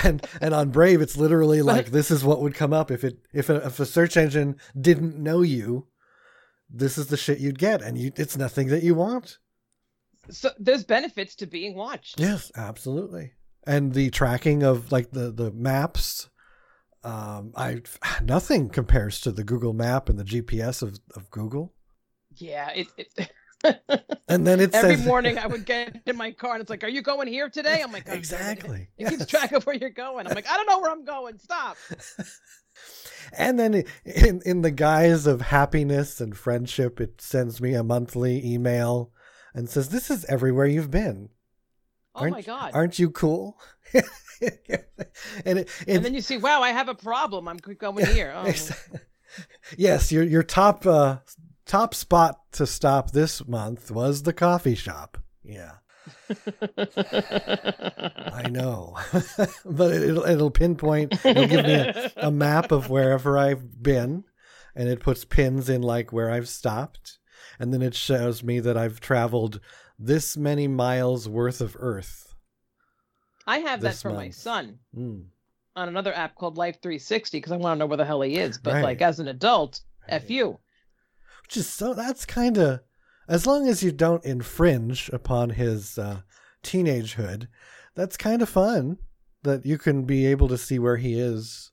and 0.04 0.26
and 0.40 0.54
on 0.54 0.70
Brave 0.70 1.00
it's 1.00 1.16
literally 1.16 1.60
like 1.62 1.86
this 1.90 2.10
is 2.10 2.24
what 2.24 2.40
would 2.40 2.54
come 2.54 2.72
up 2.72 2.90
if 2.90 3.02
it 3.04 3.18
if 3.32 3.48
a, 3.50 3.56
if 3.66 3.78
a 3.80 3.86
search 3.86 4.16
engine 4.16 4.56
didn't 4.80 5.16
know 5.18 5.42
you. 5.42 5.88
This 6.70 6.98
is 6.98 7.08
the 7.08 7.16
shit 7.16 7.38
you'd 7.40 7.58
get 7.58 7.82
and 7.82 7.98
you 7.98 8.12
it's 8.16 8.36
nothing 8.36 8.68
that 8.68 8.82
you 8.84 8.94
want. 8.94 9.38
So 10.30 10.50
there's 10.58 10.84
benefits 10.84 11.34
to 11.36 11.46
being 11.46 11.74
watched. 11.74 12.20
Yes, 12.20 12.50
absolutely. 12.56 13.32
And 13.66 13.94
the 13.94 14.10
tracking 14.10 14.62
of 14.62 14.92
like 14.92 15.10
the 15.10 15.30
the 15.30 15.50
maps, 15.50 16.28
um, 17.02 17.52
I 17.56 17.82
nothing 18.22 18.68
compares 18.68 19.20
to 19.22 19.32
the 19.32 19.44
Google 19.44 19.72
Map 19.72 20.08
and 20.08 20.18
the 20.18 20.24
GPS 20.24 20.82
of, 20.82 20.98
of 21.14 21.30
Google. 21.30 21.74
Yeah. 22.36 22.70
It, 22.70 22.88
it, 22.96 23.30
And 24.28 24.46
then 24.46 24.58
it 24.58 24.74
every 24.74 24.96
says 24.96 25.06
morning 25.06 25.38
I 25.38 25.46
would 25.48 25.66
get 25.66 26.00
in 26.06 26.16
my 26.16 26.32
car 26.32 26.54
and 26.54 26.60
it's 26.62 26.70
like, 26.70 26.82
"Are 26.82 26.88
you 26.88 27.02
going 27.02 27.28
here 27.28 27.48
today?" 27.48 27.82
I'm 27.82 27.92
like, 27.92 28.08
"I'm 28.08 28.16
exactly. 28.16 28.88
It 28.96 29.08
keeps 29.08 29.20
yes. 29.20 29.28
track 29.28 29.52
of 29.52 29.66
where 29.66 29.76
you're 29.76 29.90
going. 29.90 30.26
I'm 30.26 30.34
like, 30.34 30.48
I 30.48 30.56
don't 30.56 30.66
know 30.66 30.80
where 30.80 30.90
I'm 30.90 31.04
going. 31.04 31.38
Stop. 31.38 31.76
And 33.38 33.58
then 33.58 33.84
in 34.04 34.42
in 34.44 34.62
the 34.62 34.70
guise 34.70 35.26
of 35.26 35.40
happiness 35.40 36.20
and 36.20 36.36
friendship, 36.36 37.00
it 37.00 37.20
sends 37.20 37.60
me 37.60 37.74
a 37.74 37.82
monthly 37.82 38.44
email 38.44 39.12
and 39.54 39.68
says, 39.68 39.88
"This 39.90 40.10
is 40.10 40.24
everywhere 40.26 40.66
you've 40.66 40.90
been. 40.90 41.30
Oh 42.14 42.20
Aren't- 42.22 42.32
my 42.36 42.42
god. 42.42 42.72
Aren't 42.74 42.98
you 42.98 43.10
cool?" 43.10 43.58
and 45.44 45.58
it, 45.60 45.68
and 45.86 46.04
then 46.04 46.14
you 46.14 46.20
see, 46.20 46.36
wow, 46.36 46.60
I 46.62 46.70
have 46.70 46.88
a 46.88 46.94
problem. 46.94 47.48
I'm 47.48 47.56
going 47.58 48.06
here. 48.06 48.34
Oh. 48.46 48.52
Yes, 49.76 50.12
your 50.12 50.22
your 50.22 50.44
top 50.44 50.86
uh, 50.86 51.18
top 51.66 51.92
spot 51.92 52.40
to 52.52 52.66
stop 52.68 53.10
this 53.10 53.44
month 53.48 53.90
was 53.90 54.22
the 54.22 54.32
coffee 54.32 54.76
shop. 54.76 55.18
Yeah, 55.42 55.72
I 56.78 58.48
know, 58.50 58.96
but 59.64 59.92
it, 59.92 60.02
it'll 60.04 60.24
it'll 60.24 60.50
pinpoint. 60.52 61.14
It'll 61.24 61.46
give 61.48 61.64
me 61.64 61.72
a, 61.74 62.12
a 62.16 62.30
map 62.30 62.70
of 62.70 62.90
wherever 62.90 63.36
I've 63.36 63.82
been, 63.82 64.22
and 64.76 64.88
it 64.88 65.00
puts 65.00 65.24
pins 65.24 65.68
in 65.68 65.82
like 65.82 66.12
where 66.12 66.30
I've 66.30 66.48
stopped, 66.48 67.18
and 67.58 67.72
then 67.72 67.82
it 67.82 67.94
shows 67.94 68.42
me 68.42 68.60
that 68.60 68.76
I've 68.76 69.00
traveled 69.00 69.60
this 69.98 70.36
many 70.36 70.66
miles 70.68 71.28
worth 71.28 71.60
of 71.60 71.76
Earth. 71.78 72.34
I 73.46 73.58
have 73.58 73.80
that 73.82 73.96
for 73.96 74.10
my 74.10 74.30
son 74.30 74.78
Mm, 74.96 75.26
on 75.76 75.88
another 75.88 76.14
app 76.14 76.34
called 76.34 76.56
Life 76.56 76.80
360 76.82 77.38
because 77.38 77.52
I 77.52 77.56
want 77.56 77.76
to 77.76 77.78
know 77.80 77.86
where 77.86 77.96
the 77.96 78.04
hell 78.04 78.22
he 78.22 78.36
is. 78.36 78.58
But 78.58 78.74
Right. 78.74 78.82
like 78.82 79.02
as 79.02 79.20
an 79.20 79.28
adult, 79.28 79.80
Right. 80.02 80.14
f 80.22 80.30
you. 80.30 80.58
which 81.42 81.56
is 81.58 81.68
so 81.68 81.94
that's 81.94 82.24
kind 82.24 82.56
of 82.58 82.80
as 83.28 83.46
long 83.46 83.68
as 83.68 83.82
you 83.82 83.92
don't 83.92 84.24
infringe 84.24 85.08
upon 85.12 85.50
his 85.50 85.98
uh, 85.98 86.20
teenagehood 86.62 87.48
that's 87.94 88.16
kind 88.16 88.40
of 88.42 88.48
fun 88.48 88.98
that 89.42 89.64
you 89.66 89.76
can 89.78 90.04
be 90.04 90.24
able 90.26 90.48
to 90.48 90.56
see 90.58 90.78
where 90.78 90.96
he 90.96 91.18
is 91.18 91.70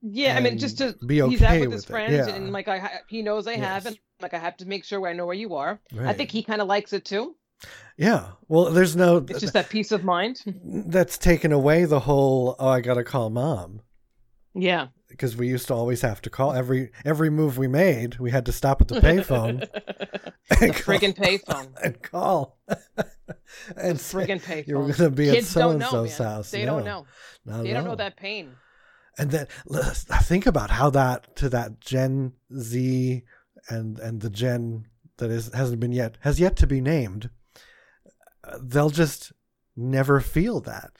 Yeah, 0.00 0.36
I 0.36 0.40
mean, 0.40 0.58
just 0.58 0.78
to 0.78 0.96
be 1.06 1.16
he's 1.16 1.42
out 1.42 1.50
okay 1.50 1.60
with 1.60 1.68
with 1.70 1.72
his 1.78 1.84
it. 1.84 1.88
friends, 1.88 2.28
Yeah. 2.28 2.34
and 2.34 2.52
like 2.52 2.68
I, 2.68 3.00
he 3.08 3.22
knows 3.22 3.46
I 3.46 3.54
have, 3.56 3.86
and 3.86 3.98
like 4.20 4.34
I 4.34 4.38
have 4.38 4.56
to 4.58 4.66
make 4.66 4.84
sure 4.84 5.06
I 5.06 5.12
know 5.12 5.26
where 5.26 5.34
you 5.34 5.54
are. 5.54 5.80
I 6.00 6.12
think 6.12 6.30
he 6.30 6.42
kind 6.42 6.60
of 6.60 6.68
likes 6.68 6.92
it 6.92 7.04
too. 7.04 7.36
yeah 7.96 8.26
well 8.48 8.66
there's 8.70 8.96
no 8.96 9.24
It's 9.28 9.40
just 9.40 9.52
that 9.54 9.68
peace 9.70 9.92
of 9.92 10.04
mind. 10.04 10.42
that's 10.64 11.16
taken 11.18 11.52
away 11.52 11.84
the 11.84 12.00
whole 12.00 12.56
oh 12.58 12.68
i 12.68 12.80
gotta 12.80 13.04
call 13.04 13.30
mom 13.30 13.80
yeah. 14.54 14.88
because 15.08 15.36
we 15.36 15.48
used 15.48 15.68
to 15.68 15.74
always 15.74 16.02
have 16.02 16.20
to 16.22 16.30
call 16.30 16.52
every 16.52 16.90
every 17.04 17.30
move 17.30 17.56
we 17.56 17.68
made 17.68 18.18
we 18.18 18.30
had 18.32 18.44
to 18.46 18.52
stop 18.52 18.80
at 18.80 18.88
the 18.88 19.00
payphone 19.00 19.60
the 20.48 20.66
friggin' 20.84 21.14
payphone. 21.16 21.68
and 21.84 22.02
call 22.02 22.58
and 23.76 23.98
friggin' 23.98 24.42
payphone. 24.42 24.66
You're 24.66 24.92
gonna 24.92 25.10
be 25.10 25.26
Kids 25.30 25.46
at 25.48 25.52
so 25.52 25.70
and 25.70 25.82
so's 25.82 26.18
house 26.18 26.50
They 26.50 26.64
No, 26.64 26.76
don't 26.76 26.84
know. 26.84 27.06
not 27.46 27.62
They 27.62 27.72
don't 27.72 27.84
know 27.84 27.96
that 27.96 28.16
pain. 28.16 28.52
and 29.18 29.30
then 29.30 29.46
think 30.22 30.44
about 30.46 30.70
how 30.70 30.90
that 30.90 31.36
to 31.36 31.48
that 31.50 31.80
Gen 31.80 32.32
Z 32.58 33.22
and 33.68 33.98
and 33.98 34.20
the 34.20 34.30
Gen 34.30 34.86
that 35.18 35.30
is 35.30 35.52
hasn't 35.52 35.80
been 35.80 35.92
yet 35.92 36.18
has 36.20 36.40
yet 36.40 36.56
to 36.56 36.66
be 36.66 36.80
named. 36.80 37.30
uh, 38.44 38.58
They'll 38.62 38.90
just 38.90 39.32
never 39.76 40.20
feel 40.20 40.60
that. 40.60 40.92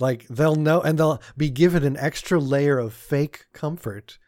Like 0.00 0.26
they'll 0.28 0.56
know, 0.56 0.80
and 0.80 0.98
they'll 0.98 1.22
be 1.36 1.50
given 1.50 1.84
an 1.84 1.96
extra 1.98 2.40
layer 2.40 2.78
of 2.78 2.92
fake 2.94 3.46
comfort 3.52 4.18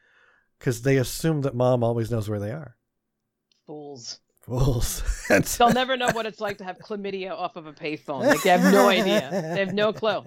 because 0.59 0.83
they 0.83 0.96
assume 0.98 1.40
that 1.40 1.54
mom 1.54 1.83
always 1.83 2.11
knows 2.11 2.28
where 2.28 2.38
they 2.38 2.52
are. 2.52 2.76
Fools. 3.66 4.20
Fools. 4.42 5.02
They'll 5.59 5.72
never 5.72 5.96
know 5.96 6.11
what 6.12 6.26
it's 6.26 6.38
like 6.40 6.59
to 6.59 6.64
have 6.64 6.76
chlamydia 6.78 7.30
off 7.33 7.57
of 7.57 7.66
a 7.66 7.72
payphone. 7.72 8.26
Like 8.26 8.42
they 8.42 8.50
have 8.50 8.70
no 8.72 8.88
idea. 8.90 9.28
They 9.33 9.61
have 9.61 9.72
no 9.72 9.90
clue. 9.94 10.22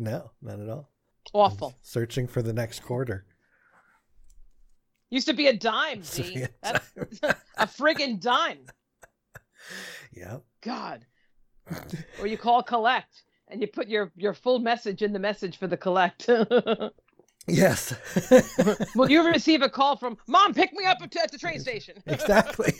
no, 0.00 0.32
not 0.42 0.58
at 0.58 0.68
all. 0.68 0.90
Awful. 1.32 1.76
Searching 1.80 2.26
for 2.26 2.42
the 2.42 2.52
next 2.52 2.80
quarter. 2.80 3.24
Used 5.14 5.28
to 5.28 5.32
be 5.32 5.46
a 5.46 5.52
dime, 5.52 6.02
Z. 6.02 6.42
a 6.64 6.72
dime. 6.72 6.80
a 7.56 7.66
friggin' 7.68 8.20
dime. 8.20 8.58
Yep. 10.12 10.44
God. 10.62 11.06
or 12.20 12.26
you 12.26 12.36
call 12.36 12.62
collect 12.62 13.22
and 13.48 13.60
you 13.60 13.66
put 13.66 13.88
your 13.88 14.12
your 14.14 14.34
full 14.34 14.58
message 14.58 15.02
in 15.02 15.12
the 15.12 15.18
message 15.18 15.56
for 15.56 15.66
the 15.66 15.76
collect. 15.76 16.28
Yes. 17.46 17.94
Will 18.94 19.10
you 19.10 19.26
receive 19.26 19.62
a 19.62 19.68
call 19.68 19.96
from 19.96 20.18
mom? 20.26 20.52
Pick 20.52 20.72
me 20.72 20.84
up 20.84 20.98
at 21.02 21.16
at 21.16 21.32
the 21.32 21.38
train 21.38 21.60
station. 21.60 22.02
exactly. 22.06 22.74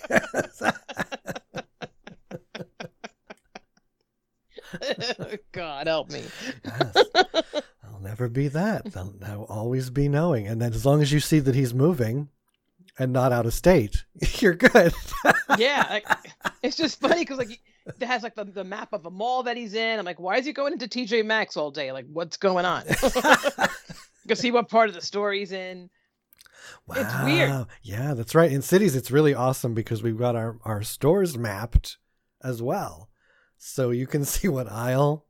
God 5.53 5.87
help 5.87 6.11
me. 6.11 6.25
Yes. 6.65 6.97
Never 8.05 8.29
be 8.29 8.49
that. 8.49 8.93
They'll, 8.93 9.15
I'll 9.25 9.45
always 9.45 9.89
be 9.89 10.09
knowing. 10.09 10.47
And 10.47 10.61
then 10.61 10.75
as 10.75 10.85
long 10.85 11.01
as 11.01 11.11
you 11.11 11.21
see 11.21 11.39
that 11.39 11.55
he's 11.55 11.73
moving 11.73 12.29
and 12.99 13.15
not 13.15 13.33
out 13.33 13.47
of 13.47 13.55
state, 13.55 14.05
you're 14.41 14.55
good. 14.55 14.93
Yeah, 15.57 15.87
like, 15.89 16.07
it's 16.63 16.77
just 16.77 17.01
funny 17.01 17.23
because 17.23 17.39
like 17.39 17.59
it 17.87 18.07
has 18.07 18.23
like 18.23 18.35
the, 18.35 18.45
the 18.45 18.63
map 18.63 18.93
of 18.93 19.07
a 19.07 19.11
mall 19.11 19.45
that 19.45 19.57
he's 19.57 19.73
in. 19.73 19.99
I'm 19.99 20.05
like, 20.05 20.21
why 20.21 20.37
is 20.37 20.45
he 20.45 20.53
going 20.53 20.75
into 20.75 20.87
TJ 20.87 21.25
Maxx 21.25 21.57
all 21.57 21.71
day? 21.71 21.93
Like, 21.93 22.05
what's 22.13 22.37
going 22.37 22.67
on? 22.67 22.85
Go 24.27 24.35
see 24.35 24.51
what 24.51 24.69
part 24.69 24.91
of 24.91 24.95
the 24.95 25.01
store 25.01 25.33
he's 25.33 25.53
in. 25.53 25.89
It's 26.91 27.25
weird. 27.25 27.51
Wow. 27.51 27.67
Yeah, 27.83 28.13
that's 28.13 28.35
right. 28.35 28.53
In 28.53 28.61
cities, 28.61 28.95
it's 28.95 29.11
really 29.11 29.35
awesome 29.35 29.73
because 29.73 30.03
we've 30.03 30.19
got 30.19 30.37
our, 30.37 30.59
our 30.63 30.83
stores 30.83 31.39
mapped 31.39 31.97
as 32.43 32.61
well. 32.61 33.09
So 33.57 33.91
you 33.91 34.07
can 34.07 34.27
see 34.27 34.49
what 34.49 34.71
aisle. 34.71 35.25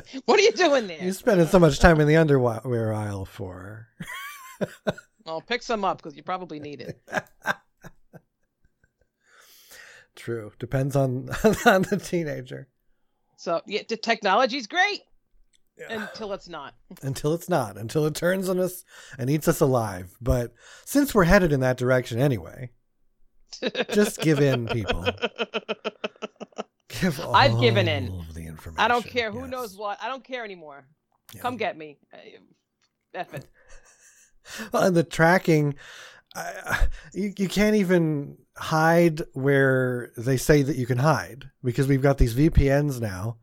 What 0.24 0.38
are 0.38 0.42
you 0.42 0.52
doing 0.52 0.86
there? 0.86 1.02
You're 1.02 1.12
spending 1.12 1.46
so 1.46 1.58
much 1.58 1.78
time 1.78 2.00
in 2.00 2.08
the 2.08 2.16
underwear 2.16 2.92
aisle 2.92 3.24
for. 3.24 3.88
I'll 5.26 5.40
pick 5.46 5.62
some 5.62 5.84
up 5.84 5.98
because 5.98 6.16
you 6.16 6.22
probably 6.22 6.60
need 6.60 6.80
it. 6.80 7.00
True. 10.16 10.52
Depends 10.58 10.94
on, 10.96 11.30
on 11.66 11.82
the 11.82 12.00
teenager. 12.02 12.68
So 13.36 13.60
yeah, 13.66 13.82
the 13.88 13.96
technology's 13.96 14.66
great 14.66 15.00
until 15.88 16.32
it's 16.32 16.48
not. 16.48 16.74
until 17.02 17.34
it's 17.34 17.48
not, 17.48 17.76
until 17.76 18.06
it 18.06 18.14
turns 18.14 18.48
on 18.48 18.60
us 18.60 18.84
and 19.18 19.28
eats 19.28 19.48
us 19.48 19.60
alive. 19.60 20.16
But 20.20 20.52
since 20.84 21.14
we're 21.14 21.24
headed 21.24 21.52
in 21.52 21.60
that 21.60 21.76
direction 21.76 22.20
anyway, 22.20 22.70
just 23.90 24.20
give 24.20 24.38
in, 24.40 24.66
people. 24.68 25.06
Give 27.00 27.18
I've 27.32 27.58
given 27.60 27.88
in. 27.88 28.24
the 28.34 28.46
information. 28.46 28.80
I 28.80 28.88
don't 28.88 29.04
care 29.06 29.30
who 29.32 29.40
yes. 29.40 29.50
knows 29.50 29.76
what. 29.76 29.98
I 30.02 30.08
don't 30.08 30.24
care 30.24 30.44
anymore. 30.44 30.86
Yeah. 31.34 31.40
Come 31.42 31.56
get 31.56 31.76
me. 31.76 31.98
Uh, 32.12 32.18
F 33.14 33.34
it. 33.34 33.46
Well, 34.72 34.82
and 34.82 34.96
the 34.96 35.04
tracking, 35.04 35.76
I 36.34 36.88
you, 37.14 37.32
you 37.38 37.48
can't 37.48 37.76
even 37.76 38.38
hide 38.56 39.22
where 39.34 40.10
they 40.16 40.36
say 40.36 40.62
that 40.62 40.74
you 40.76 40.84
can 40.84 40.98
hide 40.98 41.44
because 41.62 41.86
we've 41.86 42.02
got 42.02 42.18
these 42.18 42.34
VPNs 42.34 43.00
now, 43.00 43.36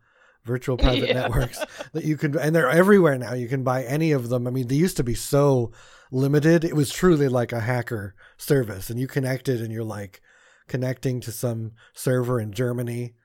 virtual 0.43 0.75
private 0.85 1.07
Yeah. 1.07 1.21
networks 1.21 1.59
that 1.93 2.03
you 2.03 2.17
can, 2.17 2.37
and 2.37 2.53
they're 2.53 2.69
everywhere 2.69 3.17
now. 3.17 3.33
You 3.33 3.47
can 3.47 3.63
buy 3.63 3.83
any 3.85 4.11
of 4.11 4.27
them. 4.27 4.45
I 4.45 4.49
mean, 4.51 4.67
they 4.67 4.75
used 4.75 4.97
to 4.97 5.03
be 5.03 5.15
so 5.15 5.71
limited. 6.11 6.65
It 6.65 6.75
was 6.75 6.91
truly 6.91 7.29
like 7.29 7.53
a 7.53 7.61
hacker 7.61 8.13
service, 8.37 8.89
and 8.89 8.99
you 8.99 9.07
connected, 9.07 9.61
and 9.61 9.71
you're 9.71 9.83
like 9.85 10.21
connecting 10.67 11.21
to 11.21 11.31
some 11.31 11.71
server 11.93 12.41
in 12.41 12.51
Germany, 12.51 13.15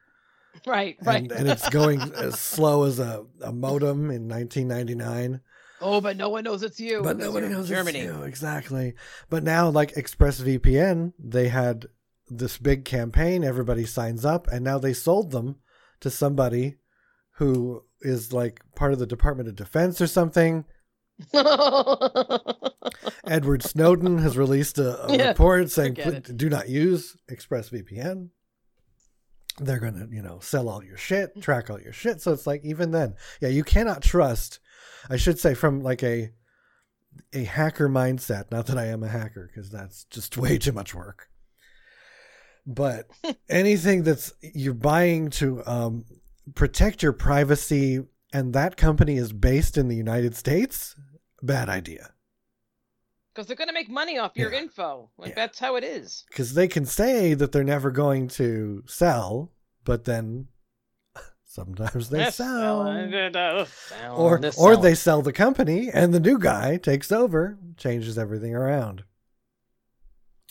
Right, 0.66 0.96
right. 1.02 1.22
and, 1.22 1.32
and 1.32 1.48
it's 1.48 1.68
going 1.68 2.00
as 2.00 2.38
slow 2.38 2.84
as 2.84 2.98
a, 2.98 3.24
a 3.42 3.52
modem 3.52 4.10
in 4.10 4.28
1999. 4.28 5.40
oh, 5.80 6.00
but 6.00 6.16
no 6.16 6.28
one 6.30 6.44
knows 6.44 6.62
it's 6.62 6.80
you. 6.80 7.02
But 7.02 7.18
nobody 7.18 7.48
knows 7.48 7.68
Germany. 7.68 7.98
it's 8.00 8.16
you 8.16 8.22
exactly. 8.22 8.94
But 9.28 9.42
now, 9.42 9.68
like 9.68 9.94
ExpressVPN, 9.94 11.12
they 11.18 11.48
had 11.48 11.86
this 12.28 12.56
big 12.58 12.84
campaign. 12.84 13.44
Everybody 13.44 13.84
signs 13.84 14.24
up, 14.24 14.48
and 14.48 14.64
now 14.64 14.78
they 14.78 14.92
sold 14.94 15.30
them 15.32 15.56
to 16.00 16.10
somebody 16.10 16.76
who 17.38 17.82
is 18.00 18.32
like 18.32 18.60
part 18.74 18.92
of 18.92 18.98
the 18.98 19.06
Department 19.06 19.48
of 19.48 19.56
Defense 19.56 20.00
or 20.00 20.06
something. 20.06 20.64
Edward 23.26 23.62
Snowden 23.62 24.18
has 24.18 24.36
released 24.36 24.78
a, 24.78 25.06
a 25.06 25.16
Yeah, 25.16 25.28
report 25.28 25.70
saying, 25.70 25.94
"Do 26.34 26.48
not 26.48 26.68
use 26.68 27.16
ExpressVPN." 27.30 28.30
They're 29.58 29.78
gonna, 29.78 30.08
you 30.10 30.22
know, 30.22 30.40
sell 30.40 30.68
all 30.68 30.82
your 30.82 30.96
shit, 30.96 31.40
track 31.40 31.70
all 31.70 31.80
your 31.80 31.92
shit. 31.92 32.20
So 32.20 32.32
it's 32.32 32.46
like 32.46 32.64
even 32.64 32.90
then, 32.90 33.14
yeah, 33.40 33.48
you 33.48 33.64
cannot 33.64 34.02
trust. 34.02 34.58
I 35.08 35.16
should 35.16 35.38
say 35.38 35.54
from 35.54 35.80
like 35.80 36.02
a 36.02 36.32
a 37.32 37.44
hacker 37.44 37.88
mindset. 37.88 38.50
Not 38.50 38.66
that 38.66 38.78
I 38.78 38.86
am 38.86 39.02
a 39.02 39.08
hacker, 39.08 39.50
because 39.52 39.70
that's 39.70 40.04
just 40.04 40.36
way 40.36 40.58
too 40.58 40.72
much 40.72 40.94
work. 40.94 41.28
But 42.66 43.06
anything 43.48 44.02
that's 44.02 44.32
you're 44.40 44.74
buying 44.74 45.30
to 45.30 45.62
um, 45.66 46.04
protect 46.54 47.02
your 47.02 47.12
privacy, 47.12 48.00
and 48.32 48.52
that 48.54 48.76
company 48.76 49.16
is 49.16 49.32
based 49.32 49.76
in 49.76 49.88
the 49.88 49.96
United 49.96 50.34
States, 50.34 50.96
bad 51.42 51.68
idea. 51.68 52.12
Because 53.34 53.46
they're 53.48 53.56
going 53.56 53.68
to 53.68 53.74
make 53.74 53.88
money 53.90 54.16
off 54.18 54.32
your 54.36 54.52
Yeah. 54.52 54.60
info. 54.60 55.10
Like, 55.18 55.30
Yeah. 55.30 55.34
that's 55.34 55.58
how 55.58 55.74
it 55.76 55.82
is. 55.84 56.24
because 56.28 56.54
they 56.54 56.68
can 56.68 56.86
say 56.86 57.34
that 57.34 57.50
they're 57.50 57.64
never 57.64 57.90
going 57.90 58.28
to 58.28 58.84
sell, 58.86 59.50
but 59.84 60.04
then 60.04 60.46
sometimes 61.44 62.10
they 62.10 62.18
Yes, 62.18 62.36
sell, 62.36 62.82
uh, 62.82 63.64
sell, 63.66 64.16
or 64.16 64.38
this 64.38 64.56
or 64.58 64.76
they 64.76 64.94
sell 64.94 65.20
the 65.22 65.32
company, 65.32 65.90
and 65.92 66.14
the 66.14 66.20
new 66.20 66.38
guy 66.38 66.76
takes 66.76 67.10
over, 67.10 67.58
changes 67.76 68.16
everything 68.18 68.54
around. 68.54 69.02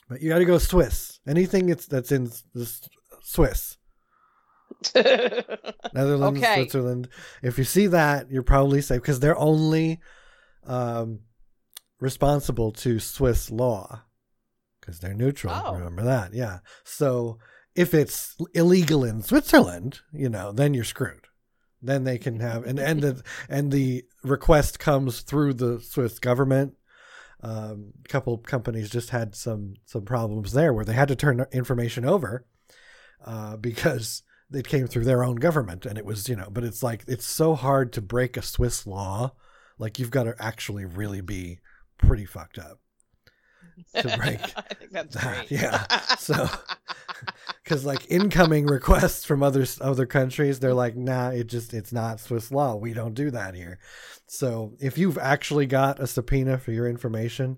But 0.09 0.21
you 0.21 0.29
got 0.29 0.39
to 0.39 0.45
go 0.45 0.57
Swiss. 0.57 1.19
Anything 1.25 1.67
that's 1.67 1.85
that's 1.85 2.11
in 2.11 2.29
this 2.53 2.81
Swiss, 3.21 3.77
Netherlands, 4.95 6.39
Okay. 6.41 6.55
Switzerland. 6.55 7.07
If 7.41 7.57
you 7.57 7.63
see 7.63 7.87
that, 7.87 8.29
you're 8.29 8.43
probably 8.43 8.81
safe 8.81 9.01
because 9.01 9.19
they're 9.21 9.37
only 9.37 10.01
um, 10.65 11.19
responsible 12.03 12.71
to 12.71 12.99
Swiss 12.99 13.49
law 13.49 14.03
because 14.79 14.99
they're 14.99 15.13
neutral. 15.13 15.53
Oh. 15.55 15.73
Remember 15.75 16.03
that, 16.03 16.33
yeah. 16.33 16.59
So 16.83 17.39
if 17.75 17.93
it's 17.93 18.35
illegal 18.53 19.03
in 19.03 19.21
Switzerland, 19.21 20.01
you 20.11 20.29
know, 20.29 20.51
then 20.51 20.73
you're 20.73 20.83
screwed. 20.83 21.27
Then 21.81 22.03
they 22.03 22.17
can 22.17 22.39
have 22.39 22.65
and 22.65 22.79
and 22.79 23.01
the 23.01 23.23
and 23.49 23.71
the 23.71 24.05
request 24.23 24.79
comes 24.79 25.21
through 25.21 25.55
the 25.55 25.79
Swiss 25.81 26.19
government. 26.19 26.75
Um, 27.41 27.91
a 28.05 28.07
couple 28.07 28.37
companies 28.37 28.89
just 28.89 29.09
had 29.09 29.35
some 29.35 29.75
some 29.85 30.05
problems 30.05 30.53
there 30.53 30.73
where 30.73 30.85
they 30.85 30.93
had 30.93 31.09
to 31.09 31.15
turn 31.15 31.45
information 31.51 32.05
over 32.05 32.45
uh, 33.25 33.57
because 33.57 34.23
it 34.53 34.67
came 34.67 34.87
through 34.87 35.03
their 35.03 35.23
own 35.23 35.35
government 35.35 35.85
and 35.85 35.97
it 35.97 36.05
was 36.05 36.29
you 36.29 36.35
know 36.35 36.47
but 36.49 36.63
it's 36.63 36.83
like 36.83 37.03
it's 37.07 37.25
so 37.25 37.55
hard 37.55 37.91
to 37.91 38.01
break 38.01 38.37
a 38.37 38.41
swiss 38.41 38.85
law 38.85 39.31
like 39.79 39.97
you've 39.97 40.11
got 40.11 40.23
to 40.23 40.35
actually 40.39 40.85
really 40.85 41.21
be 41.21 41.59
pretty 41.97 42.25
fucked 42.25 42.57
up 42.59 42.79
to 43.95 44.17
break 44.17 44.39
I 44.57 44.61
think 44.73 44.91
that's 44.91 45.15
that, 45.15 45.47
great. 45.47 45.51
yeah. 45.51 45.85
So- 46.17 46.47
because 47.63 47.85
like 47.85 48.11
incoming 48.11 48.65
requests 48.65 49.23
from 49.23 49.41
other 49.41 49.65
other 49.79 50.05
countries 50.05 50.59
they're 50.59 50.73
like 50.73 50.95
nah 50.97 51.29
it 51.29 51.47
just 51.47 51.73
it's 51.73 51.93
not 51.93 52.19
swiss 52.19 52.51
law 52.51 52.75
we 52.75 52.93
don't 52.93 53.13
do 53.13 53.31
that 53.31 53.55
here 53.55 53.79
so 54.27 54.73
if 54.81 54.97
you've 54.97 55.17
actually 55.17 55.65
got 55.65 55.99
a 56.01 56.07
subpoena 56.07 56.57
for 56.57 56.71
your 56.73 56.87
information 56.89 57.57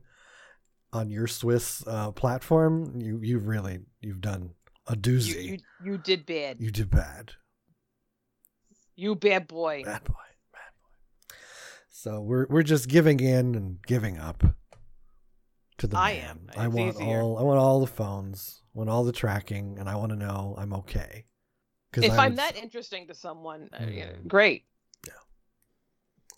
on 0.93 1.09
your 1.09 1.25
swiss 1.25 1.83
uh, 1.87 2.11
platform 2.11 2.99
you 3.01 3.19
you've 3.23 3.47
really 3.47 3.79
you've 4.01 4.21
done 4.21 4.51
a 4.87 4.95
doozy 4.95 5.43
you, 5.43 5.57
you 5.83 5.97
did 5.97 6.25
bad. 6.27 6.57
you 6.59 6.69
did 6.71 6.91
bad 6.91 7.31
You. 8.95 9.15
Bad 9.15 9.47
boy. 9.47 9.81
Bad 9.83 10.03
boy. 10.03 10.13
So 12.05 12.21
we're 12.21 12.45
we're 12.51 12.61
just 12.61 12.87
giving 12.87 13.19
in 13.19 13.55
and 13.55 13.79
giving 13.87 14.19
up 14.19 14.43
to 15.79 15.87
the 15.87 15.97
I 15.97 16.13
man. 16.13 16.23
am. 16.29 16.49
I 16.55 16.67
want 16.67 16.97
easier. 16.97 17.19
all 17.19 17.39
I 17.39 17.41
want 17.41 17.57
all 17.57 17.79
the 17.79 17.87
phones, 17.87 18.61
I 18.75 18.77
want 18.77 18.91
all 18.91 19.03
the 19.03 19.11
tracking, 19.11 19.77
and 19.79 19.89
I 19.89 19.95
want 19.95 20.11
to 20.11 20.15
know 20.15 20.53
I'm 20.55 20.71
okay. 20.73 21.25
If 21.97 22.11
I 22.11 22.25
I'm 22.25 22.33
would- 22.33 22.37
that 22.39 22.57
interesting 22.57 23.07
to 23.07 23.15
someone, 23.15 23.69
uh, 23.73 23.85
yeah, 23.89 24.09
Mm. 24.11 24.27
great. 24.27 24.65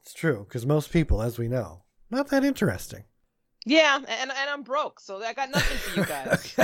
it's 0.02 0.14
true 0.14 0.46
because 0.48 0.66
most 0.66 0.90
people, 0.90 1.22
as 1.22 1.38
we 1.38 1.50
know, 1.50 1.84
not 2.10 2.30
that 2.30 2.46
interesting. 2.46 3.04
Yeah, 3.66 3.98
and 3.98 4.08
and 4.08 4.32
I'm 4.50 4.64
broke, 4.64 5.02
so 5.02 5.22
I 5.22 5.34
got 5.34 5.50
nothing 5.50 5.78
for 5.80 6.00
you 6.00 6.06
guys. 6.16 6.56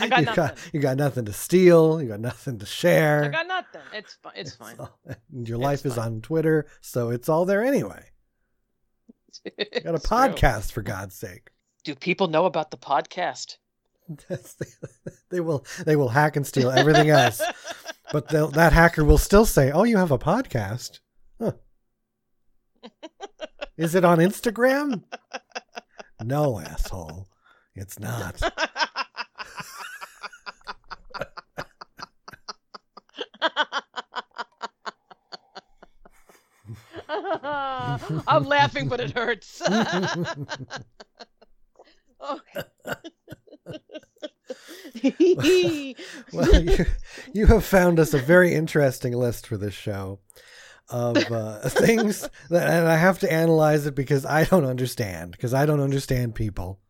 I 0.00 0.08
got 0.08 0.18
you 0.18 0.24
nothing. 0.24 0.34
Got, 0.34 0.58
you 0.72 0.80
got 0.80 0.96
nothing 0.96 1.24
to 1.26 1.32
steal. 1.32 2.02
You 2.02 2.08
got 2.08 2.18
nothing 2.18 2.58
to 2.58 2.66
share. 2.66 3.22
I 3.26 3.28
got 3.28 3.46
nothing. 3.46 3.82
It's 3.94 4.14
fine. 4.14 4.32
It's 4.34 4.56
fine. 4.56 4.74
all- 4.80 4.98
and 5.32 5.48
your 5.48 5.58
It's 5.58 5.64
life 5.64 5.86
is 5.86 5.96
on 5.96 6.20
Twitter, 6.20 6.66
so 6.80 7.10
it's 7.10 7.28
all 7.28 7.44
there 7.44 7.62
anyway. 7.62 8.09
Got 9.44 9.56
a 9.56 9.94
It's 9.94 10.08
true. 10.08 10.16
podcast 10.18 10.72
for 10.72 10.82
God's 10.82 11.14
sake. 11.14 11.50
Do 11.84 11.94
people 11.94 12.28
know 12.28 12.46
about 12.46 12.70
the 12.70 12.76
podcast? 12.76 13.56
They 15.30 15.38
will 15.40 15.64
they 15.86 15.94
will 15.94 16.08
hack 16.08 16.34
and 16.34 16.44
steal 16.44 16.70
everything 16.70 17.10
else, 17.10 17.40
but 18.12 18.26
they'll- 18.28 18.48
that 18.50 18.72
hacker 18.72 19.04
will 19.04 19.18
still 19.18 19.46
say, 19.46 19.70
"Oh, 19.70 19.84
you 19.84 19.96
have 19.98 20.10
a 20.10 20.18
podcast? 20.18 20.98
Huh. 21.40 21.52
Is 23.76 23.94
it 23.94 24.04
on 24.04 24.18
Instagram? 24.18 25.04
No, 26.22 26.58
asshole. 26.58 27.28
It's 27.76 27.98
not. 28.00 28.40
I'm 38.28 38.44
laughing, 38.44 38.88
but 38.88 39.00
it 39.00 39.12
hurts. 39.12 39.62
okay. 42.30 42.64
well, 46.32 46.62
you, 46.62 46.86
you 47.32 47.46
have 47.46 47.64
found 47.64 48.00
us 48.00 48.14
a 48.14 48.18
very 48.18 48.54
interesting 48.54 49.12
list 49.12 49.46
for 49.46 49.56
this 49.56 49.74
show 49.74 50.18
of 50.90 51.16
uh, 51.30 51.60
things 51.68 52.28
that, 52.50 52.68
and 52.68 52.88
I 52.88 52.96
have 52.96 53.18
to 53.20 53.32
analyze 53.32 53.86
it 53.86 53.94
because 53.94 54.26
I 54.26 54.44
don't 54.44 54.64
understand, 54.64 55.32
because 55.32 55.54
I 55.54 55.66
don't 55.66 55.80
understand 55.80 56.34
people 56.34 56.80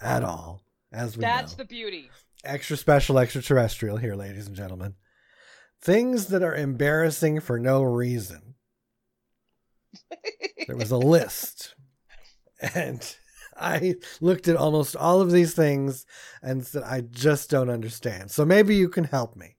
at 0.00 0.24
all, 0.24 0.62
as 0.92 1.16
we 1.16 1.20
That's 1.20 1.52
know. 1.52 1.62
the 1.62 1.64
beauty. 1.66 2.10
Extra 2.42 2.76
special, 2.76 3.18
extraterrestrial 3.18 3.98
here, 3.98 4.14
ladies 4.14 4.46
and 4.46 4.56
gentlemen. 4.56 4.94
Things 5.80 6.26
that 6.26 6.42
are 6.42 6.54
embarrassing 6.54 7.40
for 7.40 7.58
no 7.58 7.82
reason. 7.82 8.49
There 10.66 10.76
was 10.76 10.90
a 10.90 10.96
list. 10.98 11.74
And 12.74 13.16
I 13.56 13.94
looked 14.20 14.46
at 14.48 14.56
almost 14.56 14.94
all 14.96 15.20
of 15.20 15.30
these 15.32 15.54
things 15.54 16.04
and 16.42 16.66
said, 16.66 16.82
I 16.82 17.00
just 17.00 17.50
don't 17.50 17.70
understand. 17.70 18.30
So 18.30 18.44
maybe 18.44 18.76
you 18.76 18.88
can 18.88 19.04
help 19.04 19.34
me. 19.36 19.56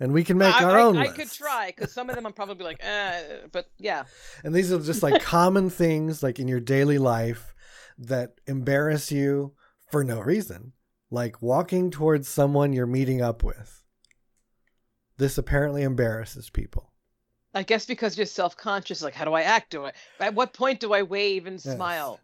And 0.00 0.12
we 0.12 0.24
can 0.24 0.38
make 0.38 0.54
I, 0.54 0.64
our 0.64 0.78
I- 0.78 0.82
own 0.82 0.96
I 0.96 1.02
list. 1.04 1.14
could 1.16 1.30
try 1.32 1.72
because 1.74 1.92
some 1.92 2.08
of 2.08 2.16
them 2.16 2.26
I'm 2.26 2.32
probably 2.32 2.64
like, 2.64 2.78
eh, 2.80 3.20
but 3.52 3.66
yeah. 3.78 4.04
And 4.42 4.54
these 4.54 4.72
are 4.72 4.78
just 4.80 5.02
like 5.02 5.22
common 5.22 5.70
things 5.70 6.22
like 6.22 6.38
in 6.38 6.48
your 6.48 6.60
daily 6.60 6.98
life 6.98 7.54
that 7.98 8.34
embarrass 8.46 9.12
you 9.12 9.54
for 9.90 10.02
no 10.04 10.20
reason. 10.20 10.72
Like 11.10 11.40
walking 11.42 11.90
towards 11.90 12.28
someone 12.28 12.72
you're 12.72 12.86
meeting 12.86 13.20
up 13.22 13.42
with. 13.44 13.82
This 15.16 15.38
apparently 15.38 15.82
embarrasses 15.82 16.50
people. 16.50 16.92
I 17.54 17.62
guess 17.62 17.86
because 17.86 18.16
you're 18.16 18.26
self-conscious, 18.26 19.02
like, 19.02 19.14
how 19.14 19.24
do 19.24 19.32
I 19.34 19.42
act? 19.42 19.70
Do 19.70 19.84
I? 19.86 19.92
At 20.20 20.34
what 20.34 20.52
point 20.52 20.80
do 20.80 20.92
I 20.92 21.02
wave 21.02 21.46
and 21.46 21.64
Yes. 21.64 21.74
smile? 21.76 22.20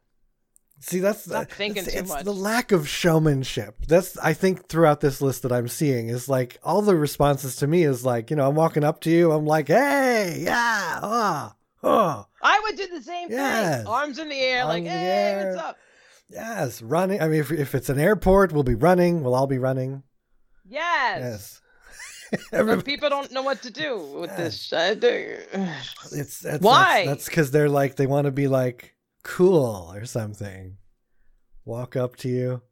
See, 0.82 0.98
that's 0.98 1.24
Stop 1.24 1.48
the, 1.50 1.54
thinking 1.54 1.82
it's, 1.84 1.92
too 1.92 1.98
it's 1.98 2.08
much. 2.08 2.24
the 2.24 2.32
lack 2.32 2.72
of 2.72 2.88
showmanship. 2.88 3.76
That's 3.86 4.16
I 4.18 4.32
think 4.32 4.66
throughout 4.68 5.00
this 5.02 5.20
list 5.20 5.42
that 5.42 5.52
I'm 5.52 5.68
seeing 5.68 6.08
is 6.08 6.26
like 6.26 6.58
all 6.62 6.80
the 6.80 6.96
responses 6.96 7.56
to 7.56 7.66
me 7.66 7.82
is 7.82 8.02
like, 8.04 8.30
you 8.30 8.36
know, 8.36 8.48
I'm 8.48 8.54
walking 8.54 8.82
up 8.82 9.00
to 9.02 9.10
you, 9.10 9.30
I'm 9.30 9.44
like, 9.44 9.68
hey, 9.68 10.40
yeah, 10.42 11.00
oh, 11.02 11.52
oh, 11.82 12.26
I 12.42 12.60
would 12.64 12.76
do 12.76 12.86
the 12.88 13.02
same 13.02 13.30
Yes. 13.30 13.78
thing. 13.78 13.86
Arms 13.88 14.18
in 14.18 14.30
the 14.30 14.40
air, 14.40 14.64
like, 14.64 14.76
Arms 14.76 14.84
the 14.84 14.90
hey, 14.90 15.06
air. 15.06 15.46
what's 15.52 15.62
up? 15.62 15.76
yes, 16.30 16.80
running. 16.82 17.20
I 17.20 17.28
mean, 17.28 17.40
if, 17.40 17.52
if 17.52 17.74
it's 17.74 17.90
an 17.90 17.98
airport, 18.00 18.52
we'll 18.52 18.62
be 18.62 18.74
running. 18.74 19.22
We'll 19.22 19.34
all 19.34 19.46
be 19.46 19.58
running. 19.58 20.02
Yes. 20.66 21.18
Yes. 21.20 21.60
People 22.84 23.08
don't 23.10 23.32
know 23.32 23.42
what 23.42 23.62
to 23.62 23.70
do 23.70 23.98
with 24.20 24.36
this. 24.36 24.72
It's 26.12 26.40
that's, 26.40 26.62
Why? 26.62 27.04
That's 27.06 27.26
because 27.26 27.50
they're 27.50 27.68
like 27.68 27.96
they 27.96 28.06
want 28.06 28.26
to 28.26 28.30
be 28.32 28.48
like 28.48 28.94
cool 29.22 29.92
or 29.94 30.04
something. 30.04 30.76
Walk 31.64 31.96
up 31.96 32.16
to 32.16 32.28
you. 32.28 32.62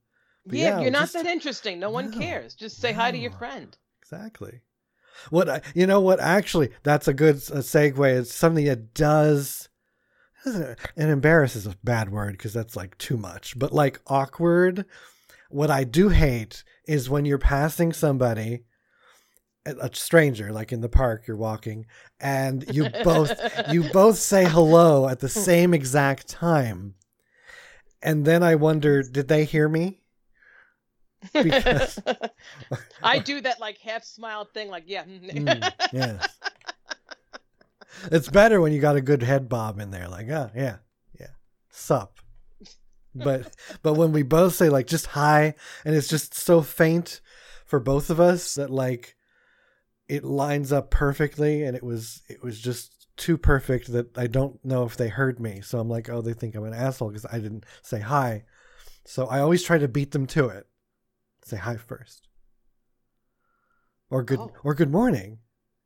But 0.47 0.59
Yeah, 0.59 0.69
yeah, 0.69 0.81
you're 0.81 0.91
not 0.91 1.03
just- 1.03 1.13
that 1.15 1.27
interesting. 1.27 1.79
No 1.79 1.91
one 1.91 2.11
No, 2.11 2.19
cares. 2.19 2.55
Just 2.55 2.81
say 2.81 2.93
hi 2.93 3.11
to 3.11 3.19
your 3.19 3.33
friend. 3.33 3.77
Exactly. 4.03 4.63
What 5.31 5.49
I, 5.49 5.61
you 5.75 5.87
know? 5.87 6.01
What 6.01 6.21
actually? 6.21 6.71
That's 6.85 7.09
a 7.09 7.15
good 7.15 7.37
uh 7.37 7.59
segue. 7.59 8.19
It's 8.19 8.33
something 8.33 8.65
that 8.67 8.95
does. 8.95 9.69
And 10.45 10.77
embarrass 11.11 11.57
is 11.57 11.67
a 11.67 11.77
bad 11.83 12.11
word 12.11 12.33
because 12.33 12.53
that's 12.53 12.77
like 12.77 12.97
too 12.99 13.17
much. 13.17 13.59
But 13.59 13.73
like 13.73 14.01
awkward. 14.07 14.87
What 15.51 15.71
I 15.71 15.85
do 15.85 16.11
hate 16.11 16.63
is 16.87 17.11
when 17.11 17.25
you're 17.25 17.39
passing 17.39 17.93
somebody, 17.93 18.65
a 19.67 19.75
a 19.77 19.95
stranger, 19.95 20.53
like 20.53 20.73
in 20.73 20.81
the 20.81 20.89
park, 20.89 21.27
you're 21.27 21.37
walking, 21.37 21.87
and 22.21 22.65
you 22.75 22.89
both 23.05 23.33
you 23.71 23.85
both 23.93 24.19
say 24.19 24.45
hello 24.45 25.09
at 25.09 25.21
the 25.21 25.29
same 25.29 25.75
exact 25.75 26.29
time, 26.29 26.95
and 28.03 28.25
then 28.25 28.43
I 28.43 28.55
wonder, 28.55 29.03
did 29.03 29.29
they 29.29 29.45
hear 29.45 29.69
me? 29.69 30.01
Because- 31.33 31.99
I 33.03 33.19
do 33.19 33.41
that 33.41 33.61
like 33.61 33.79
half 33.79 34.05
smile 34.05 34.45
thing, 34.45 34.71
like 34.71 34.85
yeah. 34.87 35.05
Mm, 35.05 35.73
yes. 35.93 36.29
It's 38.13 38.29
better 38.29 38.61
when 38.61 38.73
you 38.73 38.81
got 38.81 38.95
a 38.97 39.01
good 39.01 39.23
head 39.25 39.49
bob 39.49 39.81
in 39.81 39.91
there, 39.91 40.09
like, 40.09 40.29
oh 40.29 40.51
yeah, 40.55 40.77
yeah. 41.19 41.31
Sup. 41.71 42.19
But 43.15 43.53
but 43.83 43.95
when 43.95 44.13
we 44.13 44.23
both 44.23 44.55
say 44.55 44.69
like 44.69 44.87
just 44.87 45.07
hi 45.07 45.55
and 45.85 45.97
it's 45.97 46.07
just 46.07 46.35
so 46.35 46.63
faint 46.63 47.21
for 47.67 47.81
both 47.81 48.11
of 48.11 48.21
us 48.21 48.55
that 48.55 48.71
like 48.71 49.17
it 50.09 50.25
lines 50.25 50.73
up 50.73 50.91
perfectly 50.91 51.63
and 51.65 51.77
it 51.77 51.83
was 51.83 52.23
it 52.29 52.43
was 52.43 52.59
just 52.61 53.07
too 53.17 53.37
perfect 53.37 53.93
that 53.93 54.17
I 54.17 54.27
don't 54.27 54.65
know 54.65 54.85
if 54.85 54.97
they 54.97 55.09
heard 55.09 55.41
me. 55.41 55.61
So 55.61 55.79
I'm 55.79 55.89
like, 55.89 56.09
oh, 56.09 56.21
they 56.23 56.33
think 56.35 56.55
I'm 56.55 56.65
an 56.65 56.73
asshole 56.75 57.09
because 57.09 57.27
I 57.31 57.39
didn't 57.39 57.67
say 57.83 58.01
hi. 58.01 58.45
So 59.05 59.27
I 59.27 59.41
always 59.41 59.63
try 59.63 59.79
to 59.79 59.89
beat 59.89 60.13
them 60.13 60.27
to 60.29 60.49
it. 60.49 60.67
Say 61.45 61.57
hi 61.57 61.77
first. 61.77 62.29
Or 64.11 64.23
good 64.23 64.39
Oh. 64.39 64.53
or 64.65 64.75
good 64.75 64.91
morning. 64.91 65.39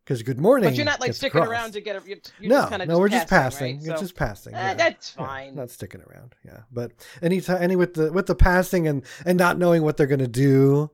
Because 0.05 0.23
good 0.25 0.41
morning. 0.41 0.69
but 0.71 0.77
you're 0.77 0.85
not 0.85 1.01
like 1.01 1.15
sticking 1.15 1.41
across. 1.41 1.51
around 1.53 1.73
to 1.75 1.81
get 1.81 1.95
a. 1.95 2.01
You're, 2.09 2.19
you're 2.41 2.49
no, 2.51 2.57
just 2.59 2.71
kind 2.71 2.83
of 2.83 2.89
no, 2.89 2.99
we're 2.99 3.09
just 3.09 3.29
passing. 3.29 3.77
right? 3.77 3.87
It's 3.87 3.87
So- 3.87 4.01
just 4.05 4.17
passing. 4.17 4.55
Uh, 4.55 4.59
yeah. 4.59 4.75
that's 4.75 5.15
Yeah, 5.17 5.27
fine. 5.27 5.55
not 5.55 5.71
sticking 5.71 6.01
around. 6.03 6.35
Yeah, 6.45 6.61
but 6.73 6.91
anytime, 7.23 7.63
any 7.63 7.77
with 7.77 7.95
the 7.95 8.13
with 8.13 8.27
the 8.27 8.35
passing 8.35 8.89
and 8.89 9.05
and 9.25 9.39
not 9.39 9.59
knowing 9.59 9.83
what 9.85 9.97
they're 9.97 10.09
gonna 10.09 10.27
do, 10.27 10.91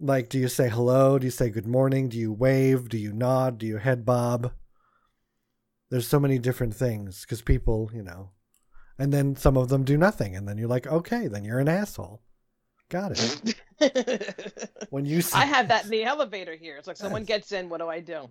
like, 0.00 0.28
do 0.28 0.38
you 0.38 0.48
say 0.48 0.68
hello? 0.68 1.18
Do 1.18 1.26
you 1.26 1.30
say 1.30 1.50
good 1.50 1.66
morning? 1.66 2.08
Do 2.08 2.18
you 2.18 2.32
wave? 2.32 2.88
Do 2.88 2.98
you 2.98 3.12
nod? 3.12 3.58
Do 3.58 3.66
you 3.66 3.78
head 3.78 4.04
bob? 4.04 4.52
There's 5.90 6.06
so 6.06 6.20
many 6.20 6.38
different 6.38 6.74
things 6.74 7.22
because 7.22 7.42
people, 7.42 7.90
you 7.94 8.02
know, 8.02 8.30
and 8.98 9.12
then 9.12 9.36
some 9.36 9.56
of 9.56 9.68
them 9.68 9.84
do 9.84 9.96
nothing, 9.96 10.34
and 10.34 10.48
then 10.48 10.58
you're 10.58 10.68
like, 10.68 10.86
okay, 10.86 11.28
then 11.28 11.44
you're 11.44 11.60
an 11.60 11.68
asshole. 11.68 12.22
Got 12.88 13.12
it. 13.12 13.54
When 14.90 15.04
you 15.04 15.20
say, 15.20 15.38
I 15.38 15.44
have 15.44 15.68
that 15.68 15.84
in 15.84 15.90
the 15.90 16.04
elevator 16.04 16.54
here. 16.54 16.76
It's 16.78 16.86
like 16.86 16.96
someone 16.96 17.24
gets 17.24 17.52
in. 17.52 17.68
What 17.68 17.80
do 17.80 17.88
I 17.88 18.00
do? 18.00 18.30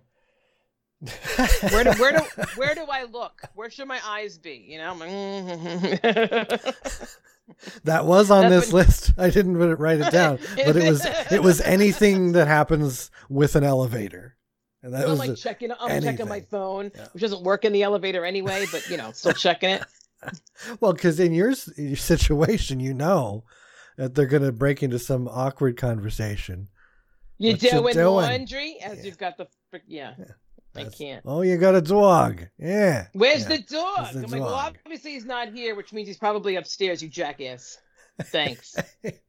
Where 1.00 1.84
do 1.84 1.90
where 2.00 2.12
do 2.12 2.24
where 2.56 2.74
do 2.74 2.86
I 2.90 3.04
look? 3.04 3.42
Where 3.54 3.68
should 3.70 3.86
my 3.88 4.00
eyes 4.06 4.38
be? 4.38 4.64
You 4.68 4.78
know. 4.78 4.90
I'm 4.92 4.98
like, 4.98 5.10
mm-hmm. 5.10 6.70
that 7.84 8.04
was 8.06 8.30
on 8.30 8.48
That's 8.50 8.66
this 8.66 8.72
when- 8.72 8.84
list. 8.86 9.12
I 9.18 9.30
didn't 9.30 9.56
write 9.58 10.00
it- 10.00 10.12
down, 10.12 10.38
but 10.56 10.76
it 10.76 10.88
was 10.88 11.04
it 11.30 11.42
was 11.42 11.60
anything 11.64 12.32
that 12.32 12.48
happens 12.48 13.10
with 13.28 13.56
an 13.56 13.64
elevator, 13.64 14.36
and 14.82 14.94
that 14.94 15.04
I'm 15.04 15.10
was 15.10 15.18
like 15.18 15.36
checking. 15.36 15.70
I'm 15.78 16.02
checking 16.02 16.28
my 16.28 16.40
phone, 16.40 16.90
Yeah. 16.94 17.06
which 17.12 17.20
doesn't 17.22 17.42
work 17.42 17.64
in 17.64 17.72
the 17.72 17.82
elevator 17.82 18.24
anyway. 18.24 18.64
But 18.72 18.88
you 18.88 18.96
know, 18.96 19.12
still 19.12 19.32
checking 19.32 19.70
it. 19.70 19.84
well 20.80 20.92
because 20.94 21.20
in 21.20 21.34
your, 21.34 21.52
your 21.76 21.96
situation, 21.96 22.80
you 22.80 22.94
know 22.94 23.44
that 23.98 24.14
they're 24.14 24.26
going 24.26 24.42
to 24.42 24.50
break 24.52 24.82
into 24.82 24.98
some 24.98 25.28
awkward 25.28 25.76
conversation. 25.76 26.68
You 27.38 27.52
What 27.52 27.62
you 27.62 27.70
doing 27.70 27.94
doing? 27.94 28.06
laundry 28.14 28.78
as 28.82 28.98
Yeah. 28.98 29.04
you've 29.04 29.18
got 29.18 29.36
the. 29.36 29.46
frick- 29.70 29.82
Yeah, 29.86 30.14
I 30.78 30.84
can't. 30.84 31.22
Oh, 31.26 31.42
you 31.42 31.56
got 31.58 31.74
a 31.74 31.80
dog. 31.80 32.46
Yeah. 32.58 33.06
Where's 33.12 33.42
Yeah. 33.42 33.56
the 33.56 33.58
dog? 33.58 34.12
The 34.12 34.18
I'm 34.24 34.30
like, 34.30 34.40
well, 34.40 34.54
obviously 34.54 35.12
he's 35.12 35.24
not 35.24 35.52
here, 35.52 35.74
which 35.74 35.92
means 35.92 36.08
he's 36.08 36.18
probably 36.18 36.56
upstairs. 36.56 37.02
You 37.02 37.08
jackass. 37.08 37.78
Thanks. 38.24 38.76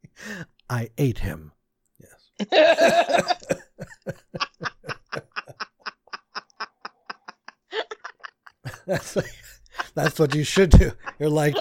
I 0.70 0.90
ate 0.98 1.18
him. 1.20 1.52
Yes. 2.00 3.44
That's 8.86 9.16
what, 9.16 9.26
that's 9.96 10.20
what 10.20 10.36
you 10.36 10.44
should 10.44 10.70
do. 10.72 10.92
You're 11.20 11.30
like 11.30 11.56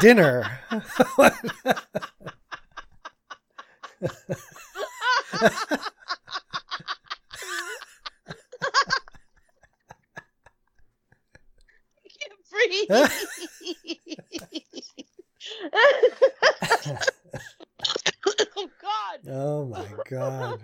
dinner. 0.00 0.44
Free. 12.50 12.86
oh 18.56 18.68
God. 18.80 19.20
oh 19.28 19.64
my 19.66 19.86
god. 20.08 20.60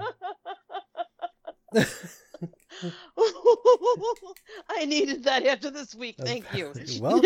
I 4.69 4.85
needed 4.85 5.25
that 5.25 5.45
after 5.47 5.70
this 5.81 5.95
week. 5.95 6.17
Thank 6.21 6.45
you. 6.55 6.73
Welcome. 7.01 7.25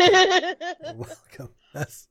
Welcome. 0.96 1.48
That's 1.72 2.06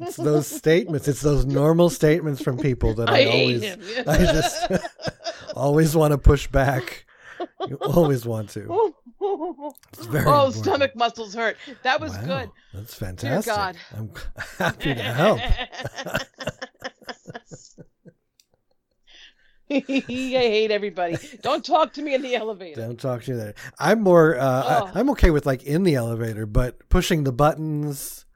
it's 0.00 0.16
those 0.16 0.46
statements. 0.46 1.08
It's 1.08 1.20
those 1.20 1.44
normal 1.44 1.90
statements 1.90 2.42
from 2.42 2.56
people 2.56 2.94
that 2.94 3.08
I, 3.10 3.22
I 3.22 3.24
always. 3.26 3.64
I 4.06 4.18
just 4.18 4.72
always 5.54 5.94
want 5.94 6.12
to 6.12 6.18
push 6.18 6.46
back. 6.48 7.04
You 7.68 7.76
always 7.76 8.24
want 8.26 8.48
to. 8.50 8.66
Oh, 8.68 9.74
important. 10.00 10.54
stomach 10.54 10.96
muscles 10.96 11.34
hurt. 11.34 11.56
That 11.82 12.00
was 12.00 12.12
Wow, 12.12 12.24
good. 12.24 12.50
That's 12.72 12.94
fantastic. 12.94 13.44
Dear 13.44 13.54
God. 13.54 13.76
I'm 13.96 14.10
happy 14.58 14.94
to 14.94 15.02
help. 15.02 15.40
I 19.98 20.00
hate 20.06 20.70
everybody. 20.70 21.16
Don't 21.42 21.64
talk 21.64 21.94
to 21.94 22.02
me 22.02 22.14
in 22.14 22.22
the 22.22 22.34
elevator. 22.34 22.80
Don't 22.80 23.00
talk 23.00 23.22
to 23.24 23.30
me 23.32 23.36
there. 23.36 23.54
I'm 23.78 24.02
more. 24.02 24.36
Uh, 24.38 24.64
Oh. 24.66 24.90
I, 24.94 24.98
I'm 25.00 25.10
okay 25.10 25.30
with 25.30 25.46
like 25.46 25.62
in 25.62 25.82
the 25.84 25.94
elevator, 25.94 26.46
but 26.46 26.88
pushing 26.88 27.24
the 27.24 27.32
buttons, 27.32 28.26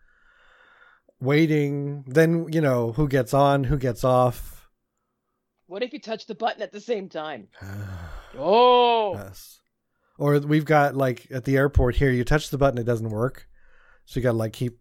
waiting. 1.21 2.05
Then 2.07 2.47
you 2.53 2.61
know 2.61 2.93
who 2.93 3.09
gets 3.09 3.35
on, 3.35 3.65
who 3.65 3.77
gets 3.79 4.05
off. 4.05 4.69
What 5.67 5.83
if 5.83 5.93
you 5.93 6.01
touch 6.01 6.27
the 6.27 6.35
button 6.35 6.63
at 6.63 6.73
the 6.73 6.81
same 6.81 7.09
time? 7.09 7.49
Oh, 8.39 9.13
yes. 9.13 9.61
Or 10.17 10.39
we've 10.39 10.65
got 10.65 10.97
like 10.97 11.27
at 11.31 11.45
the 11.45 11.59
airport 11.59 11.97
here, 11.97 12.11
you 12.11 12.25
touch 12.25 12.49
the 12.49 12.57
button, 12.57 12.79
it 12.81 12.85
doesn't 12.85 13.11
work, 13.11 13.47
so 14.07 14.19
you 14.19 14.25
got 14.25 14.31
to 14.31 14.39
like 14.39 14.55
keep 14.55 14.79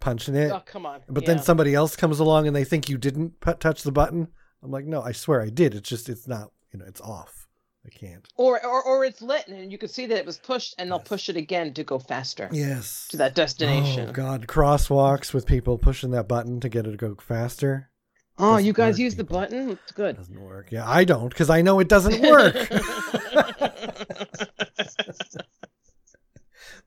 punching 0.00 0.34
it. 0.34 0.50
oh 0.50 0.62
come 0.64 0.86
on. 0.86 1.02
But 1.10 1.24
Yeah. 1.24 1.34
then 1.34 1.42
somebody 1.42 1.74
else 1.74 1.94
comes 1.94 2.20
along 2.20 2.46
and 2.46 2.56
they 2.56 2.64
think 2.64 2.88
you 2.88 2.96
didn't 2.96 3.34
touch 3.60 3.82
the 3.82 3.92
button. 3.92 4.28
I'm 4.62 4.70
like, 4.70 4.84
no, 4.86 5.02
I 5.02 5.12
swear 5.12 5.40
I 5.40 5.50
did. 5.50 5.74
It's 5.74 5.88
just 5.88 6.08
it's 6.08 6.26
not. 6.28 6.50
You 6.72 6.78
know, 6.80 6.84
it's 6.86 7.00
off. 7.00 7.46
I 7.86 7.90
can't. 7.90 8.26
or, 8.36 8.62
or 8.66 8.82
or 8.82 9.04
it's 9.06 9.22
lit 9.22 9.46
and 9.48 9.72
you 9.72 9.78
can 9.78 9.88
see 9.88 10.04
that 10.06 10.18
it 10.18 10.26
was 10.26 10.36
pushed 10.36 10.74
and 10.78 10.90
they'll 10.90 10.98
Yes. 10.98 11.08
push 11.08 11.28
it 11.30 11.36
again 11.38 11.72
to 11.74 11.84
go 11.84 11.98
faster 11.98 12.50
Yes. 12.52 13.06
to 13.10 13.16
that 13.18 13.34
destination. 13.34 14.10
Oh 14.10 14.12
God, 14.12 14.46
crosswalks 14.46 15.32
with 15.32 15.46
people 15.46 15.78
pushing 15.78 16.10
that 16.10 16.28
button 16.28 16.60
to 16.60 16.68
get 16.68 16.86
it 16.86 16.90
to 16.90 16.96
go 16.98 17.14
faster. 17.14 17.88
Oh, 18.36 18.52
Doesn't 18.52 18.66
you 18.66 18.72
guys 18.74 18.98
use 19.00 19.14
the 19.16 19.24
button? 19.24 19.70
It's 19.70 19.92
good. 19.92 20.16
Doesn't 20.16 20.38
work. 20.40 20.70
Yeah, 20.70 20.86
I 20.88 21.04
don't 21.04 21.28
because 21.30 21.48
I 21.48 21.62
know 21.62 21.80
it 21.80 21.88
doesn't 21.88 22.20
work. 22.20 22.54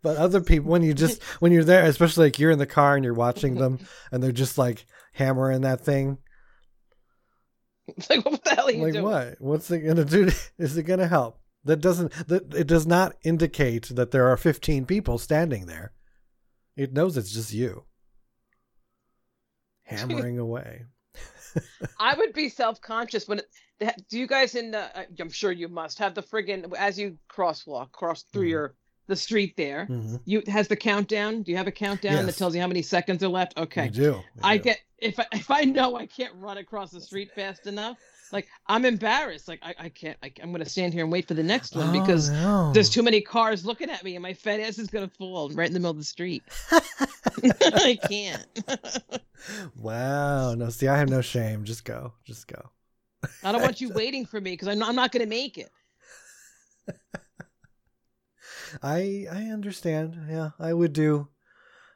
but 0.03 0.17
other 0.17 0.41
people, 0.41 0.71
when 0.71 0.83
you 0.83 0.93
just 0.93 1.21
when 1.39 1.51
you're 1.51 1.63
there, 1.63 1.83
especially 1.85 2.27
like 2.27 2.39
you're 2.39 2.51
in 2.51 2.59
the 2.59 2.65
car 2.65 2.95
and 2.95 3.03
you're 3.03 3.13
watching 3.13 3.55
them, 3.55 3.79
and 4.11 4.21
they're 4.21 4.31
just 4.31 4.57
like 4.57 4.85
hammering 5.13 5.61
that 5.61 5.81
thing. 5.81 6.17
It's 7.97 8.09
like, 8.09 8.25
what 8.25 8.43
the 8.43 8.49
hell 8.55 8.67
are 8.67 8.71
you 8.71 8.83
Like 8.83 8.93
doing? 8.93 9.05
what? 9.05 9.35
What's 9.39 9.69
it 9.71 9.79
gonna 9.81 10.05
do? 10.05 10.29
Is 10.57 10.77
it 10.77 10.83
gonna 10.83 11.07
help? 11.07 11.39
That 11.63 11.77
doesn't. 11.81 12.11
That 12.27 12.53
it 12.53 12.67
does 12.67 12.87
not 12.87 13.15
indicate 13.23 13.89
that 13.95 14.11
there 14.11 14.27
are 14.27 14.37
15 14.37 14.85
people 14.85 15.17
standing 15.17 15.65
there. 15.67 15.93
It 16.75 16.93
knows 16.93 17.17
it's 17.17 17.31
just 17.31 17.53
you 17.53 17.83
hammering 19.83 20.39
away. 20.39 20.85
I 21.99 22.15
would 22.15 22.33
be 22.33 22.47
self-conscious 22.47 23.27
when 23.27 23.39
it, 23.39 24.03
do 24.09 24.17
you 24.17 24.25
guys 24.25 24.55
in 24.55 24.71
the 24.71 24.97
uh, 24.97 25.03
I'm 25.19 25.29
sure 25.29 25.51
you 25.51 25.67
must 25.67 25.99
have 25.99 26.15
the 26.15 26.23
friggin' 26.23 26.73
as 26.77 26.97
you 26.97 27.17
crosswalk 27.29 27.91
cross 27.91 28.23
through 28.31 28.45
Mhm. 28.47 28.49
your 28.51 28.75
the 29.07 29.15
street 29.17 29.57
there. 29.57 29.85
hmm 29.87 30.15
You 30.23 30.41
has 30.47 30.69
the 30.69 30.75
countdown? 30.77 31.41
Do 31.43 31.51
you 31.51 31.57
have 31.57 31.67
a 31.67 31.71
countdown 31.71 32.25
that 32.27 32.37
tells 32.37 32.55
you 32.55 32.61
how 32.61 32.67
many 32.67 32.81
seconds 32.81 33.21
are 33.23 33.27
left? 33.27 33.57
Okay. 33.57 33.81
Okay. 33.87 33.89
do. 33.89 34.13
we 34.35 34.41
I 34.41 34.57
do. 34.57 34.63
get 34.63 34.79
if 35.01 35.19
I, 35.19 35.25
if 35.33 35.51
I 35.51 35.63
know 35.63 35.95
I 35.97 36.05
can't 36.05 36.33
run 36.35 36.57
across 36.57 36.91
the 36.91 37.01
street 37.01 37.31
fast 37.33 37.67
enough, 37.67 37.97
like 38.31 38.47
I'm 38.67 38.85
embarrassed. 38.85 39.47
Like 39.47 39.59
I, 39.61 39.75
I 39.77 39.89
can't. 39.89 40.17
I, 40.23 40.31
I'm 40.41 40.51
gonna 40.51 40.65
stand 40.65 40.93
here 40.93 41.03
and 41.03 41.11
wait 41.11 41.27
for 41.27 41.33
the 41.33 41.43
next 41.43 41.75
one 41.75 41.89
Oh, 41.89 41.99
because 41.99 42.29
no. 42.29 42.71
there's 42.73 42.89
too 42.89 43.03
many 43.03 43.19
cars 43.19 43.65
looking 43.65 43.89
at 43.89 44.03
me 44.03 44.15
and 44.15 44.23
my 44.23 44.33
fat 44.33 44.59
ass 44.59 44.77
is 44.77 44.87
gonna 44.87 45.09
fall 45.09 45.49
right 45.49 45.67
in 45.67 45.73
the 45.73 45.79
middle 45.79 45.91
of 45.91 45.97
the 45.97 46.03
street. 46.03 46.43
I 46.71 47.99
can't. 48.07 48.45
Wow. 49.75 50.53
No, 50.53 50.69
see, 50.69 50.87
I 50.87 50.95
have 50.99 51.09
no 51.09 51.21
shame. 51.21 51.63
Just 51.63 51.83
go. 51.83 52.13
Just 52.23 52.47
go. 52.47 52.69
I 53.43 53.51
don't 53.51 53.63
want 53.63 53.81
you 53.81 53.89
waiting 53.89 54.23
for 54.23 54.39
me 54.39 54.51
because 54.51 54.67
I'm 54.67 54.77
not, 54.77 54.89
I'm 54.89 54.95
not 54.95 55.11
gonna 55.11 55.25
make 55.25 55.57
it. 55.57 55.71
I 58.83 59.25
I 59.31 59.45
understand. 59.45 60.15
Yeah, 60.29 60.51
I 60.59 60.73
would 60.73 60.93
do. 60.93 61.27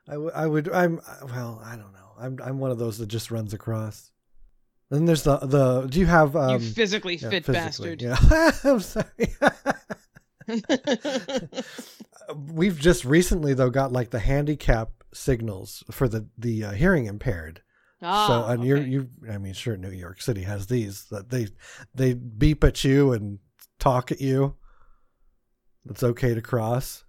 I 0.10 0.18
would. 0.18 0.34
I 0.34 0.48
would. 0.48 0.70
I'm. 0.72 1.00
Well, 1.24 1.62
I 1.64 1.76
don't 1.76 1.94
know. 1.94 2.05
I'm. 2.20 2.38
I'm 2.44 2.60
one 2.60 2.72
of 2.72 2.78
those 2.78 2.98
that 2.98 3.08
just 3.08 3.32
runs 3.32 3.54
across. 3.54 4.12
Then 4.90 5.06
there's 5.06 5.24
the 5.24 5.38
the. 5.38 5.88
Do 5.88 6.00
you 6.00 6.06
have 6.06 6.36
um? 6.36 6.62
you 6.62 6.70
physically 6.72 7.16
yeah, 7.16 7.30
fit 7.30 7.46
physically, 7.46 7.96
bastard. 7.96 8.02
Yeah. 8.02 8.52
I'm 8.64 8.82
sorry. 8.82 9.08
We've 12.52 12.80
just 12.80 13.06
recently 13.06 13.54
though 13.54 13.70
got 13.70 13.92
like 13.92 14.12
the 14.12 14.20
handicap 14.20 14.90
signals 15.14 15.84
for 15.92 16.08
the 16.08 16.28
the 16.38 16.66
uh, 16.66 16.72
hearing 16.72 17.06
impaired. 17.06 17.62
ah, 18.02 18.28
so 18.28 18.46
and 18.52 18.64
you're 18.64 18.78
you 18.78 19.10
I 19.30 19.38
mean 19.38 19.54
sure 19.54 19.78
New 19.78 19.90
York 19.90 20.22
City 20.22 20.44
has 20.44 20.68
these 20.68 21.06
that 21.06 21.30
they 21.30 21.48
they 21.94 22.14
beep 22.14 22.64
at 22.64 22.84
you 22.84 23.14
and 23.14 23.40
talk 23.80 24.12
at 24.12 24.22
you. 24.22 24.56
It's 25.90 26.04
okay 26.04 26.34
to 26.34 26.42
cross. 26.42 27.05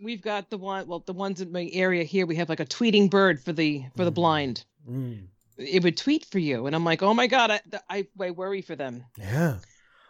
We've 0.00 0.22
got 0.22 0.48
the 0.50 0.58
one. 0.58 0.86
Well, 0.86 1.00
the 1.06 1.12
ones 1.12 1.40
in 1.40 1.50
my 1.52 1.68
area 1.72 2.04
here, 2.04 2.24
we 2.26 2.36
have 2.36 2.48
like 2.48 2.60
a 2.60 2.66
tweeting 2.66 3.10
bird 3.10 3.42
for 3.42 3.52
the 3.52 3.84
for 3.96 4.04
the 4.04 4.12
Mm. 4.12 4.14
blind. 4.14 4.64
Mm, 4.88 5.26
It 5.56 5.82
would 5.82 5.96
tweet 5.96 6.24
for 6.24 6.38
you, 6.38 6.66
and 6.66 6.76
I'm 6.76 6.84
like, 6.84 7.02
oh 7.02 7.14
my 7.14 7.26
god, 7.26 7.50
I 7.50 7.60
I, 7.90 8.06
I 8.20 8.30
worry 8.30 8.62
for 8.62 8.76
them. 8.76 9.04
yeah. 9.18 9.58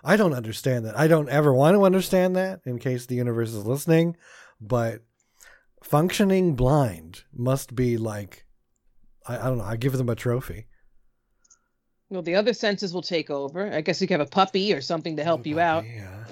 I 0.04 0.16
don't 0.16 0.32
understand 0.34 0.84
that. 0.86 0.96
I 0.96 1.08
don't 1.08 1.28
ever 1.28 1.52
want 1.52 1.74
to 1.74 1.84
understand 1.84 2.36
that 2.36 2.60
in 2.64 2.78
case 2.78 3.06
the 3.06 3.16
universe 3.16 3.50
is 3.52 3.64
listening, 3.66 4.16
but 4.60 5.02
functioning 5.82 6.54
blind 6.54 7.24
must 7.32 7.74
be 7.74 7.96
like 7.96 8.44
I, 9.26 9.38
I 9.38 9.44
don't 9.44 9.58
know, 9.58 9.64
I 9.64 9.76
give 9.76 9.94
them 9.94 10.08
a 10.08 10.14
trophy. 10.14 10.66
Well, 12.10 12.22
the 12.22 12.36
other 12.36 12.54
senses 12.54 12.94
will 12.94 13.02
take 13.02 13.28
over. 13.28 13.70
I 13.72 13.80
guess 13.82 14.00
you 14.00 14.06
could 14.06 14.18
have 14.20 14.26
a 14.28 14.30
puppy 14.30 14.72
or 14.72 14.80
something 14.80 15.16
to 15.16 15.24
help 15.24 15.46
you 15.46 15.58
out. 15.60 15.84
Yeah. 15.84 16.24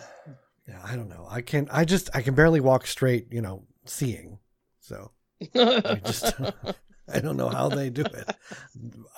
Yeah, 0.69 0.81
I 0.85 0.97
don't 0.97 1.09
know. 1.09 1.27
I 1.31 1.43
can 1.43 1.69
I 1.71 1.85
just 1.85 2.11
I 2.15 2.23
can 2.23 2.35
barely 2.35 2.61
walk 2.61 2.87
straight, 2.87 3.29
you 3.33 3.41
know, 3.41 3.65
seeing. 3.85 4.39
So 4.81 5.13
I 5.55 6.01
just 6.05 6.33
I 7.13 7.21
don't 7.21 7.37
know 7.37 7.49
how 7.49 7.69
they 7.69 7.89
do 7.89 8.03
it. 8.03 8.37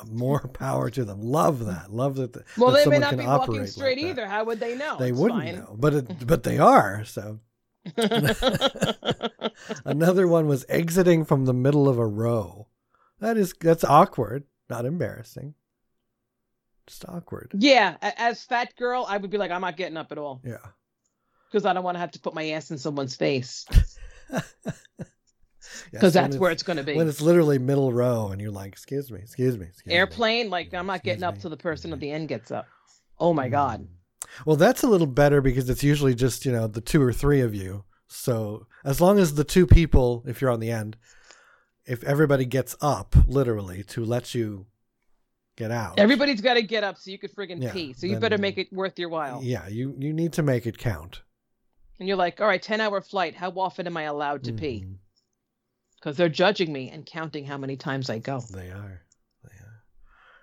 More 0.06 0.40
power 0.48 0.90
to 0.90 1.04
them. 1.06 1.22
Love 1.22 1.64
that. 1.64 1.90
Love 1.90 2.16
that. 2.16 2.34
The, 2.34 2.44
well, 2.58 2.72
that 2.72 2.84
they 2.84 2.90
may 2.90 2.98
not 2.98 3.16
be 3.16 3.24
walking 3.24 3.60
like 3.60 3.68
straight 3.68 3.98
that. 4.00 4.06
either. 4.08 4.26
How 4.26 4.44
would 4.44 4.60
they 4.60 4.76
know? 4.76 4.98
They 4.98 5.08
It's 5.08 5.18
wouldn't 5.18 5.40
fine. 5.42 5.56
know, 5.56 5.74
but 5.78 5.94
it, 5.94 6.26
but 6.26 6.42
they 6.42 6.58
are. 6.58 7.04
So 7.06 7.40
another 9.84 10.26
one 10.28 10.46
was 10.46 10.64
exiting 10.68 11.24
from 11.24 11.44
the 11.46 11.54
middle 11.54 11.88
of 11.88 11.98
a 11.98 12.06
row. 12.06 12.68
That 13.20 13.36
is 13.36 13.54
that's 13.60 13.84
awkward, 13.84 14.44
not 14.68 14.84
embarrassing. 14.84 15.54
Just 16.86 17.04
awkward. 17.08 17.52
yeah, 17.58 17.96
as 18.00 18.42
fat 18.44 18.74
girl, 18.76 19.04
I 19.08 19.18
would 19.18 19.30
be 19.30 19.36
like, 19.38 19.50
I'm 19.50 19.60
not 19.60 19.76
getting 19.76 19.96
up 19.98 20.10
at 20.10 20.16
all 20.18 20.40
Yeah. 20.44 20.56
Because 21.50 21.66
I 21.66 21.72
don't 21.72 21.84
want 21.84 21.96
to 21.96 22.00
have 22.00 22.12
to 22.12 22.20
put 22.20 22.34
my 22.34 22.50
ass 22.50 22.70
in 22.70 22.78
someone's 22.78 23.16
face 23.16 23.64
because 25.90 26.14
when 26.14 26.24
that's 26.24 26.36
where 26.36 26.50
it's 26.50 26.62
going 26.62 26.76
to 26.76 26.82
be. 26.82 26.94
when 26.94 27.08
it's 27.08 27.20
literally 27.20 27.58
middle 27.58 27.92
row 27.92 28.28
and 28.28 28.40
you're 28.40 28.50
like, 28.50 28.72
excuse 28.72 29.10
me, 29.10 29.20
excuse 29.20 29.56
me, 29.56 29.66
excuse 29.66 29.90
me." 29.90 29.94
Airplane, 29.94 30.50
like 30.50 30.72
I'm 30.74 30.86
not 30.86 31.02
getting 31.02 31.24
up 31.24 31.38
till 31.38 31.50
the 31.50 31.56
person 31.56 31.92
at 31.92 32.00
the 32.00 32.10
end 32.10 32.28
gets 32.28 32.50
up. 32.50 32.66
Oh 33.18 33.32
my 33.32 33.48
god. 33.48 33.82
Mm. 33.82 33.88
Well, 34.44 34.56
that's 34.56 34.82
a 34.82 34.86
little 34.88 35.06
better 35.06 35.40
because 35.40 35.68
it's 35.70 35.82
usually 35.82 36.14
just, 36.14 36.44
you 36.44 36.52
know, 36.52 36.66
the 36.66 36.80
two 36.80 37.02
or 37.02 37.12
three 37.12 37.40
of 37.40 37.54
you. 37.54 37.84
So 38.08 38.66
as 38.84 39.00
long 39.00 39.18
as 39.18 39.34
the 39.34 39.44
two 39.44 39.66
people, 39.66 40.22
if 40.26 40.40
you're 40.40 40.50
on 40.50 40.60
the 40.60 40.70
end, 40.70 40.96
if 41.86 42.04
everybody 42.04 42.44
gets 42.44 42.76
up 42.80 43.16
literally 43.26 43.82
to 43.84 44.04
let 44.04 44.34
you 44.34 44.66
get 45.56 45.70
out. 45.70 45.98
Everybody's 45.98 46.40
got 46.40 46.54
to 46.54 46.62
get 46.62 46.84
up 46.84 46.98
so 46.98 47.10
you 47.10 47.18
could 47.18 47.34
friggin' 47.34 47.62
Yeah, 47.62 47.72
pee. 47.72 47.92
So 47.92 48.06
you 48.06 48.12
then- 48.12 48.20
better 48.20 48.38
make 48.38 48.58
it 48.58 48.72
worth 48.72 48.98
your 48.98 49.08
while. 49.08 49.40
Yeah, 49.42 49.66
you 49.68 49.94
you 49.98 50.12
need 50.12 50.32
to 50.34 50.42
make 50.42 50.66
it 50.66 50.78
count. 50.78 51.22
And 51.98 52.06
you're 52.08 52.16
like, 52.16 52.40
all 52.40 52.46
right, 52.46 52.62
10 52.62 52.80
hour 52.80 53.00
flight. 53.00 53.34
How 53.34 53.50
often 53.50 53.86
am 53.86 53.96
I 53.96 54.02
allowed 54.04 54.44
to 54.44 54.52
pee? 54.52 54.84
Mhm. 54.86 54.96
Because 55.96 56.16
they're 56.16 56.28
judging 56.28 56.72
me 56.72 56.90
and 56.90 57.04
counting 57.04 57.44
how 57.44 57.58
many 57.58 57.76
times 57.76 58.08
I 58.08 58.18
go. 58.18 58.40
They 58.52 58.70
are. 58.70 59.02
They 59.42 59.54
are. 59.56 59.82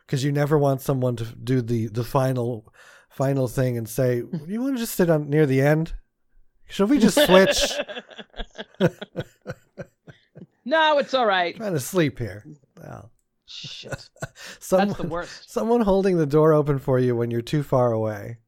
Cuz 0.07 0.23
you 0.23 0.31
never 0.33 0.57
want 0.57 0.81
someone 0.81 1.15
to 1.15 1.23
do 1.25 1.61
the 1.61 1.87
the 1.87 2.03
final 2.03 2.73
final 3.09 3.47
thing 3.47 3.77
and 3.77 3.87
say, 3.87 4.17
"You 4.47 4.61
want 4.61 4.75
to 4.75 4.79
just 4.79 4.95
sit 4.95 5.09
on 5.09 5.29
near 5.29 5.45
the 5.45 5.61
end? 5.61 5.93
Should 6.67 6.89
we 6.89 6.99
just 6.99 7.15
switch?" 7.25 7.71
no, 10.65 10.97
it's 10.97 11.13
all 11.13 11.25
right. 11.25 11.55
trying 11.55 11.73
to 11.73 11.79
sleep 11.79 12.19
here. 12.19 12.43
Well, 12.81 13.11
Shit. 13.45 14.09
someone, 14.59 14.87
That's 14.89 15.01
the 15.01 15.07
worst. 15.07 15.49
someone 15.51 15.81
holding 15.81 16.17
the 16.17 16.25
door 16.25 16.51
open 16.53 16.79
for 16.79 16.99
you 16.99 17.15
when 17.15 17.31
you're 17.31 17.41
too 17.41 17.63
far 17.63 17.91
away. 17.93 18.39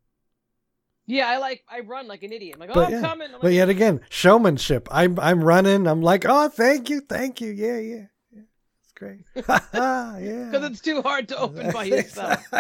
Yeah, 1.10 1.30
I 1.30 1.38
like, 1.38 1.64
I 1.70 1.80
run 1.80 2.06
like 2.08 2.24
an 2.24 2.34
idiot. 2.34 2.56
I'm 2.56 2.60
like, 2.60 2.70
oh, 2.72 2.74
But 2.74 2.86
I'm 2.88 2.92
yeah, 2.92 3.02
coming. 3.02 3.28
I'm 3.28 3.34
But 3.40 3.44
like, 3.46 3.54
yet 3.54 3.70
again, 3.70 4.02
showmanship. 4.10 4.90
I'm 4.92 5.18
I'm 5.20 5.42
running. 5.44 5.88
I'm 5.88 6.02
like, 6.02 6.26
oh, 6.28 6.50
thank 6.50 6.90
you, 6.90 7.00
thank 7.00 7.40
you. 7.40 7.50
Yeah, 7.52 7.78
yeah, 7.80 8.06
yeah. 8.32 8.42
It's 8.84 8.92
great. 8.94 9.22
yeah. 9.36 10.50
Because 10.52 10.70
it's 10.70 10.82
too 10.82 11.02
hard 11.02 11.30
to 11.30 11.38
open 11.40 11.72
by 11.72 11.86
yourself. 11.86 12.44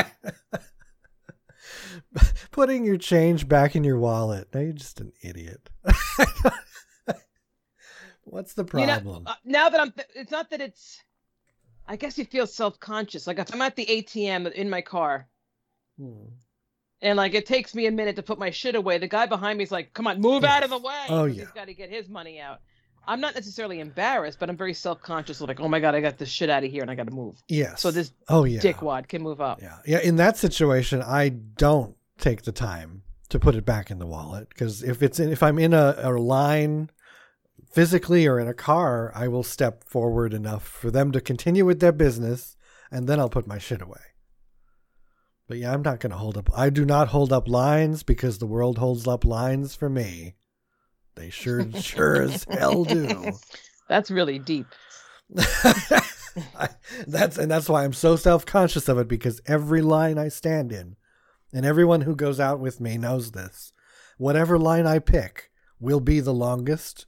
Putting 2.52 2.86
your 2.86 2.98
change 2.98 3.48
back 3.48 3.76
in 3.76 3.84
your 3.84 4.00
wallet. 4.00 4.48
Now 4.54 4.62
you're 4.62 4.74
just 4.74 5.00
an 5.02 5.12
idiot. 5.22 5.70
What's 8.24 8.54
the 8.54 8.64
You 8.74 8.86
know, 8.86 8.94
problem? 9.00 9.24
uh, 9.28 9.36
now 9.46 9.70
that 9.70 9.80
I'm, 9.80 9.92
th- 9.92 10.08
it's 10.16 10.32
not 10.32 10.50
that 10.50 10.62
it's, 10.62 11.02
I 11.88 11.96
guess 11.96 12.18
you 12.18 12.26
feel 12.26 12.48
self 12.48 12.80
conscious. 12.80 13.28
Like 13.28 13.40
if 13.40 13.54
I'm 13.54 13.62
at 13.62 13.76
the 13.76 13.86
ATM 13.86 14.52
in 14.54 14.70
my 14.70 14.82
car 14.82 15.28
Hmm. 16.00 16.26
And 17.02 17.16
like 17.18 17.34
it 17.34 17.46
takes 17.46 17.76
me 17.76 17.86
a 17.86 17.92
minute 17.92 18.16
to 18.16 18.24
put 18.24 18.40
my 18.40 18.50
shit 18.50 18.76
away. 18.76 18.98
The 18.98 19.08
guy 19.08 19.28
behind 19.28 19.58
me 19.58 19.64
is 19.64 19.72
like, 19.72 19.94
"Come 19.94 20.08
on, 20.08 20.20
move 20.20 20.44
out 20.44 20.64
of 20.64 20.70
the 20.70 20.80
way." 20.80 21.06
Oh, 21.10 21.26
yeah. 21.26 21.42
He's 21.42 21.52
got 21.52 21.66
to 21.68 21.74
get 21.74 21.90
his 21.90 22.10
money 22.10 22.40
out. 22.40 22.60
I'm 23.08 23.22
not 23.22 23.36
necessarily 23.36 23.80
embarrassed, 23.80 24.40
but 24.40 24.50
I'm 24.50 24.58
very 24.58 24.74
self-conscious. 24.74 25.40
Like, 25.40 25.62
oh 25.62 25.70
my 25.70 25.80
god, 25.80 25.96
I 25.96 26.02
got 26.02 26.18
this 26.18 26.28
shit 26.28 26.50
out 26.50 26.64
of 26.64 26.72
here, 26.72 26.82
and 26.82 26.92
I 26.92 26.96
got 26.96 27.08
to 27.08 27.14
move. 27.14 27.42
Yes. 27.48 27.82
So 27.82 27.92
this 27.92 28.12
oh 28.30 28.46
yeah. 28.46 28.60
dickwad 28.60 29.08
can 29.08 29.22
move 29.22 29.40
up. 29.40 29.62
Yeah. 29.62 29.78
Yeah. 29.86 30.00
In 30.00 30.16
that 30.16 30.38
situation, 30.38 31.02
I 31.04 31.30
don't 31.30 31.96
take 32.18 32.42
the 32.42 32.52
time 32.52 33.04
to 33.30 33.40
put 33.40 33.56
it 33.56 33.66
back 33.66 33.92
in 33.92 34.00
the 34.00 34.06
wallet 34.06 34.50
because 34.50 34.84
if 34.84 35.04
it's 35.04 35.20
in, 35.20 35.32
if 35.32 35.44
I'm 35.44 35.60
in 35.60 35.74
a, 35.74 35.96
a 35.98 36.12
line 36.12 36.90
physically 37.72 38.26
or 38.26 38.40
in 38.40 38.48
a 38.48 38.54
car, 38.54 39.12
I 39.14 39.28
will 39.28 39.44
step 39.44 39.84
forward 39.84 40.34
enough 40.34 40.66
for 40.66 40.90
them 40.90 41.12
to 41.12 41.22
continue 41.22 41.66
with 41.66 41.80
their 41.80 41.92
business 41.92 42.56
and 42.92 43.08
then 43.08 43.20
I'll 43.20 43.30
put 43.30 43.48
my 43.48 43.58
shit 43.58 43.82
away. 43.82 44.00
But 45.48 45.58
yeah, 45.58 45.74
I'm 45.74 45.82
not 45.82 46.00
going 46.00 46.12
to 46.12 46.18
hold 46.18 46.38
up. 46.38 46.50
I 46.56 46.70
do 46.70 46.86
not 46.86 47.10
hold 47.10 47.32
up 47.32 47.48
lines 47.48 48.04
because 48.04 48.38
the 48.38 48.46
world 48.46 48.78
holds 48.78 49.08
up 49.08 49.24
lines 49.24 49.76
for 49.76 49.90
me. 49.90 50.36
They 51.16 51.30
sure, 51.30 51.72
sure 51.72 52.22
as 52.22 52.46
hell 52.50 52.84
do. 52.84 53.32
That's 53.90 54.12
really 54.12 54.38
deep. 54.38 54.68
I, 56.56 56.70
that's 57.08 57.38
and 57.38 57.50
that's 57.50 57.68
why 57.68 57.84
I'm 57.84 57.94
so 57.94 58.16
self-conscious 58.16 58.88
of 58.88 58.98
it 59.00 59.08
because 59.08 59.42
every 59.46 59.82
line 59.82 60.18
I 60.18 60.28
stand 60.28 60.72
in 60.72 60.96
and 61.54 61.66
everyone 61.66 62.02
who 62.02 62.16
goes 62.16 62.40
out 62.40 62.60
with 62.60 62.80
me 62.80 62.98
knows 62.98 63.32
this. 63.32 63.74
Whatever 64.18 64.60
line 64.60 64.86
I 64.86 65.00
pick 65.00 65.50
will 65.80 66.00
be 66.00 66.20
the 66.20 66.34
longest. 66.34 67.06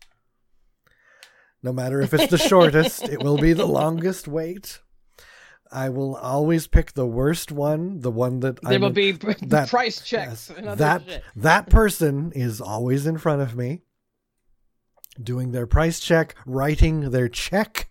No 1.61 1.73
matter 1.73 2.01
if 2.01 2.13
it's 2.13 2.31
the 2.31 2.37
shortest, 2.37 3.03
it 3.03 3.21
will 3.21 3.37
be 3.37 3.53
the 3.53 3.65
longest 3.67 4.27
wait. 4.27 4.79
I 5.71 5.89
will 5.89 6.15
always 6.15 6.65
pick 6.67 6.93
the 6.93 7.05
worst 7.05 7.51
one, 7.51 7.99
the 8.01 8.09
one 8.11 8.39
that 8.39 8.59
There 8.61 8.73
I'm 8.73 8.81
will 8.81 8.89
be 8.89 9.11
that- 9.43 9.69
price 9.69 10.01
checks 10.01 10.51
Yes, 10.55 10.77
that 10.77 11.03
shit. 11.07 11.23
that 11.35 11.69
person 11.69 12.31
is 12.33 12.59
always 12.59 13.05
in 13.05 13.17
front 13.17 13.41
of 13.41 13.55
me, 13.55 13.81
doing 15.21 15.51
their 15.51 15.67
price 15.67 15.99
check, 15.99 16.35
writing 16.45 17.11
their 17.11 17.27
check. 17.29 17.89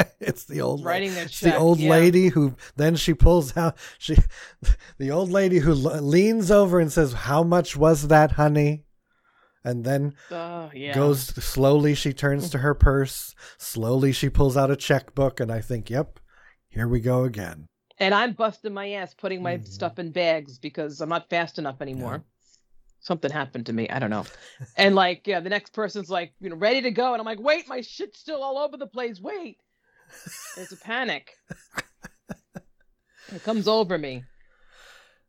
it's 0.20 0.44
the 0.44 0.60
old 0.60 0.84
Writing 0.84 1.12
their 1.14 1.24
it's 1.24 1.40
the 1.40 1.56
old 1.56 1.78
yeah. 1.80 1.90
lady 1.90 2.28
who 2.28 2.54
then 2.76 2.94
she 2.96 3.12
pulls 3.14 3.56
out 3.56 3.76
she 3.98 4.16
the 4.98 5.10
old 5.10 5.30
lady 5.30 5.58
who 5.58 5.72
leans 5.72 6.50
over 6.50 6.78
and 6.78 6.92
says, 6.92 7.12
"How 7.12 7.42
much 7.42 7.76
was 7.76 8.08
that, 8.08 8.32
honey?" 8.32 8.84
And 9.64 9.84
then 9.84 10.14
Oh 10.30 10.70
yeah. 10.74 10.94
goes 10.94 11.26
slowly. 11.44 11.94
She 11.94 12.12
turns 12.12 12.48
to 12.50 12.58
her 12.58 12.74
purse. 12.74 13.34
Slowly, 13.58 14.12
she 14.12 14.30
pulls 14.30 14.56
out 14.56 14.70
a 14.70 14.76
checkbook, 14.76 15.40
and 15.40 15.50
I 15.50 15.60
think, 15.60 15.90
"Yep, 15.90 16.20
here 16.68 16.88
we 16.88 17.00
go 17.00 17.24
again." 17.24 17.66
and 18.00 18.14
I'm 18.14 18.32
busting 18.32 18.72
my 18.72 18.90
ass 18.92 19.12
putting 19.12 19.42
my 19.42 19.58
Mhm. 19.58 19.66
stuff 19.66 19.98
in 19.98 20.12
bags 20.12 20.56
because 20.60 21.00
I'm 21.00 21.08
not 21.08 21.28
fast 21.28 21.58
enough 21.58 21.80
anymore. 21.82 22.22
Something 23.00 23.32
happened 23.32 23.66
to 23.66 23.72
me. 23.72 23.88
I 23.88 23.98
don't 23.98 24.10
know. 24.10 24.24
and 24.76 24.94
like, 24.94 25.26
yeah, 25.26 25.40
the 25.40 25.48
next 25.50 25.72
person's 25.72 26.08
like, 26.08 26.32
you 26.40 26.48
know, 26.48 26.54
ready 26.56 26.80
to 26.82 26.92
go, 26.92 27.12
and 27.12 27.20
I'm 27.20 27.26
like, 27.26 27.40
wait, 27.40 27.66
my 27.66 27.80
shit's 27.80 28.20
still 28.20 28.42
all 28.44 28.56
over 28.58 28.76
the 28.76 28.86
place. 28.86 29.20
Wait. 29.20 29.58
There's 30.54 30.70
a 30.70 30.76
panic. 30.76 31.34
it 33.32 33.42
comes 33.42 33.66
over 33.68 33.98
me. 33.98 34.22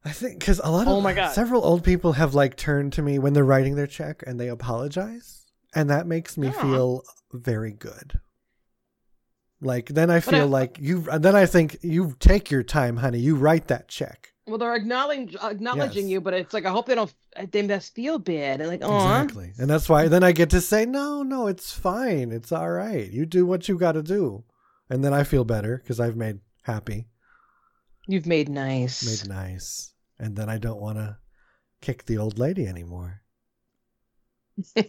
I 0.06 0.12
think 0.12 0.39
because 0.39 0.60
a 0.64 0.72
lot 0.72 0.88
of 0.88 0.93
Oh 0.93 1.02
my 1.02 1.14
God. 1.14 1.34
several 1.34 1.64
old 1.64 1.84
people 1.84 2.14
have 2.14 2.34
like 2.34 2.56
turned 2.56 2.93
to 2.93 3.02
me 3.02 3.20
when 3.20 3.34
they're 3.34 3.43
writing 3.43 3.76
their 3.76 3.88
check 3.88 4.24
and 4.26 4.39
they 4.39 4.47
apologize, 4.47 5.45
and 5.76 5.89
that 5.89 6.08
makes 6.08 6.38
me 6.38 6.47
Aw. 6.47 6.52
feel 6.62 7.04
very 7.34 7.74
good. 7.74 8.20
Like 9.62 9.88
then 9.89 10.10
I 10.10 10.22
feel 10.22 10.41
I- 10.41 10.60
like 10.60 10.78
you. 10.80 11.02
Then 11.02 11.36
I 11.36 11.45
think 11.45 11.78
you 11.82 12.16
take 12.20 12.50
your 12.50 12.64
time, 12.64 12.97
honey. 12.97 13.20
You 13.20 13.36
write 13.36 13.68
that 13.68 13.89
check. 13.89 14.32
Well, 14.47 14.58
they're 14.58 14.74
acknowledging 14.76 15.36
acknowledging 15.43 16.06
Yes. 16.06 16.12
you, 16.14 16.22
but 16.22 16.34
it's 16.34 16.54
like 16.54 16.66
I 16.66 16.72
hope 16.72 16.86
they 16.88 16.95
don't. 16.95 17.14
They 17.52 17.62
must 17.68 17.93
feel 17.93 18.18
bad. 18.20 18.62
And 18.62 18.70
like, 18.70 18.80
oh, 18.82 18.95
Exactly, 18.95 19.52
and 19.60 19.70
that's 19.70 19.88
why 19.89 20.08
then 20.08 20.24
I 20.24 20.32
get 20.32 20.50
to 20.52 20.62
say, 20.62 20.86
no, 20.86 21.22
no, 21.24 21.45
it's 21.47 21.72
fine, 21.74 22.32
it's 22.32 22.52
all 22.52 22.70
right. 22.72 23.12
You 23.12 23.26
do 23.28 23.45
what 23.45 23.68
you 23.70 23.78
got 23.78 23.91
to 23.91 24.02
do, 24.02 24.43
and 24.89 25.04
then 25.04 25.14
I 25.14 25.24
feel 25.24 25.43
better 25.43 25.78
because 25.78 26.00
I've 26.00 26.16
made 26.16 26.39
happy, 26.64 27.08
you've 28.10 28.26
made 28.26 28.49
nice. 28.49 29.05
made 29.05 29.30
nice, 29.30 29.93
and 30.18 30.36
then 30.36 30.49
I 30.49 30.57
don't 30.57 30.82
want 30.82 30.97
to 30.97 31.18
kick 31.82 32.05
the 32.05 32.18
old 32.18 32.39
lady 32.39 32.66
anymore. 32.68 33.22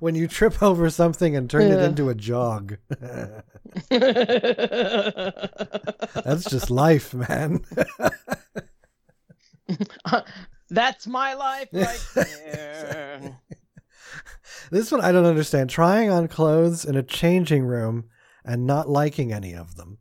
when 0.00 0.14
you 0.14 0.28
trip 0.28 0.62
over 0.62 0.90
something 0.90 1.34
and 1.36 1.48
turn 1.48 1.70
it 1.70 1.80
into 1.80 2.10
a 2.10 2.14
jog. 2.14 2.76
That's 3.90 4.24
just 6.44 6.70
life, 6.70 7.14
man. 7.14 7.64
Uh, 10.04 10.20
that's 10.70 11.06
my 11.06 11.32
life 11.34 11.68
right 11.72 12.06
there. 12.14 13.38
this 14.70 14.92
one 14.92 15.00
I 15.00 15.12
don't 15.12 15.24
understand. 15.24 15.70
Trying 15.70 16.10
on 16.10 16.28
clothes 16.28 16.84
in 16.84 16.94
a 16.96 17.02
changing 17.02 17.64
room 17.64 18.04
and 18.44 18.66
not 18.66 18.88
liking 18.88 19.32
any 19.32 19.54
of 19.54 19.76
them. 19.76 19.98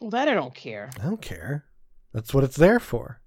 Well, 0.00 0.10
that 0.10 0.28
I 0.28 0.34
don't 0.34 0.54
care. 0.54 0.90
I 1.00 1.04
don't 1.04 1.20
care. 1.22 1.64
That's 2.12 2.34
what 2.34 2.44
it's 2.44 2.56
there 2.56 2.80
for. 2.80 3.20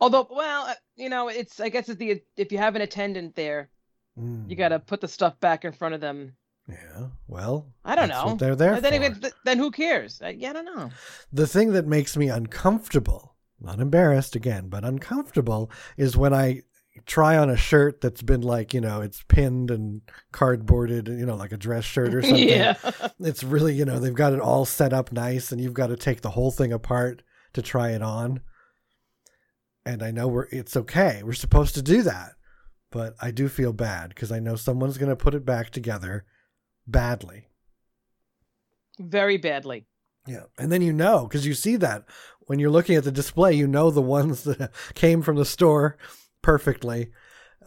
Although, 0.00 0.28
well, 0.30 0.66
uh, 0.66 0.74
you 0.96 1.08
know, 1.08 1.28
it's 1.28 1.58
I 1.60 1.68
guess 1.70 1.88
it's 1.88 1.98
the 1.98 2.20
if 2.36 2.52
you 2.52 2.58
have 2.58 2.76
an 2.76 2.82
attendant 2.82 3.34
there, 3.34 3.70
Mm. 4.18 4.50
you 4.50 4.56
got 4.56 4.70
to 4.70 4.80
put 4.80 5.00
the 5.00 5.06
stuff 5.06 5.38
back 5.38 5.64
in 5.64 5.70
front 5.72 5.94
of 5.94 6.00
them. 6.00 6.34
Yeah. 6.68 7.06
Well, 7.28 7.72
I 7.84 7.94
don't 7.94 8.08
know. 8.08 8.34
They're 8.34 8.56
there 8.56 8.80
then, 8.80 9.02
it, 9.02 9.32
then 9.44 9.58
who 9.58 9.70
cares? 9.70 10.20
Uh, 10.20 10.32
yeah, 10.36 10.50
I 10.50 10.52
don't 10.54 10.64
know. 10.64 10.90
the 11.32 11.46
thing 11.46 11.72
that 11.74 11.86
makes 11.86 12.16
me 12.16 12.28
uncomfortable, 12.28 13.36
not 13.60 13.78
embarrassed 13.78 14.34
again, 14.34 14.68
but 14.70 14.84
uncomfortable 14.84 15.70
is 15.96 16.16
when 16.16 16.34
I 16.34 16.62
try 17.06 17.36
on 17.36 17.50
a 17.50 17.56
shirt 17.56 18.00
that's 18.00 18.22
been 18.22 18.42
like, 18.42 18.72
you 18.74 18.80
know, 18.80 19.00
it's 19.00 19.22
pinned 19.28 19.70
and 19.70 20.02
cardboarded, 20.32 21.08
you 21.08 21.26
know, 21.26 21.36
like 21.36 21.52
a 21.52 21.56
dress 21.56 21.84
shirt 21.84 22.14
or 22.14 22.22
something. 22.22 22.48
yeah. 22.48 22.76
It's 23.20 23.42
really, 23.42 23.74
you 23.74 23.84
know, 23.84 23.98
they've 23.98 24.14
got 24.14 24.32
it 24.32 24.40
all 24.40 24.64
set 24.64 24.92
up 24.92 25.12
nice 25.12 25.52
and 25.52 25.60
you've 25.60 25.74
got 25.74 25.88
to 25.88 25.96
take 25.96 26.20
the 26.20 26.30
whole 26.30 26.50
thing 26.50 26.72
apart 26.72 27.22
to 27.54 27.62
try 27.62 27.90
it 27.90 28.02
on. 28.02 28.40
And 29.84 30.02
I 30.02 30.10
know 30.10 30.28
we're 30.28 30.48
it's 30.50 30.76
okay. 30.76 31.22
We're 31.24 31.32
supposed 31.32 31.74
to 31.74 31.82
do 31.82 32.02
that. 32.02 32.32
But 32.90 33.14
I 33.20 33.30
do 33.30 33.48
feel 33.48 33.72
bad 33.72 34.10
because 34.10 34.32
I 34.32 34.38
know 34.38 34.56
someone's 34.56 34.96
going 34.96 35.10
to 35.10 35.16
put 35.16 35.34
it 35.34 35.44
back 35.44 35.70
together 35.70 36.24
badly. 36.86 37.48
Very 38.98 39.36
badly. 39.36 39.86
Yeah. 40.26 40.44
And 40.58 40.72
then 40.72 40.82
you 40.82 40.92
know, 40.92 41.26
because 41.26 41.46
you 41.46 41.54
see 41.54 41.76
that 41.76 42.04
when 42.40 42.58
you're 42.58 42.70
looking 42.70 42.96
at 42.96 43.04
the 43.04 43.12
display, 43.12 43.52
you 43.54 43.66
know 43.66 43.90
the 43.90 44.02
ones 44.02 44.44
that 44.44 44.72
came 44.94 45.22
from 45.22 45.36
the 45.36 45.44
store 45.44 45.96
perfectly 46.52 47.10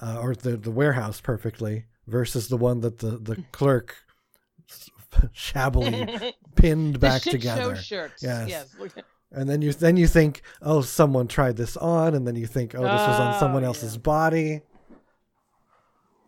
uh, 0.01 0.17
or 0.19 0.33
the, 0.33 0.57
the 0.57 0.71
warehouse 0.71 1.21
perfectly 1.21 1.85
versus 2.07 2.47
the 2.47 2.57
one 2.57 2.81
that 2.81 2.97
the, 2.97 3.11
the 3.11 3.35
clerk 3.51 3.95
shabbily 5.33 6.33
pinned 6.55 6.99
back 6.99 7.21
together. 7.21 7.75
shirts. 7.75 8.23
Yes. 8.23 8.49
Yes. 8.49 8.75
And 9.33 9.47
then 9.49 9.61
you 9.61 9.71
then 9.71 9.95
you 9.97 10.07
think, 10.07 10.41
oh, 10.61 10.81
someone 10.81 11.27
tried 11.27 11.55
this 11.57 11.77
on, 11.77 12.15
and 12.15 12.27
then 12.27 12.35
you 12.35 12.47
think, 12.47 12.73
oh, 12.75 12.81
this 12.81 13.07
was 13.07 13.19
on 13.19 13.35
Oh, 13.35 13.39
someone 13.39 13.61
yeah. 13.61 13.67
else's 13.67 13.97
body, 13.97 14.61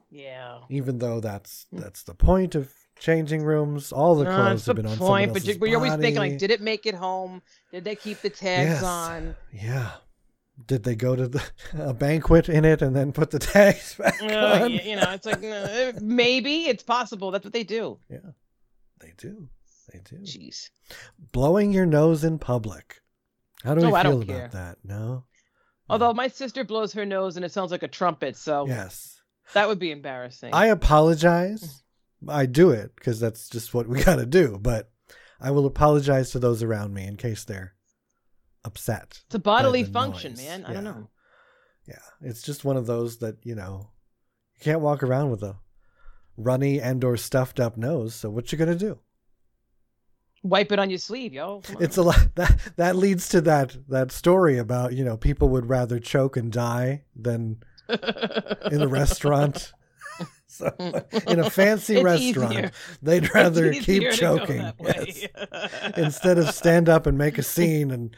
Yeah. 0.10 0.60
even 0.70 1.00
though 1.00 1.20
that's 1.20 1.66
that's 1.74 2.04
the 2.04 2.14
point 2.14 2.56
of 2.56 2.72
changing 3.00 3.44
rooms. 3.44 3.92
All 3.92 4.16
the 4.16 4.24
No, 4.26 4.36
clothes 4.36 4.66
have 4.68 4.76
been 4.78 4.86
on 4.86 4.92
point, 4.98 5.00
someone 5.00 5.28
but, 5.30 5.36
else's 5.42 5.58
but 5.58 5.70
you're 5.70 5.78
always 5.84 5.96
thinking 5.96 6.20
like, 6.20 6.38
did 6.38 6.52
it 6.52 6.62
make 6.62 6.86
it 6.86 6.96
home? 6.96 7.42
Did 7.72 7.84
they 7.84 7.96
keep 7.96 8.22
the 8.22 8.30
tags 8.30 8.70
Yes. 8.70 8.84
on? 8.84 9.36
Yeah. 9.52 9.92
Did 10.68 10.84
they 10.84 10.96
go 10.96 11.16
to 11.16 11.28
the, 11.28 11.44
a 11.78 11.94
banquet 11.94 12.48
in 12.50 12.64
it 12.66 12.82
and 12.82 12.96
then 12.96 13.12
put 13.12 13.32
the 13.32 13.40
tags 13.54 13.96
back 13.96 14.22
Uh, 14.22 14.64
on? 14.64 14.72
you 14.72 14.96
know, 14.96 15.12
it's 15.12 15.26
like 15.26 15.42
maybe 16.02 16.66
it's 16.66 16.84
possible. 16.84 17.32
That's 17.32 17.44
what 17.44 17.54
they 17.54 17.64
do. 17.64 18.00
Yeah, 18.10 18.20
they 19.02 19.14
do. 19.18 19.50
They 19.92 20.00
do. 20.00 20.18
Jeez. 20.18 20.70
Blowing 21.32 21.74
your 21.74 21.86
nose 21.86 22.24
in 22.24 22.40
public. 22.40 23.02
How 23.64 23.76
do 23.76 23.82
we 23.82 23.88
Oh, 23.88 24.02
feel 24.02 24.22
about 24.22 24.28
care. 24.28 24.50
that? 24.54 24.78
No. 24.84 25.26
Although 25.90 26.14
my 26.14 26.28
sister 26.30 26.64
blows 26.64 26.94
her 26.94 27.06
nose 27.06 27.36
and 27.36 27.44
it 27.46 27.52
sounds 27.52 27.72
like 27.72 27.84
a 27.84 27.88
trumpet, 27.88 28.38
so 28.38 28.66
Yes. 28.68 29.20
that 29.54 29.68
would 29.68 29.80
be 29.80 29.92
embarrassing. 29.92 30.54
I 30.54 30.68
apologize. 30.68 31.84
I 32.28 32.46
do 32.46 32.72
it 32.72 32.96
because 32.96 33.20
that's 33.20 33.50
just 33.50 33.74
what 33.74 33.88
we 33.88 34.02
got 34.04 34.16
to 34.16 34.26
do. 34.26 34.58
But 34.62 34.90
I 35.42 35.52
will 35.52 35.66
apologize 35.66 36.32
to 36.32 36.40
those 36.40 36.64
around 36.64 36.94
me 36.94 37.06
in 37.06 37.18
case 37.18 37.44
they're 37.44 37.74
upset. 38.66 39.22
it's 39.26 39.36
a 39.36 39.40
bodily 39.40 39.84
function, 39.84 40.34
noise, 40.34 40.46
man. 40.46 40.66
I 40.66 40.74
don't 40.74 40.86
yeah. 40.86 40.92
know. 40.92 41.10
Yeah, 41.88 42.00
it's 42.22 42.42
just 42.42 42.64
one 42.64 42.78
of 42.78 42.86
those 42.86 43.18
that 43.18 43.38
you 43.44 43.56
know 43.56 43.90
you 44.58 44.64
can't 44.64 44.82
walk 44.82 45.04
around 45.04 45.32
with 45.32 45.44
a 45.44 45.58
runny 46.38 46.80
and 46.80 47.04
or 47.04 47.18
stuffed 47.18 47.60
up 47.60 47.78
nose. 47.78 48.16
So 48.16 48.30
what 48.30 48.52
you 48.52 48.58
gonna 48.58 48.76
do? 48.76 49.00
Wipe 50.44 50.72
it 50.72 50.80
on 50.80 50.90
your 50.90 51.00
sleeve, 51.00 51.34
yo. 51.34 51.62
It's 51.80 51.98
a 51.98 52.04
lot 52.04 52.30
that 52.36 52.74
that 52.78 52.96
leads 52.96 53.30
to 53.30 53.42
that 53.42 53.78
that 53.90 54.12
story 54.12 54.58
about 54.58 54.94
you 54.94 55.04
know 55.04 55.18
people 55.18 55.50
would 55.50 55.68
rather 55.68 56.00
choke 56.00 56.38
and 56.38 56.52
die 56.52 57.04
than 57.16 57.64
in 57.90 58.80
the 58.80 58.88
restaurant 58.90 59.74
So 60.54 60.72
in 61.28 61.40
a 61.40 61.50
fancy 61.50 61.96
It's 61.96 62.04
restaurant, 62.04 62.54
easier. 62.54 62.72
they'd 63.02 63.34
rather 63.34 63.74
keep 63.74 64.04
easier 64.04 64.12
to 64.12 64.18
go 64.22 64.38
choking 64.38 64.72
yes, 64.84 65.28
instead 65.98 66.38
of 66.38 66.52
stand 66.52 66.90
up 66.90 67.08
and 67.08 67.18
make 67.18 67.40
a 67.40 67.44
scene 67.44 67.90
and 67.90 68.16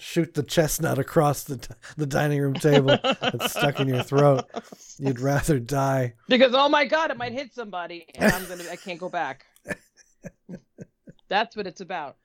shoot 0.00 0.34
the 0.34 0.42
chestnut 0.42 0.98
across 0.98 1.44
the 1.44 1.66
the 1.96 2.06
dining 2.06 2.40
room 2.40 2.54
table 2.54 2.98
that's 3.02 3.50
stuck 3.52 3.80
in 3.80 3.88
your 3.88 4.02
throat. 4.02 4.44
You'd 4.98 5.20
rather 5.20 5.58
die. 5.58 6.14
because 6.28 6.52
oh 6.54 6.68
my 6.68 6.84
god, 6.84 7.10
it 7.10 7.16
might 7.16 7.32
hit 7.32 7.54
somebody, 7.54 8.06
and 8.14 8.32
I'm 8.32 8.44
gonna 8.46 8.64
I 8.70 8.76
can't 8.76 9.00
go 9.00 9.08
back. 9.08 9.44
That's 11.28 11.56
what 11.56 11.66
it's 11.66 11.80
about. 11.80 12.16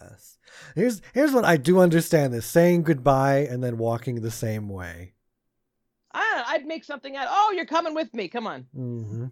Yes. 0.00 0.38
Here's 0.74 1.00
here's 1.12 1.32
what 1.32 1.44
I 1.44 1.56
do 1.56 1.80
understand: 1.80 2.34
this 2.34 2.46
saying 2.46 2.82
goodbye 2.82 3.46
and 3.50 3.62
then 3.62 3.78
walking 3.78 4.20
the 4.20 4.30
same 4.30 4.68
way. 4.68 5.14
I, 6.12 6.44
I'd 6.48 6.66
make 6.66 6.84
something 6.84 7.16
out. 7.16 7.26
Oh, 7.30 7.52
you're 7.56 7.66
coming 7.66 7.94
with 7.94 8.12
me. 8.14 8.28
Come 8.28 8.46
on. 8.46 8.66
hmm 8.74 9.26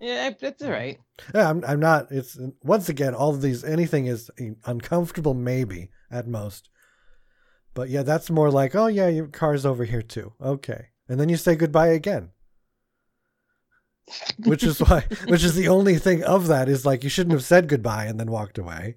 Yeah, 0.00 0.30
that's 0.40 0.62
all 0.62 0.70
right. 0.70 0.98
Yeah, 1.34 1.50
I'm, 1.50 1.62
I'm 1.66 1.80
not. 1.80 2.06
It's 2.10 2.38
once 2.62 2.88
again, 2.88 3.14
all 3.14 3.30
of 3.30 3.42
these, 3.42 3.64
anything 3.64 4.06
is 4.06 4.30
uncomfortable, 4.64 5.34
maybe 5.34 5.90
at 6.10 6.26
most. 6.26 6.70
But 7.74 7.88
yeah, 7.88 8.02
that's 8.02 8.30
more 8.30 8.50
like, 8.50 8.74
oh 8.74 8.86
yeah, 8.88 9.08
your 9.08 9.28
car's 9.28 9.64
over 9.64 9.84
here 9.84 10.02
too. 10.02 10.32
Okay, 10.40 10.88
and 11.08 11.20
then 11.20 11.28
you 11.28 11.36
say 11.36 11.54
goodbye 11.54 11.88
again. 11.88 12.30
Which 14.44 14.64
is 14.64 14.80
why, 14.80 15.04
which 15.28 15.44
is 15.44 15.54
the 15.54 15.68
only 15.68 15.96
thing 15.98 16.24
of 16.24 16.48
that 16.48 16.68
is 16.68 16.84
like 16.84 17.04
you 17.04 17.10
shouldn't 17.10 17.32
have 17.32 17.44
said 17.44 17.68
goodbye 17.68 18.06
and 18.06 18.18
then 18.18 18.30
walked 18.30 18.58
away. 18.58 18.96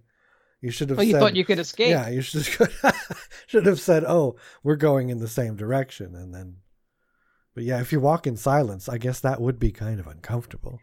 You 0.60 0.72
should 0.72 0.90
have 0.90 0.98
Well, 0.98 1.06
you 1.06 1.14
said, 1.14 1.20
thought 1.20 1.36
you 1.36 1.46
could 1.46 1.60
escape. 1.60 1.90
yeah, 1.90 2.10
you 2.10 2.22
should 2.22 2.46
should 3.48 3.66
have 3.66 3.80
said, 3.80 4.04
oh, 4.06 4.38
we're 4.64 4.76
going 4.76 5.10
in 5.10 5.20
the 5.20 5.28
same 5.28 5.56
direction, 5.56 6.16
and 6.16 6.34
then. 6.34 6.58
But 7.54 7.66
yeah, 7.66 7.82
if 7.82 7.92
you 7.92 8.00
walk 8.00 8.26
in 8.26 8.38
silence, 8.38 8.90
I 8.90 8.98
guess 8.98 9.20
that 9.20 9.40
would 9.40 9.60
be 9.60 9.72
kind 9.72 10.00
of 10.00 10.08
uncomfortable. 10.08 10.80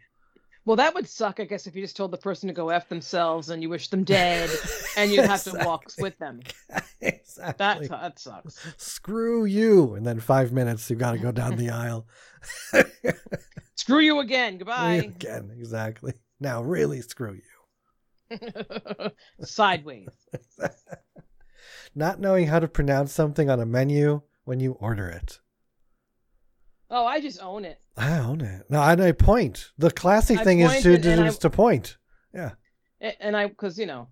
Well, 0.63 0.75
that 0.75 0.93
would 0.93 1.07
suck, 1.07 1.39
I 1.39 1.45
guess, 1.45 1.65
if 1.65 1.75
you 1.75 1.81
just 1.81 1.95
told 1.95 2.11
the 2.11 2.17
person 2.17 2.47
to 2.47 2.53
go 2.53 2.69
f 2.69 2.87
themselves 2.87 3.49
and 3.49 3.63
you 3.63 3.69
wish 3.69 3.87
them 3.87 4.03
dead, 4.03 4.49
and 4.97 5.11
you'd 5.11 5.25
have 5.25 5.43
to 5.45 5.63
walk 5.65 5.85
with 5.97 6.17
them. 6.19 6.41
That 6.69 6.85
exactly. 7.01 7.87
that 7.87 8.19
sucks. 8.19 8.59
Screw 8.77 9.45
you. 9.45 9.95
And 9.95 10.05
then 10.05 10.19
five 10.19 10.51
minutes, 10.51 10.89
you've 10.89 10.99
got 10.99 11.13
to 11.13 11.17
go 11.17 11.31
down 11.31 11.57
the 11.57 11.71
aisle. 11.71 12.05
Screw 13.75 13.99
you 13.99 14.19
again. 14.19 14.59
Goodbye. 14.59 14.93
Again, 14.93 15.51
exactly. 15.57 16.13
Now, 16.39 16.61
really, 16.61 17.01
screw 17.01 17.39
you. 18.29 18.39
Sideways. 19.41 20.09
Not 21.95 22.19
knowing 22.19 22.47
how 22.47 22.59
to 22.59 22.67
pronounce 22.67 23.11
something 23.11 23.49
on 23.49 23.59
a 23.59 23.65
menu 23.65 24.21
when 24.43 24.59
you 24.59 24.73
order 24.73 25.07
it. 25.07 25.39
Oh, 26.91 27.05
I 27.05 27.21
just 27.21 27.41
own 27.41 27.63
it. 27.65 27.79
I 27.97 28.19
own 28.19 28.41
it. 28.41 28.65
No, 28.69 28.81
and 28.81 29.01
I 29.01 29.13
point. 29.13 29.71
The 29.77 29.89
classy 29.91 30.35
I 30.37 30.43
thing 30.43 30.59
is 30.59 30.83
to, 30.83 30.97
to, 30.97 31.23
I- 31.23 31.29
to 31.29 31.49
point. 31.49 31.97
Yeah. 32.33 32.51
And 33.19 33.35
I, 33.35 33.47
because 33.47 33.79
you 33.79 33.85
know, 33.87 34.09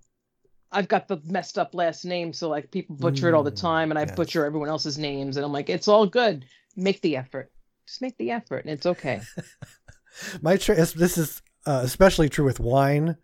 I've 0.71 0.87
got 0.87 1.07
the 1.07 1.21
messed 1.25 1.57
up 1.59 1.75
last 1.75 2.05
name, 2.05 2.31
so 2.33 2.49
like 2.49 2.71
people 2.71 2.95
butcher 2.95 3.27
it 3.27 3.33
all 3.35 3.43
the 3.43 3.51
Mm, 3.51 3.61
time, 3.61 3.91
and 3.91 3.99
I 3.99 4.03
yes. 4.03 4.15
butcher 4.15 4.45
everyone 4.45 4.69
else's 4.69 4.97
names, 4.97 5.35
and 5.37 5.45
I'm 5.45 5.51
like, 5.51 5.69
it's 5.69 5.87
all 5.87 6.05
good. 6.07 6.45
Make 6.75 7.01
the 7.01 7.17
effort. 7.17 7.51
Just 7.87 8.01
make 8.01 8.17
the 8.17 8.31
effort, 8.31 8.65
and 8.65 8.73
it's 8.73 8.85
okay. 8.85 9.21
My 10.41 10.57
tr- 10.57 10.73
this 10.73 11.17
is 11.17 11.41
uh, 11.65 11.81
especially 11.83 12.29
true 12.29 12.45
with 12.45 12.59
wine 12.59 13.17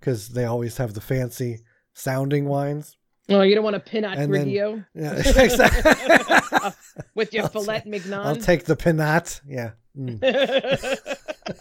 because 0.00 0.30
they 0.30 0.44
always 0.44 0.76
have 0.78 0.94
the 0.94 1.00
fancy 1.00 1.60
sounding 1.94 2.46
wines. 2.46 2.96
Oh, 3.30 3.40
you 3.42 3.54
don't 3.54 3.64
want 3.64 3.74
to 3.74 3.80
pin 3.80 4.02
then- 4.02 4.28
Grigio 4.28 4.84
Yeah, 4.94 5.14
exactly. 5.42 6.72
with 7.14 7.32
your 7.32 7.44
I'll 7.44 7.48
filet 7.48 7.78
ta- 7.80 7.88
mignon. 7.88 8.26
I'll 8.26 8.36
take 8.36 8.64
the 8.64 8.76
pinot. 8.76 9.40
Yeah. 9.46 9.70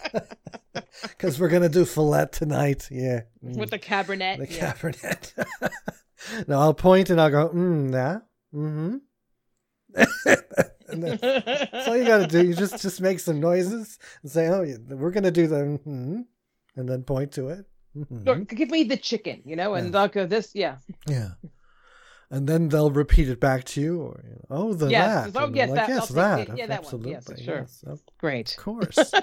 Because 1.03 1.39
we're 1.39 1.49
going 1.49 1.63
to 1.63 1.69
do 1.69 1.85
filet 1.85 2.27
tonight. 2.31 2.87
Yeah. 2.91 3.21
Mm. 3.43 3.57
with 3.57 3.69
the 3.69 3.79
cabernet. 3.79 4.37
the 4.37 4.53
yeah. 4.53 4.73
Cabernet. 4.73 5.45
no, 6.47 6.59
I'll 6.59 6.73
point 6.73 7.09
and 7.09 7.19
I'll 7.19 7.29
go, 7.29 7.49
mm, 7.49 7.91
yeah. 7.91 8.19
Mm-hmm. 8.53 8.97
and 10.89 11.03
then, 11.03 11.19
that's 11.21 11.87
all 11.87 11.97
you 11.97 12.05
got 12.05 12.19
to 12.19 12.27
do. 12.27 12.45
You 12.47 12.53
just, 12.53 12.81
just 12.81 13.01
make 13.01 13.19
some 13.19 13.39
noises 13.39 13.99
and 14.21 14.31
say, 14.31 14.47
oh, 14.47 14.65
we're 14.89 15.11
going 15.11 15.23
to 15.23 15.31
do 15.31 15.47
the, 15.47 15.55
mm-hmm, 15.55 16.21
and 16.75 16.89
then 16.89 17.03
point 17.03 17.33
to 17.33 17.49
it. 17.49 17.65
Mhm. 17.95 18.47
Give 18.47 18.69
me 18.71 18.83
the 18.83 18.97
chicken, 18.97 19.41
you 19.45 19.55
know, 19.55 19.73
and 19.75 19.93
Yeah. 19.93 19.99
I'll 20.01 20.07
go 20.07 20.25
this, 20.25 20.55
yeah. 20.55 20.77
Yeah. 21.07 21.31
And 22.31 22.47
then 22.49 22.69
they'll 22.69 22.89
repeat 22.89 23.29
it 23.29 23.39
back 23.39 23.63
to 23.65 23.81
you. 23.81 24.01
Or, 24.01 24.23
you 24.23 24.31
know, 24.31 24.45
oh, 24.49 24.73
the 24.73 24.87
Yes, 24.87 25.31
that. 25.31 25.41
oh, 25.43 25.51
yes, 25.53 25.69
I'm 25.69 25.75
that- 25.75 25.89
I'll 25.89 25.95
yes, 25.95 26.07
take 26.07 26.15
that. 26.15 26.57
Yeah, 26.57 26.65
that 26.67 26.83
one. 26.83 26.85
Absolutely. 26.85 27.11
Yes, 27.11 27.41
sure. 27.43 27.55
Yes, 27.59 27.83
of 27.85 28.01
Great. 28.17 28.55
course. 28.57 28.97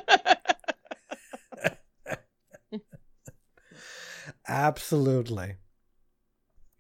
Absolutely. 4.49 5.55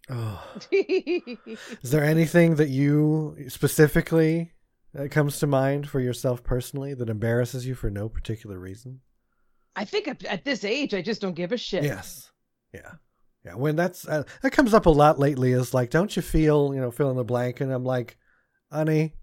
Oh. 0.08 0.42
Is 0.72 1.90
there 1.90 2.04
anything 2.04 2.56
that 2.56 2.68
you 2.68 3.36
specifically 3.48 4.52
that 4.92 5.10
comes 5.10 5.38
to 5.38 5.46
mind 5.46 5.88
for 5.88 6.00
yourself 6.00 6.42
personally 6.42 6.94
that 6.94 7.08
embarrasses 7.08 7.66
you 7.66 7.74
for 7.74 7.90
no 7.90 8.08
particular 8.08 8.58
reason? 8.58 9.00
I 9.76 9.84
think 9.84 10.08
at, 10.08 10.24
at 10.24 10.44
this 10.44 10.64
age, 10.64 10.94
I 10.94 11.02
just 11.02 11.20
don't 11.20 11.34
give 11.34 11.52
a 11.52 11.56
shit. 11.56 11.84
Yes. 11.84 12.30
Yeah. 12.74 12.92
Yeah. 13.44 13.54
When 13.54 13.76
that's 13.76 14.06
uh, 14.06 14.24
that 14.42 14.50
comes 14.52 14.74
up 14.74 14.86
a 14.86 14.90
lot 14.90 15.18
lately 15.18 15.52
is 15.52 15.72
like, 15.74 15.90
don't 15.90 16.14
you 16.14 16.22
feel, 16.22 16.72
you 16.74 16.80
know, 16.80 16.90
fill 16.90 17.10
in 17.10 17.16
the 17.16 17.24
blank? 17.24 17.60
And 17.60 17.72
I'm 17.72 17.84
like, 17.84 18.16
honey, 18.70 19.14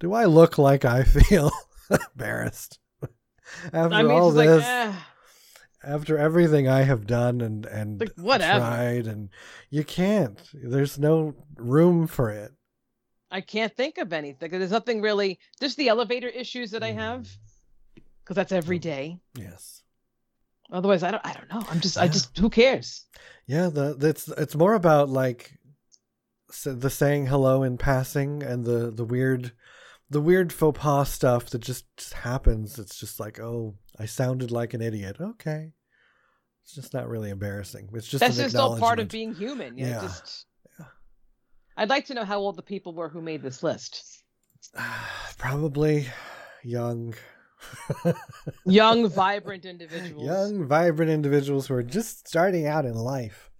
do 0.00 0.12
I 0.12 0.24
look 0.26 0.58
like 0.58 0.84
I 0.84 1.02
feel 1.04 1.50
embarrassed 1.90 2.78
after 3.72 3.94
I 3.94 4.02
mean, 4.02 4.10
all 4.12 4.30
this? 4.30 4.46
like, 4.62 4.64
ah, 4.64 5.06
after 5.84 6.18
everything 6.18 6.68
I 6.68 6.82
have 6.82 7.06
done 7.06 7.40
and 7.40 7.64
and 7.66 8.00
Like, 8.00 8.12
whatever. 8.16 8.58
tried, 8.60 9.06
and 9.06 9.30
you 9.70 9.84
can't. 9.84 10.40
There's 10.52 10.98
no 10.98 11.34
room 11.56 12.06
for 12.06 12.30
it. 12.30 12.52
I 13.30 13.40
can't 13.40 13.74
think 13.74 13.98
of 13.98 14.12
anything. 14.12 14.50
There's 14.50 14.70
nothing 14.70 15.00
really. 15.00 15.38
Just 15.60 15.76
the 15.76 15.88
elevator 15.88 16.28
issues 16.28 16.70
that 16.70 16.82
I 16.84 16.92
Mm. 16.92 16.96
have, 16.96 17.28
because 18.22 18.36
that's 18.36 18.52
every 18.52 18.78
day. 18.78 19.18
Yes. 19.36 19.82
Otherwise, 20.70 21.02
I 21.02 21.10
don't. 21.10 21.24
I 21.24 21.32
don't 21.32 21.48
know. 21.50 21.62
I'm 21.70 21.80
just. 21.80 21.96
I 21.98 22.08
just. 22.08 22.36
Who 22.38 22.50
cares? 22.50 23.04
Yeah, 23.46 23.68
the 23.68 23.94
that's 23.94 24.28
it's 24.28 24.56
more 24.56 24.74
about 24.74 25.08
like 25.08 25.52
the 26.64 26.90
saying 26.90 27.26
hello 27.26 27.62
in 27.62 27.78
passing 27.78 28.42
and 28.42 28.64
the 28.64 28.90
the 28.90 29.04
weird 29.04 29.52
the 30.10 30.20
weird 30.20 30.52
faux 30.52 30.78
pas 30.78 31.10
stuff 31.10 31.50
that 31.50 31.60
just, 31.60 31.84
just 31.96 32.14
happens. 32.14 32.78
It's 32.78 32.98
just 32.98 33.18
like, 33.18 33.40
oh, 33.40 33.74
I 33.98 34.06
sounded 34.06 34.50
like 34.50 34.74
an 34.74 34.82
idiot. 34.82 35.16
Okay. 35.20 35.72
It's 36.62 36.74
just 36.74 36.94
not 36.94 37.08
really 37.08 37.30
embarrassing. 37.30 37.88
It's 37.94 38.06
just 38.08 38.20
that's 38.20 38.36
just 38.36 38.56
all 38.56 38.78
part 38.78 38.98
of 38.98 39.08
being 39.08 39.34
human. 39.34 39.78
You 39.78 39.86
know, 39.86 39.90
Yeah. 39.90 40.00
just. 40.02 40.46
Yeah. 40.78 40.86
I'd 41.76 41.88
like 41.90 42.06
to 42.06 42.14
know 42.14 42.24
how 42.24 42.38
old 42.38 42.56
the 42.56 42.62
people 42.62 42.94
were 42.94 43.08
who 43.08 43.20
made 43.20 43.42
this 43.42 43.62
list. 43.62 44.22
Probably 45.38 46.06
young 46.64 47.14
Young, 48.66 49.08
vibrant 49.08 49.64
individuals. 49.64 50.24
young 50.24 50.66
vibrant 50.66 51.10
individuals 51.10 51.66
who 51.66 51.74
are 51.74 51.82
just 51.82 52.28
starting 52.28 52.66
out 52.66 52.84
in 52.84 52.94
life 52.94 53.50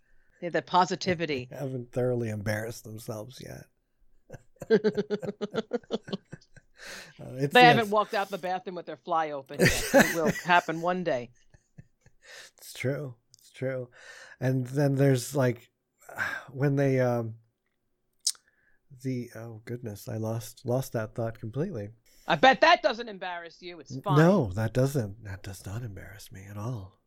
They 0.40 0.46
have 0.46 0.52
that 0.52 0.66
positivity. 0.66 1.48
haven't 1.58 1.92
thoroughly 1.92 2.28
embarrassed 2.28 2.84
themselves 2.84 3.42
yet 3.42 3.66
Uh, 7.20 7.32
it's, 7.36 7.54
They 7.54 7.62
yeah, 7.62 7.68
haven't 7.68 7.90
walked 7.90 8.14
out 8.14 8.28
the 8.28 8.38
bathroom 8.38 8.76
with 8.76 8.86
their 8.86 8.98
fly 8.98 9.30
open. 9.30 9.58
Yet. 9.58 9.90
It 9.94 10.14
will 10.14 10.30
happen 10.44 10.80
one 10.80 11.02
day. 11.02 11.30
It's 12.58 12.72
true. 12.74 13.14
It's 13.38 13.50
true. 13.50 13.88
And 14.40 14.66
then 14.66 14.96
there's 14.96 15.34
like 15.34 15.68
when 16.52 16.76
they 16.76 17.00
um 17.00 17.34
the 19.02 19.30
oh 19.34 19.62
goodness, 19.64 20.08
I 20.08 20.16
lost 20.16 20.62
lost 20.64 20.92
that 20.92 21.14
thought 21.14 21.40
completely. 21.40 21.88
I 22.28 22.36
bet 22.36 22.60
that 22.62 22.82
doesn't 22.82 23.08
embarrass 23.08 23.62
you. 23.62 23.78
It's 23.80 23.96
fine. 24.00 24.18
No, 24.18 24.50
that 24.54 24.72
doesn't 24.72 25.24
that 25.24 25.42
does 25.42 25.64
not 25.64 25.82
embarrass 25.82 26.32
me 26.32 26.44
at 26.50 26.56
all. 26.56 27.00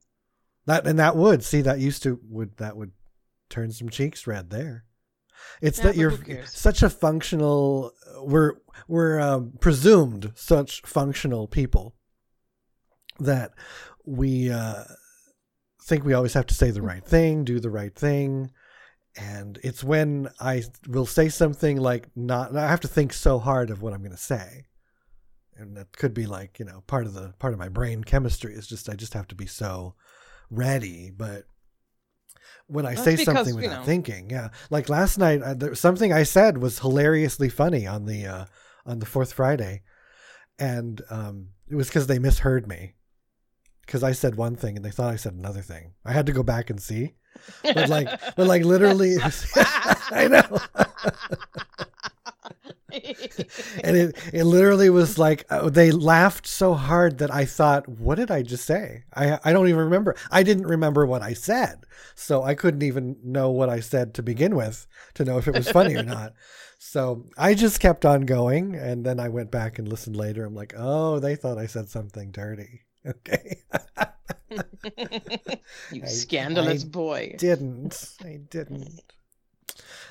That 0.66 0.88
and 0.88 1.00
that 1.00 1.16
would 1.16 1.44
see 1.44 1.62
that 1.62 1.80
used 1.80 2.04
to 2.04 2.20
would 2.24 2.58
that 2.58 2.78
would 2.78 2.92
turn 3.50 3.72
some 3.72 3.90
cheeks 3.90 4.28
red 4.28 4.50
there. 4.50 4.86
It's 5.62 5.80
Yeah, 5.80 5.86
that 5.86 5.96
you're 5.96 6.46
such 6.46 6.84
a 6.84 6.90
functional 6.90 7.92
we're 8.22 8.56
we're 8.88 9.20
um, 9.20 9.54
presumed 9.60 10.32
such 10.36 10.82
functional 10.82 11.48
people 11.48 11.96
that 13.20 13.52
we 14.06 14.50
uh, 14.50 14.84
think 15.84 16.06
we 16.06 16.14
always 16.14 16.34
have 16.34 16.48
to 16.48 16.54
say 16.54 16.72
the 16.72 16.82
right 16.82 17.04
thing, 17.04 17.44
do 17.44 17.60
the 17.60 17.70
right 17.70 17.94
thing, 17.94 18.52
and 19.18 19.60
it's 19.64 19.84
when 19.84 20.30
I 20.40 20.64
will 20.88 21.06
say 21.06 21.30
something 21.30 21.78
like 21.78 22.08
not 22.16 22.56
I 22.56 22.70
have 22.70 22.82
to 22.82 22.88
think 22.88 23.12
so 23.12 23.40
hard 23.40 23.70
of 23.70 23.82
what 23.82 23.94
I'm 23.94 24.00
going 24.00 24.12
to 24.12 24.18
say. 24.18 24.68
And 25.60 25.76
that 25.76 25.92
could 25.98 26.14
be 26.14 26.26
like, 26.26 26.58
you 26.60 26.66
know, 26.66 26.84
part 26.88 27.06
of 27.06 27.14
the 27.14 27.34
part 27.40 27.54
of 27.54 27.60
my 27.60 27.70
brain 27.70 28.04
chemistry 28.04 28.54
is 28.54 28.66
just 28.68 28.90
I 28.90 28.96
just 28.96 29.14
have 29.14 29.28
to 29.28 29.36
be 29.36 29.46
so 29.46 29.96
ready, 30.50 31.12
but 31.16 31.44
when 32.68 32.86
I 32.86 32.92
That's 32.94 33.04
say 33.04 33.16
because, 33.18 33.26
something 33.26 33.56
you 33.56 33.62
without 33.62 33.80
know- 33.80 33.86
thinking, 33.86 34.30
yeah. 34.30 34.50
Like 34.70 34.90
last 34.90 35.18
night, 35.18 35.42
uh, 35.42 35.54
there, 35.56 35.76
something 35.76 36.14
I 36.14 36.24
said 36.24 36.60
was 36.60 36.80
hilariously 36.80 37.50
funny 37.50 37.86
on 37.88 38.06
the 38.06 38.26
uh, 38.26 38.46
on 38.86 39.00
the 39.00 39.06
fourth 39.06 39.34
Friday, 39.34 39.82
and 40.58 41.02
um, 41.10 41.50
it 41.68 41.76
was 41.76 41.88
because 41.88 42.08
they 42.08 42.20
misheard 42.20 42.68
me. 42.68 42.94
Because 43.86 44.04
I 44.04 44.12
said 44.12 44.36
one 44.36 44.56
thing 44.56 44.76
and 44.76 44.86
they 44.86 44.92
thought 44.92 45.12
I 45.12 45.16
said 45.16 45.34
another 45.34 45.62
thing. 45.64 45.94
I 46.06 46.14
had 46.14 46.28
to 46.28 46.32
go 46.32 46.44
back 46.44 46.70
and 46.70 46.80
see, 46.80 47.16
but 47.64 47.90
like, 47.90 48.08
but 48.36 48.46
like 48.48 48.64
literally, 48.64 49.16
I 50.12 50.28
know. 50.30 50.86
and 52.92 53.96
it, 53.98 54.18
it 54.34 54.44
literally 54.46 54.90
was 54.90 55.18
like 55.18 55.46
uh, 55.50 55.70
they 55.70 55.92
laughed 55.92 56.48
so 56.48 56.74
hard 56.74 57.20
that 57.20 57.34
I 57.34 57.46
thought, 57.46 57.88
what 57.88 58.16
did 58.16 58.32
I 58.32 58.42
just 58.42 58.66
say? 58.66 59.04
I 59.14 59.40
I 59.44 59.54
don't 59.54 59.68
even 59.68 59.82
remember. 59.82 60.16
I 60.32 60.44
didn't 60.44 60.68
remember 60.68 61.06
what 61.06 61.22
I 61.22 61.34
said, 61.34 61.86
so 62.16 62.44
I 62.44 62.56
couldn't 62.56 62.84
even 62.84 63.18
know 63.24 63.50
what 63.52 63.70
I 63.70 63.80
said 63.80 64.14
to 64.16 64.24
begin 64.24 64.56
with 64.56 64.88
to 65.16 65.26
know 65.26 65.38
if 65.38 65.48
it 65.48 65.56
was 65.56 65.70
funny 65.70 65.96
or 65.96 66.04
not. 66.04 66.34
So 66.80 67.26
I 67.38 67.54
just 67.56 67.80
kept 67.80 68.06
on 68.06 68.22
going, 68.22 68.76
and 68.76 69.06
then 69.06 69.20
I 69.20 69.30
went 69.30 69.52
back 69.52 69.80
and 69.80 69.88
listened 69.88 70.16
later. 70.16 70.46
I'm 70.46 70.56
like, 70.56 70.74
oh, 70.78 71.20
they 71.20 71.36
thought 71.36 71.58
I 71.58 71.68
said 71.68 71.90
something 71.90 72.32
dirty. 72.32 72.82
Okay. 73.06 73.64
you 75.92 76.02
I- 76.04 76.08
scandalous 76.08 76.84
I 76.84 76.88
boy. 76.88 77.36
didn't. 77.38 78.16
I 78.24 78.40
didn't. 78.50 79.02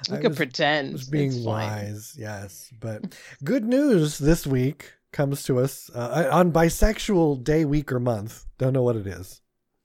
You 0.09 0.15
I 0.17 0.21
could 0.21 0.29
was- 0.31 0.37
pretend. 0.37 0.93
was 0.93 1.09
being 1.09 1.29
It's 1.33 1.45
fine. 1.45 1.69
wise, 1.71 2.15
yes. 2.19 2.71
But 2.79 3.17
good 3.43 3.65
news 3.65 4.19
this 4.19 4.47
week 4.47 4.93
comes 5.13 5.43
to 5.45 5.59
us 5.59 5.91
uh, 5.95 6.29
on 6.31 6.53
bisexual 6.53 7.43
day, 7.43 7.65
week, 7.65 7.91
or 7.93 7.99
month. 8.01 8.45
Don't 8.59 8.73
know 8.75 8.83
what 8.83 8.97
it 8.97 9.07
is 9.07 9.41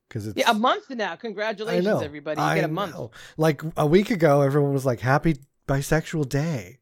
because 0.10 0.28
it's 0.28 0.38
Yeah, 0.38 0.52
a 0.52 0.54
month 0.54 0.90
now. 0.90 1.16
Congratulations, 1.16 2.02
everybody. 2.02 2.40
You 2.42 2.46
I 2.48 2.56
get 2.56 2.66
a 2.66 2.68
month. 2.68 2.94
know. 2.94 3.12
Like 3.38 3.62
a 3.78 3.88
week 3.88 4.12
ago, 4.12 4.42
everyone 4.42 4.74
was 4.74 4.86
like, 4.86 5.00
"Happy 5.00 5.38
Bisexual 5.68 6.30
Day," 6.30 6.80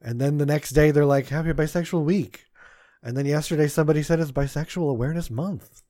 and 0.00 0.20
then 0.20 0.38
the 0.38 0.46
next 0.46 0.70
day 0.70 0.90
they're 0.90 1.06
like, 1.06 1.28
"Happy 1.28 1.52
Bisexual 1.52 2.02
Week," 2.04 2.44
and 3.02 3.16
then 3.16 3.26
yesterday 3.26 3.68
somebody 3.68 4.02
said 4.02 4.20
it's 4.20 4.32
Bisexual 4.32 4.90
Awareness 4.90 5.30
Month. 5.30 5.82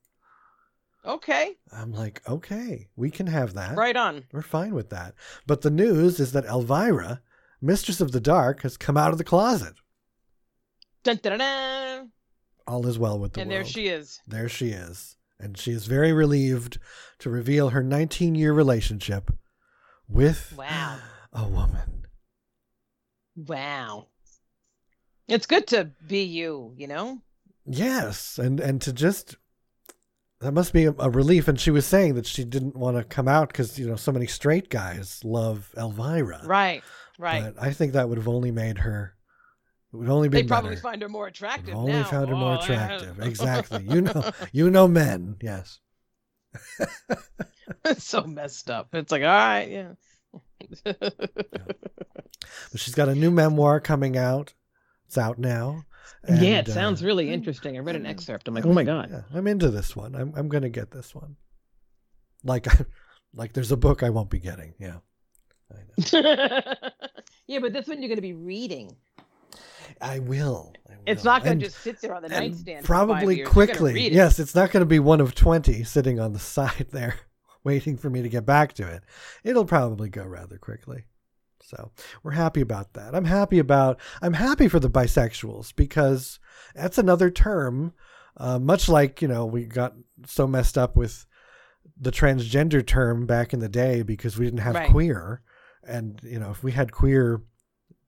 Okay, 1.05 1.57
I'm 1.71 1.91
like, 1.91 2.21
okay, 2.29 2.87
we 2.95 3.11
can 3.11 3.27
have 3.27 3.53
that. 3.55 3.75
right 3.75 3.95
on. 3.97 4.23
We're 4.31 4.41
fine 4.41 4.73
with 4.73 4.89
that. 4.91 5.15
But 5.45 5.61
the 5.61 5.69
news 5.69 6.19
is 6.19 6.31
that 6.31 6.45
Elvira, 6.45 7.21
Mistress 7.61 7.99
of 7.99 8.13
the 8.13 8.21
Dark, 8.21 8.61
has 8.61 8.77
come 8.77 8.95
out 8.95 9.11
of 9.11 9.17
the 9.17 9.23
closet. 9.25 9.73
Dun, 11.03 11.19
dun, 11.21 11.39
dun. 11.39 12.11
All 12.65 12.87
is 12.87 12.97
well 12.97 13.19
with 13.19 13.33
the 13.33 13.41
And 13.41 13.49
world. 13.49 13.65
there 13.65 13.69
she 13.69 13.87
is. 13.87 14.21
There 14.25 14.47
she 14.47 14.69
is. 14.69 15.17
And 15.39 15.57
she 15.57 15.71
is 15.71 15.87
very 15.87 16.13
relieved 16.13 16.77
to 17.19 17.29
reveal 17.29 17.69
her 17.69 17.83
19 17.83 18.35
year 18.35 18.53
relationship 18.53 19.29
with 20.07 20.53
Wow. 20.57 20.99
a 21.33 21.45
woman. 21.45 22.05
Wow. 23.35 24.07
It's 25.27 25.45
good 25.47 25.67
to 25.67 25.91
be 26.07 26.23
you, 26.23 26.73
you 26.77 26.87
know? 26.87 27.21
Yes. 27.65 28.37
And, 28.37 28.59
and 28.61 28.81
to 28.83 28.93
just, 28.93 29.35
that 30.43 30.53
must 30.53 30.73
be 30.73 30.85
a, 30.85 30.93
a 30.99 31.09
relief. 31.09 31.47
And 31.47 31.59
she 31.59 31.71
was 31.71 31.85
saying 31.85 32.15
that 32.15 32.25
she 32.25 32.43
didn't 32.43 32.75
want 32.75 32.97
to 32.97 33.03
come 33.03 33.27
out 33.27 33.49
because, 33.49 33.77
you 33.79 33.87
know, 33.87 33.95
so 33.95 34.11
many 34.11 34.27
straight 34.27 34.69
guys 34.69 35.19
love 35.23 35.71
Elvira. 35.77 36.41
Right, 36.45 36.83
right. 37.17 37.53
But 37.55 37.63
I 37.63 37.71
think 37.73 37.93
that 37.93 38.07
would 38.09 38.17
have 38.17 38.27
only 38.27 38.51
made 38.51 38.79
her, 38.79 39.15
it 39.91 39.97
would 39.97 40.09
only 40.09 40.29
be 40.29 40.41
they 40.41 40.47
probably 40.47 40.71
better. 40.71 40.81
find 40.81 41.01
her 41.01 41.09
more 41.09 41.25
I've 41.27 41.33
attractive 41.33 41.75
only 41.75 41.93
now. 41.93 42.03
found 42.03 42.29
her 42.29 42.35
more 42.35 42.53
Oh, 42.53 42.55
yeah. 42.55 42.63
attractive. 42.63 43.19
Exactly. 43.21 43.83
You 43.89 44.01
know, 44.01 44.31
you 44.51 44.69
know 44.69 44.87
men. 44.87 45.35
Yes. 45.41 45.79
it's 47.85 48.03
so 48.03 48.23
messed 48.23 48.69
up. 48.69 48.93
It's 48.93 49.11
like, 49.11 49.21
all 49.23 49.27
right, 49.27 49.69
yeah. 49.69 49.91
But 52.71 52.79
she's 52.79 52.95
got 52.95 53.09
a 53.09 53.15
new 53.15 53.31
memoir 53.31 53.79
coming 53.79 54.17
out. 54.17 54.53
It's 55.07 55.17
out 55.17 55.37
now. 55.39 55.85
Yeah, 56.27 56.59
it 56.59 56.67
sounds 56.67 57.03
uh, 57.03 57.05
really 57.05 57.29
interesting. 57.29 57.75
I 57.77 57.79
read 57.79 57.95
an 57.95 58.05
excerpt. 58.05 58.47
I'm 58.47 58.53
like, 58.53 58.65
oh 58.65 58.73
my 58.73 58.83
god. 58.83 59.09
yeah, 59.11 59.21
I'm 59.33 59.47
into 59.47 59.69
this 59.69 59.95
one. 59.95 60.15
I'm 60.15 60.33
I'm 60.35 60.49
gonna 60.49 60.69
get 60.69 60.91
this 60.91 61.13
one. 61.13 61.35
Like, 62.43 62.67
like 63.33 63.53
there's 63.53 63.71
a 63.71 63.77
book 63.77 64.03
I 64.03 64.09
won't 64.09 64.29
be 64.29 64.39
getting. 64.39 64.73
Yeah. 64.79 64.97
I 65.71 66.11
know. 66.11 66.73
yeah, 67.47 67.59
but 67.59 67.73
this 67.73 67.87
one 67.87 67.99
you're 68.01 68.09
going 68.09 68.17
to 68.17 68.21
be 68.21 68.33
reading. 68.33 68.95
I 70.01 70.19
will. 70.19 70.73
I 70.89 70.93
It's 71.07 71.23
not 71.23 71.43
going 71.43 71.53
And- 71.53 71.61
to 71.61 71.67
just 71.67 71.79
sit 71.81 72.01
there 72.01 72.13
on 72.15 72.21
the 72.21 72.29
and 72.33 72.51
nightstand. 72.51 72.85
Probably 72.85 73.35
years. 73.35 73.37
You're 73.37 73.45
gonna 73.45 73.67
quickly. 73.67 74.05
it. 74.07 74.13
Yes, 74.13 74.39
it's 74.39 74.55
not 74.55 74.71
going 74.71 74.81
to 74.81 74.85
be 74.87 74.99
one 74.99 75.21
of 75.21 75.33
twenty 75.35 75.83
sitting 75.83 76.19
on 76.19 76.33
the 76.33 76.39
side 76.55 76.87
there, 76.91 77.15
waiting 77.63 77.97
for 77.97 78.09
me 78.09 78.21
to 78.21 78.29
get 78.29 78.45
back 78.45 78.73
to 78.73 78.87
it. 78.87 79.03
It'll 79.43 79.65
probably 79.65 80.09
go 80.09 80.23
rather 80.25 80.57
quickly. 80.57 81.05
So 81.65 81.91
we're 82.23 82.31
happy 82.31 82.61
about 82.61 82.93
that. 82.93 83.15
I'm 83.15 83.25
happy 83.25 83.59
about. 83.59 83.99
I'm 84.21 84.33
happy 84.33 84.67
for 84.67 84.79
the 84.79 84.89
bisexuals 84.89 85.73
because 85.75 86.39
that's 86.75 86.97
another 86.97 87.31
term. 87.31 87.93
Uh, 88.37 88.59
much 88.59 88.89
like 88.89 89.21
you 89.21 89.27
know, 89.27 89.45
we 89.45 89.65
got 89.65 89.93
so 90.25 90.45
messed 90.47 90.77
up 90.77 90.95
with 90.95 91.25
the 91.99 92.11
transgender 92.11 92.85
term 92.85 93.25
back 93.25 93.53
in 93.53 93.59
the 93.59 93.69
day 93.69 94.01
because 94.03 94.37
we 94.37 94.45
didn't 94.45 94.59
have 94.61 94.75
Right. 94.75 94.89
queer, 94.91 95.41
and 95.87 96.19
you 96.23 96.39
know, 96.39 96.51
if 96.51 96.63
we 96.63 96.71
had 96.71 96.91
queer 96.91 97.41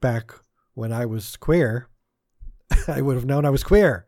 back 0.02 0.32
when 0.74 0.92
I 0.92 1.06
was 1.06 1.36
queer, 1.38 1.90
I 2.88 3.02
would 3.02 3.16
have 3.16 3.26
known 3.26 3.46
I 3.46 3.50
was 3.52 3.64
queer. 3.64 4.06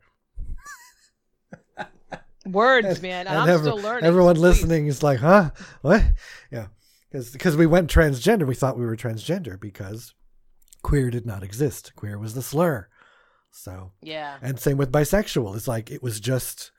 Words, 2.45 3.02
man. 3.02 3.28
And, 3.28 3.38
And 3.38 3.52
I'm 3.52 3.60
still 3.60 3.78
learning. 3.80 4.06
Everyone 4.06 4.36
please. 4.36 4.41
listening 4.41 4.88
is 4.88 5.04
like, 5.04 5.20
huh? 5.20 5.52
What? 5.82 6.04
Yeah. 6.52 6.68
Because 7.12 7.30
because 7.32 7.55
we 7.55 7.66
went 7.66 7.89
transgender. 7.89 8.45
We 8.47 8.55
thought 8.55 8.78
we 8.78 8.86
were 8.86 8.95
transgender 8.97 9.60
because 9.60 10.14
queer 10.84 11.10
did 11.10 11.26
not 11.26 11.43
exist. 11.43 11.93
Queer 11.95 12.18
was 12.18 12.34
the 12.34 12.41
slur. 12.41 12.88
So, 13.51 13.91
Yeah. 14.01 14.38
and 14.41 14.60
same 14.60 14.78
with 14.78 14.91
bisexual. 14.91 15.55
It's 15.55 15.68
like, 15.68 15.89
it 15.89 16.03
was 16.03 16.20
just 16.20 16.72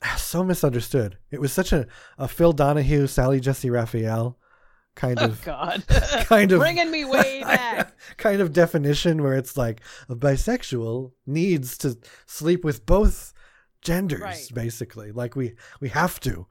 so 0.18 0.44
misunderstood. 0.44 1.18
It 1.30 1.40
was 1.40 1.52
such 1.52 1.72
a, 1.72 1.86
a 2.18 2.28
Phil 2.28 2.52
Donahue, 2.52 3.06
Sally 3.06 3.40
Jessy 3.40 3.70
Raphael 3.70 4.38
kind 4.94 5.18
Oh 5.20 5.24
of, 5.26 5.44
God. 5.44 5.84
kind 6.24 6.52
of, 6.52 6.60
Bringing 6.60 6.90
me 6.90 7.04
way 7.04 7.40
back. 7.44 7.92
kind 8.18 8.40
of 8.40 8.52
definition 8.52 9.22
where 9.22 9.34
it's 9.34 9.56
like 9.56 9.80
a 10.08 10.14
bisexual 10.14 11.12
needs 11.26 11.76
to 11.78 11.98
sleep 12.26 12.64
with 12.64 12.86
both 12.86 13.32
genders 13.82 14.20
Right. 14.20 14.48
basically 14.52 15.12
like 15.12 15.36
we 15.36 15.54
we 15.80 15.90
have 15.90 16.18
to 16.20 16.46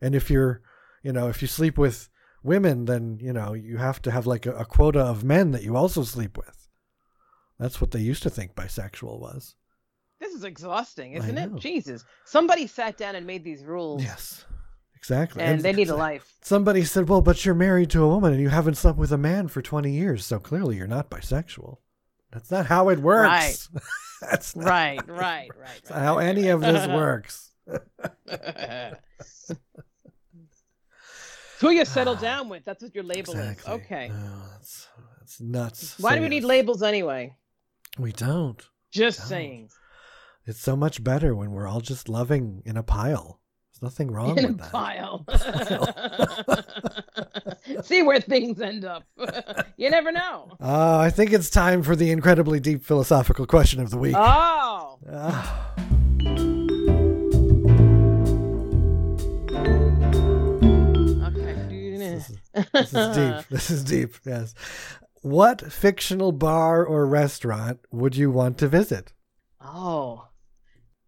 and 0.00 0.12
if 0.14 0.28
you're 0.28 0.60
you 1.04 1.12
know 1.12 1.28
if 1.28 1.40
you 1.40 1.46
sleep 1.46 1.78
with 1.78 2.08
women 2.44 2.84
then 2.84 3.18
you 3.20 3.32
know 3.32 3.52
you 3.54 3.76
have 3.78 4.00
to 4.02 4.10
have 4.12 4.26
like 4.26 4.46
a, 4.46 4.52
a 4.52 4.64
quota 4.64 5.00
of 5.00 5.24
men 5.24 5.50
that 5.52 5.62
you 5.64 5.74
also 5.76 6.02
sleep 6.04 6.36
with 6.36 6.68
that's 7.58 7.80
what 7.80 7.90
they 7.90 8.00
used 8.00 8.22
to 8.22 8.30
think 8.30 8.54
bisexual 8.54 9.18
was 9.18 9.56
This 10.20 10.32
is 10.34 10.44
exhausting, 10.44 11.12
isn't 11.14 11.38
it? 11.38 11.54
Jesus. 11.56 12.04
Somebody 12.24 12.66
sat 12.66 12.96
down 12.96 13.14
and 13.16 13.26
made 13.26 13.44
these 13.44 13.64
rules. 13.64 14.02
yes 14.02 14.44
exactly 14.94 15.42
And 15.42 15.60
they 15.60 15.72
need 15.72 15.90
a 15.90 15.96
life. 15.96 16.34
somebody 16.42 16.84
said 16.84 17.08
well 17.08 17.20
but 17.22 17.44
you're 17.44 17.54
married 17.54 17.90
to 17.90 18.02
a 18.02 18.08
woman 18.08 18.32
and 18.32 18.40
you 18.42 18.48
haven't 18.50 18.76
slept 18.76 18.98
with 18.98 19.12
a 19.12 19.18
man 19.18 19.48
for 19.48 19.60
20 19.62 19.90
years 19.90 20.24
so 20.24 20.38
clearly 20.38 20.76
you're 20.76 20.86
not 20.86 21.10
bisexual 21.10 21.78
that's 22.32 22.50
not 22.50 22.66
how 22.66 22.88
it 22.88 22.98
works 22.98 23.68
Right. 23.72 23.82
that's 24.30 24.54
Right, 24.56 25.00
right, 25.08 25.50
right. 25.56 25.80
That's 25.84 25.90
right, 25.90 26.02
how 26.02 26.16
right, 26.16 26.26
any 26.26 26.44
right. 26.44 26.54
of 26.54 26.60
this 26.62 26.86
works. 27.02 27.50
Who 31.64 31.70
you 31.70 31.84
settle 31.86 32.14
down 32.14 32.50
with? 32.50 32.62
That's 32.64 32.82
what 32.82 32.94
your 32.94 33.04
label 33.04 33.32
Exactly. 33.32 33.74
is. 33.74 33.80
Okay. 33.80 34.08
No, 34.08 34.42
that's, 34.52 34.86
that's 35.18 35.40
nuts. 35.40 35.98
Why 35.98 36.10
So 36.10 36.16
do 36.16 36.22
we 36.22 36.28
need 36.28 36.44
labels 36.44 36.82
anyway? 36.82 37.34
We 37.98 38.12
don't. 38.12 38.62
Just 38.92 39.20
Don't. 39.20 39.28
saying. 39.28 39.68
It's 40.46 40.60
so 40.60 40.76
much 40.76 41.02
better 41.02 41.34
when 41.34 41.52
we're 41.52 41.66
all 41.66 41.80
just 41.80 42.10
loving 42.10 42.60
in 42.66 42.76
a 42.76 42.82
pile. 42.82 43.40
There's 43.72 43.82
nothing 43.90 44.10
wrong 44.10 44.36
In 44.36 44.44
a 44.44 44.48
with 44.48 44.58
that. 44.58 44.72
pile. 44.72 45.24
See 47.82 48.02
where 48.02 48.20
things 48.20 48.60
end 48.60 48.84
up. 48.84 49.04
you 49.78 49.88
never 49.88 50.12
know. 50.12 50.50
Uh, 50.60 50.98
I 50.98 51.08
think 51.10 51.32
it's 51.32 51.48
time 51.48 51.82
for 51.82 51.96
the 51.96 52.10
incredibly 52.10 52.60
deep 52.60 52.84
philosophical 52.84 53.46
question 53.46 53.80
of 53.80 53.88
the 53.90 53.96
week. 53.96 54.14
Oh. 54.16 54.98
Ah. 55.10 55.70
This, 62.72 62.92
is, 62.94 63.16
deep. 63.16 63.46
This 63.50 63.70
is 63.70 63.84
deep. 63.84 64.14
Yes. 64.24 64.54
What 65.22 65.60
fictional 65.72 66.32
bar 66.32 66.84
or 66.84 67.06
restaurant 67.06 67.80
would 67.90 68.16
you 68.16 68.30
want 68.30 68.58
to 68.58 68.68
visit? 68.68 69.12
Oh. 69.60 70.28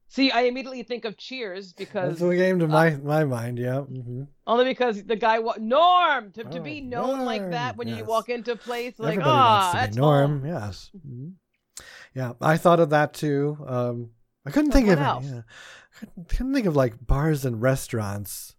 See, 0.08 0.30
I 0.30 0.42
immediately 0.42 0.82
think 0.82 1.04
of 1.04 1.18
Cheers 1.18 1.74
because 1.74 2.10
That's 2.10 2.20
what 2.22 2.36
came 2.36 2.58
to 2.60 2.68
my 2.68 2.96
my 2.96 3.24
mind. 3.24 3.58
Yeah. 3.58 3.80
hmm 3.82 4.22
only 4.46 4.64
because 4.64 5.02
the 5.04 5.16
guy 5.16 5.40
wa- 5.40 5.56
Norm 5.58 6.30
to, 6.32 6.44
to 6.44 6.58
Oh, 6.58 6.62
be 6.62 6.80
known 6.80 7.24
like 7.26 7.50
that 7.50 7.76
Norm, 7.76 7.76
when 7.76 7.88
you 7.88 8.04
walk 8.04 8.28
into 8.30 8.52
a 8.52 8.56
place 8.56 8.94
like 8.98 9.18
ah 9.22 9.72
to 9.72 9.78
that's 9.78 9.96
Norm. 9.96 10.40
home." 10.40 10.46
Yes. 10.48 10.90
Mhm. 10.96 11.32
Yeah, 12.14 12.32
I 12.40 12.56
thought 12.56 12.80
of 12.80 12.90
that 12.90 13.12
too. 13.12 13.58
Um, 13.66 14.10
I 14.46 14.50
couldn't 14.50 14.70
think 14.72 14.88
of 14.88 14.98
yeah, 14.98 15.42
couldn't, 15.98 16.28
couldn't 16.28 16.54
think 16.54 16.66
of 16.66 16.76
like 16.76 16.94
bars 17.06 17.44
and 17.44 17.60
restaurants. 17.60 18.54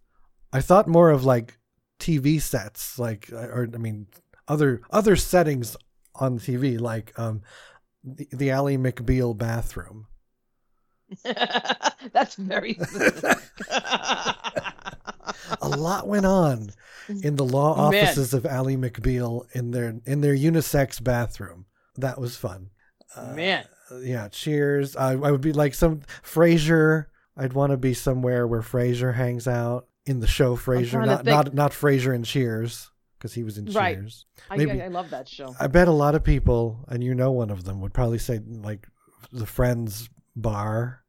I 0.52 0.60
thought 0.60 0.86
more 0.86 1.10
of 1.10 1.24
like 1.24 1.57
TV 1.98 2.40
sets, 2.40 2.98
like 2.98 3.30
uh, 3.32 3.48
or 3.48 3.68
I 3.72 3.78
mean 3.78 4.06
other 4.46 4.80
other 4.90 5.16
settings 5.16 5.76
on 6.14 6.38
TV, 6.38 6.80
like 6.80 7.18
um 7.18 7.42
the, 8.04 8.28
the 8.32 8.50
Ally 8.50 8.76
McBeal 8.76 9.36
bathroom. 9.36 10.06
That's 12.12 12.34
very 12.36 12.78
a 15.60 15.68
lot 15.68 16.06
went 16.06 16.26
on 16.26 16.70
in 17.22 17.36
the 17.36 17.44
law 17.44 17.76
Man. 17.90 18.04
offices 18.04 18.34
of 18.34 18.44
Ally 18.46 18.74
McBeal 18.74 19.46
in 19.52 19.70
their 19.70 19.98
in 20.04 20.20
their 20.20 20.34
unisex 20.34 21.02
bathroom. 21.02 21.66
That 21.96 22.20
was 22.20 22.36
fun. 22.36 22.70
Uh, 23.16 23.32
Man. 23.34 23.64
yeah, 24.00 24.28
cheers. 24.28 24.96
I, 24.96 25.12
I 25.12 25.30
would 25.30 25.40
be 25.40 25.52
like 25.52 25.74
some 25.74 26.02
Frasier. 26.22 27.06
I'd 27.36 27.52
want 27.54 27.70
to 27.70 27.76
be 27.76 27.94
somewhere 27.94 28.46
where 28.46 28.60
Frasier 28.62 29.14
hangs 29.14 29.46
out 29.48 29.86
in 30.08 30.20
the 30.20 30.26
show 30.26 30.56
Frasier, 30.56 31.04
not 31.04 31.24
not 31.24 31.54
not 31.54 31.72
Frasier 31.72 32.14
in 32.14 32.22
Cheers 32.24 32.90
because 33.18 33.34
he 33.34 33.42
was 33.42 33.58
in 33.58 33.66
Right. 33.66 33.96
Cheers. 33.96 34.24
I, 34.50 34.56
Maybe- 34.56 34.80
I, 34.80 34.86
I 34.86 34.88
love 34.88 35.10
that 35.10 35.28
show. 35.28 35.54
I 35.60 35.66
bet 35.66 35.88
a 35.88 35.92
lot 35.92 36.14
of 36.14 36.22
people, 36.24 36.84
and 36.88 37.02
you 37.02 37.14
know 37.14 37.32
one 37.32 37.50
of 37.50 37.64
them, 37.64 37.80
would 37.80 37.92
probably 37.92 38.18
say 38.18 38.40
like 38.46 38.86
the 39.32 39.46
Friends 39.46 40.08
bar 40.36 41.02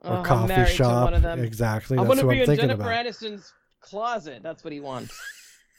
or 0.00 0.18
Oh, 0.18 0.22
coffee 0.22 0.66
shop. 0.72 1.04
one 1.04 1.14
of 1.14 1.22
them. 1.22 1.40
Exactly. 1.42 1.96
I 1.96 2.02
want 2.02 2.20
to 2.20 2.26
be 2.26 2.42
I'm 2.42 2.50
in 2.50 2.56
Jennifer 2.56 2.82
about. 2.82 3.06
Aniston's 3.06 3.52
closet. 3.80 4.42
That's 4.42 4.64
what 4.64 4.72
he 4.72 4.80
wants. 4.80 5.18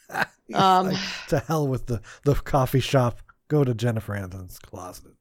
Um, 0.54 0.90
like, 0.90 0.98
to 1.30 1.40
hell 1.40 1.68
with 1.68 1.86
the, 1.88 2.02
the 2.26 2.36
coffee 2.36 2.82
shop. 2.82 3.20
Go 3.48 3.64
to 3.64 3.74
Jennifer 3.74 4.14
Aniston's 4.14 4.60
closet. 4.60 5.14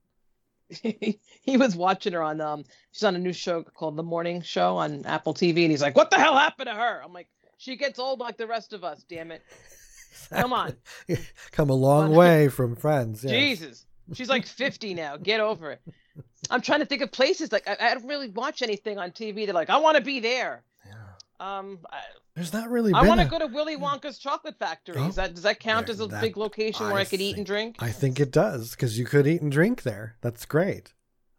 he 0.83 1.57
was 1.57 1.77
watching 1.77 2.13
her 2.13 2.23
on 2.23 2.41
um 2.41 2.65
she's 2.91 3.05
on 3.05 3.15
a 3.15 3.19
new 3.19 3.33
show 3.33 3.63
called 3.63 3.97
The 3.97 4.03
Morning 4.03 4.43
Show 4.43 4.79
on 4.79 5.05
Apple 5.07 5.33
TV 5.35 5.63
and 5.63 5.71
he's 5.71 5.81
like, 5.83 5.97
What 5.97 6.11
the 6.11 6.19
hell 6.19 6.37
happened 6.37 6.67
to 6.69 6.75
her? 6.75 7.01
I'm 7.05 7.13
like, 7.13 7.29
She 7.63 7.77
gets 7.77 8.01
old 8.01 8.19
like 8.19 8.37
the 8.37 8.47
rest 8.49 8.73
of 8.73 8.83
us, 8.83 9.05
damn 9.09 9.31
it. 9.31 9.41
Come 10.31 10.53
on. 10.53 10.75
Come 11.53 11.71
a 11.71 11.75
long 11.75 12.11
way 12.13 12.49
from 12.49 12.75
Friends. 12.75 13.23
yes. 13.23 13.33
Jesus. 13.33 13.87
She's 14.15 14.29
like 14.29 14.47
50 14.47 14.95
now. 14.95 15.17
Get 15.17 15.39
over 15.39 15.71
it. 15.71 15.81
I'm 16.51 16.61
trying 16.61 16.81
to 16.81 16.87
think 16.87 17.03
of 17.03 17.13
places 17.13 17.53
like 17.53 17.69
I, 17.69 17.77
I 17.81 17.95
don't 17.95 18.09
really 18.09 18.29
watch 18.31 18.63
anything 18.63 18.99
on 18.99 19.13
TV 19.13 19.45
They're 19.47 19.55
like 19.55 19.71
I 19.71 19.77
want 19.79 19.97
to 19.97 20.03
be 20.03 20.19
there. 20.19 20.65
Yeah. 20.85 20.95
Um, 21.39 21.79
I, 21.91 22.01
There's 22.35 22.53
not 22.53 22.69
really 22.69 22.93
I 22.93 23.07
want 23.07 23.21
to 23.21 23.27
a- 23.29 23.31
go 23.31 23.39
to 23.39 23.47
Willy 23.47 23.77
Wonka's 23.77 24.19
chocolate 24.19 24.59
factory. 24.59 24.97
Oh, 24.99 25.11
that 25.13 25.35
does 25.35 25.45
that 25.45 25.61
count 25.61 25.87
there- 25.87 25.95
as 25.95 26.01
a 26.01 26.07
that- 26.09 26.21
big 26.21 26.37
location 26.37 26.87
where 26.87 26.97
I 26.97 27.03
I, 27.03 27.05
could 27.05 27.21
eat 27.21 27.37
and 27.37 27.47
drink? 27.47 27.77
I 27.79 27.91
think 27.93 28.19
it 28.19 28.33
does 28.33 28.73
because 28.73 28.99
you 28.99 29.05
could 29.07 29.29
eat 29.29 29.41
and 29.41 29.53
drink 29.53 29.83
there. 29.83 30.17
That's 30.21 30.45
great. 30.47 30.93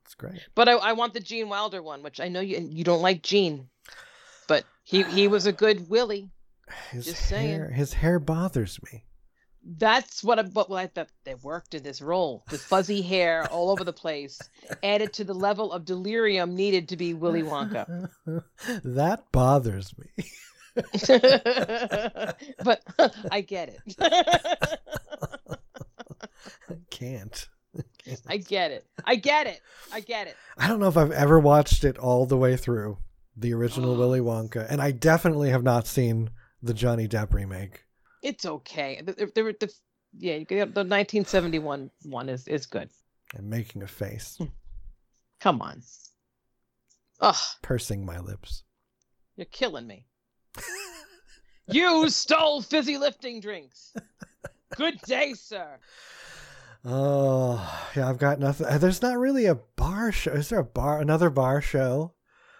That's 0.05 0.15
great. 0.15 0.39
But 0.55 0.69
I, 0.69 0.73
I 0.73 0.93
want 0.93 1.13
the 1.13 1.19
Gene 1.19 1.49
Wilder 1.49 1.83
one, 1.83 2.01
which 2.01 2.21
I 2.21 2.29
know 2.29 2.39
you 2.39 2.59
you 2.59 2.85
don't 2.85 3.01
like 3.01 3.23
Gene, 3.23 3.67
he 4.93 5.03
he 5.03 5.27
was 5.27 5.47
a 5.47 5.51
good 5.51 5.89
Willy. 5.89 6.29
His 6.91 7.05
Just 7.05 7.27
saying. 7.27 7.49
hair, 7.49 7.69
his 7.71 7.93
hair 7.93 8.19
bothers 8.19 8.79
me. 8.83 9.05
That's 9.65 10.23
what 10.23 10.39
I, 10.39 10.43
but 10.43 10.69
what 10.69 10.77
I 10.77 10.87
thought 10.87 11.09
they 11.23 11.35
worked 11.35 11.73
in 11.73 11.81
this 11.83 12.01
role. 12.01 12.43
The 12.49 12.57
fuzzy 12.59 13.01
hair 13.01 13.47
all 13.49 13.71
over 13.71 13.83
the 13.83 13.93
place, 13.93 14.39
added 14.83 15.13
to 15.13 15.23
the 15.23 15.33
level 15.33 15.71
of 15.71 15.83
delirium 15.85 16.55
needed 16.55 16.89
to 16.89 16.97
be 16.97 17.13
Willy 17.15 17.41
Wonka. 17.41 18.09
that 18.83 19.31
bothers 19.31 19.93
me. 19.97 20.09
but 22.63 22.83
I 23.31 23.41
get 23.41 23.69
it. 23.69 23.81
I 26.69 26.75
can't. 26.89 27.47
I 28.27 28.37
get 28.37 28.71
it. 28.71 28.85
I 29.05 29.15
get 29.15 29.47
it. 29.47 29.61
I 29.91 30.01
get 30.01 30.27
it. 30.27 30.35
I 30.57 30.67
don't 30.67 30.79
know 30.79 30.87
if 30.87 30.97
I've 30.97 31.11
ever 31.11 31.39
watched 31.39 31.83
it 31.83 31.97
all 31.97 32.25
the 32.25 32.37
way 32.37 32.57
through, 32.57 32.97
the 33.35 33.53
original 33.53 33.95
Willy 33.95 34.19
Wonka, 34.19 34.65
and 34.69 34.81
I 34.81 34.91
definitely 34.91 35.49
have 35.49 35.63
not 35.63 35.87
seen 35.87 36.29
the 36.61 36.73
Johnny 36.73 37.07
Depp 37.07 37.33
remake. 37.33 37.83
It's 38.21 38.45
okay. 38.45 39.01
The, 39.03 39.13
the, 39.13 39.55
the, 39.59 39.73
yeah, 40.17 40.37
the 40.37 40.65
1971 40.65 41.91
one 42.03 42.29
is 42.29 42.47
is 42.47 42.65
good. 42.65 42.89
I'm 43.37 43.49
making 43.49 43.81
a 43.81 43.87
face, 43.87 44.37
hmm. 44.37 44.45
Come 45.39 45.61
on. 45.61 45.81
Ugh, 47.19 47.35
pursing 47.61 48.05
my 48.05 48.19
lips. 48.19 48.63
you're 49.35 49.45
killing 49.45 49.87
me. 49.87 50.05
you 51.67 52.09
stole 52.09 52.61
fizzy 52.61 52.97
lifting 52.97 53.39
drinks. 53.39 53.93
Good 54.75 54.99
day, 55.01 55.33
sir. 55.33 55.79
Oh, 56.85 57.89
yeah, 57.95 58.09
I've 58.09 58.17
got 58.17 58.39
nothing. 58.39 58.67
There's 58.79 59.01
not 59.01 59.17
really 59.17 59.45
a 59.45 59.55
bar 59.55 60.11
show. 60.11 60.31
Is 60.31 60.49
there 60.49 60.59
a 60.59 60.65
bar, 60.65 60.99
another 60.99 61.29
bar 61.29 61.61
show 61.61 62.13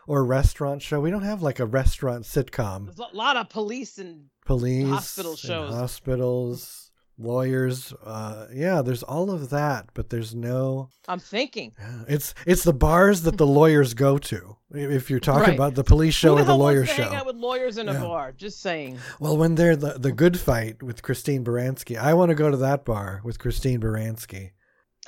or 0.07 0.23
restaurant 0.25 0.81
show? 0.81 0.99
We 1.01 1.11
don't 1.11 1.23
have 1.23 1.41
like 1.41 1.59
a 1.59 1.65
restaurant 1.65 2.23
sitcom. 2.25 2.85
There's 2.85 2.99
a 2.99 3.15
lot 3.15 3.37
of 3.37 3.49
police 3.49 3.97
and 3.97 4.25
Police, 4.45 4.89
Hospital 4.89 5.35
shows. 5.37 5.73
hospitals, 5.73 6.91
lawyers. 7.17 7.93
Uh, 8.03 8.47
yeah, 8.53 8.81
there's 8.81 9.03
all 9.03 9.31
of 9.31 9.49
that, 9.51 9.87
but 9.93 10.09
there's 10.09 10.35
no. 10.35 10.89
I'm 11.07 11.19
thinking. 11.19 11.71
Yeah, 11.79 12.03
It's 12.07 12.33
it's 12.45 12.63
the 12.63 12.73
bars 12.73 13.21
that 13.21 13.37
the 13.37 13.47
lawyers 13.47 13.93
go 13.93 14.17
to. 14.17 14.57
If 14.71 15.09
you're 15.09 15.19
talking 15.19 15.41
Right. 15.49 15.53
about 15.55 15.75
the 15.75 15.83
police 15.83 16.15
show 16.15 16.35
Who 16.35 16.41
or 16.41 16.45
the 16.45 16.55
lawyer 16.57 16.85
show. 16.85 17.03
Hang 17.03 17.15
out 17.15 17.25
with 17.27 17.35
lawyers 17.35 17.77
in 17.77 17.87
a 17.87 17.93
Yeah. 17.93 18.01
bar. 18.01 18.31
Just 18.31 18.59
saying. 18.61 18.97
Well, 19.19 19.37
when 19.37 19.55
they're 19.55 19.75
the 19.75 19.93
the 19.99 20.11
good 20.11 20.37
fight 20.39 20.81
with 20.83 21.01
Christine 21.03 21.43
Baranski, 21.43 21.97
I 21.97 22.13
want 22.15 22.29
to 22.29 22.35
go 22.35 22.49
to 22.51 22.57
that 22.57 22.83
bar 22.83 23.21
with 23.23 23.37
Christine 23.39 23.79
Baranski. 23.79 24.51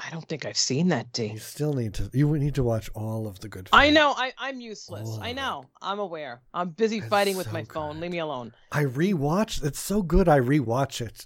I 0.04 0.10
don't 0.10 0.28
think 0.28 0.46
I've 0.46 0.58
seen 0.58 0.89
that 0.89 1.14
D. 1.14 1.28
You 1.28 1.39
still 1.39 1.74
need 1.74 1.93
to. 1.96 2.10
You 2.14 2.28
would 2.28 2.41
need 2.41 2.56
to 2.56 2.64
watch 2.64 2.89
all 2.96 3.28
of 3.28 3.39
the 3.39 3.48
good. 3.48 3.70
Fight. 3.70 3.88
I 3.88 3.89
know. 3.91 4.14
I, 4.16 4.34
I'm 4.38 4.60
useless. 4.60 5.08
All 5.08 5.24
I 5.24 5.32
know. 5.32 5.66
I'm 5.82 6.00
aware. 6.00 6.41
I'm 6.54 6.70
busy 6.70 6.98
It's 6.98 7.08
fighting 7.08 7.38
with 7.38 7.48
so 7.48 7.54
my 7.54 7.64
phone. 7.64 8.02
Leave 8.02 8.12
me 8.12 8.20
alone. 8.20 8.54
I 8.72 8.84
rewatch. 8.84 9.64
It's 9.64 9.80
so 9.80 10.02
good. 10.02 10.28
I 10.28 10.39
rewatch 10.39 11.00
it. 11.00 11.26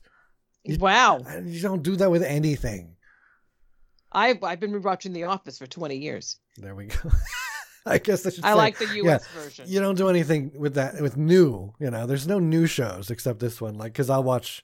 You- 0.63 0.77
wow. 0.77 1.19
You 1.43 1.61
don't 1.61 1.81
do 1.81 1.95
that 1.95 2.11
with 2.11 2.21
anything. 2.23 2.95
I've 4.11 4.43
I've 4.43 4.59
been 4.59 4.71
rewatching 4.71 5.13
The 5.13 5.23
Office 5.25 5.57
for 5.57 5.67
20 5.67 5.95
years. 5.95 6.39
There 6.57 6.75
we 6.75 6.87
go. 6.87 7.09
I 7.85 7.97
guess 7.97 8.25
I 8.25 8.29
should. 8.29 8.43
I 8.43 8.49
say, 8.49 8.55
like 8.55 8.77
the 8.77 8.95
U.S. 8.97 9.27
version. 9.29 9.65
You 9.67 9.79
don't 9.79 9.95
do 9.95 10.09
anything 10.09 10.51
with 10.55 10.75
that 10.75 11.01
with 11.01 11.17
new. 11.17 11.73
You 11.79 11.89
know, 11.89 12.05
there's 12.05 12.27
no 12.27 12.37
new 12.39 12.67
shows 12.67 13.09
except 13.09 13.39
this 13.39 13.61
one. 13.61 13.75
Like, 13.75 13.93
because 13.93 14.09
I'll 14.09 14.23
watch 14.23 14.63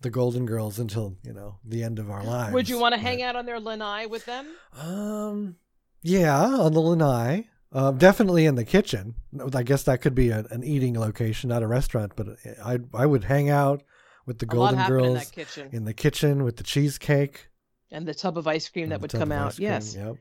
the 0.00 0.10
Golden 0.10 0.46
Girls 0.46 0.78
until 0.78 1.16
you 1.22 1.32
know 1.32 1.58
the 1.64 1.82
end 1.82 1.98
of 1.98 2.10
our 2.10 2.22
lives. 2.24 2.52
Would 2.54 2.68
you 2.68 2.78
want 2.78 2.94
to 2.94 2.98
but- 3.00 3.06
hang 3.06 3.22
out 3.22 3.36
on 3.36 3.46
their 3.46 3.60
lanai 3.60 4.06
with 4.06 4.24
them? 4.26 4.46
Um, 4.78 5.56
yeah, 6.02 6.44
on 6.44 6.72
the 6.72 6.80
lanai. 6.80 7.48
Uh, 7.70 7.90
definitely 7.90 8.46
in 8.46 8.54
the 8.54 8.64
kitchen. 8.64 9.14
I 9.54 9.62
guess 9.62 9.82
that 9.82 10.00
could 10.00 10.14
be 10.14 10.30
a, 10.30 10.38
an 10.50 10.64
eating 10.64 10.98
location, 10.98 11.48
not 11.50 11.62
a 11.62 11.66
restaurant. 11.66 12.12
But 12.16 12.28
I 12.64 12.78
I 12.94 13.04
would 13.04 13.24
hang 13.24 13.50
out 13.50 13.82
with 14.24 14.38
the 14.38 14.46
a 14.46 14.48
Golden 14.48 14.80
in 14.80 14.86
Girls 14.86 15.18
that 15.18 15.32
kitchen. 15.32 15.68
in 15.72 15.84
the 15.84 15.92
kitchen 15.92 16.44
with 16.44 16.56
the 16.56 16.62
cheesecake 16.64 17.48
and 17.90 18.06
the 18.06 18.14
tub 18.14 18.38
of 18.38 18.46
ice 18.46 18.68
cream 18.68 18.84
and 18.84 18.92
that 18.92 19.00
would 19.02 19.12
come 19.12 19.32
out. 19.32 19.56
cream. 19.56 19.68
Yes. 19.68 19.94
Yep. 19.94 20.16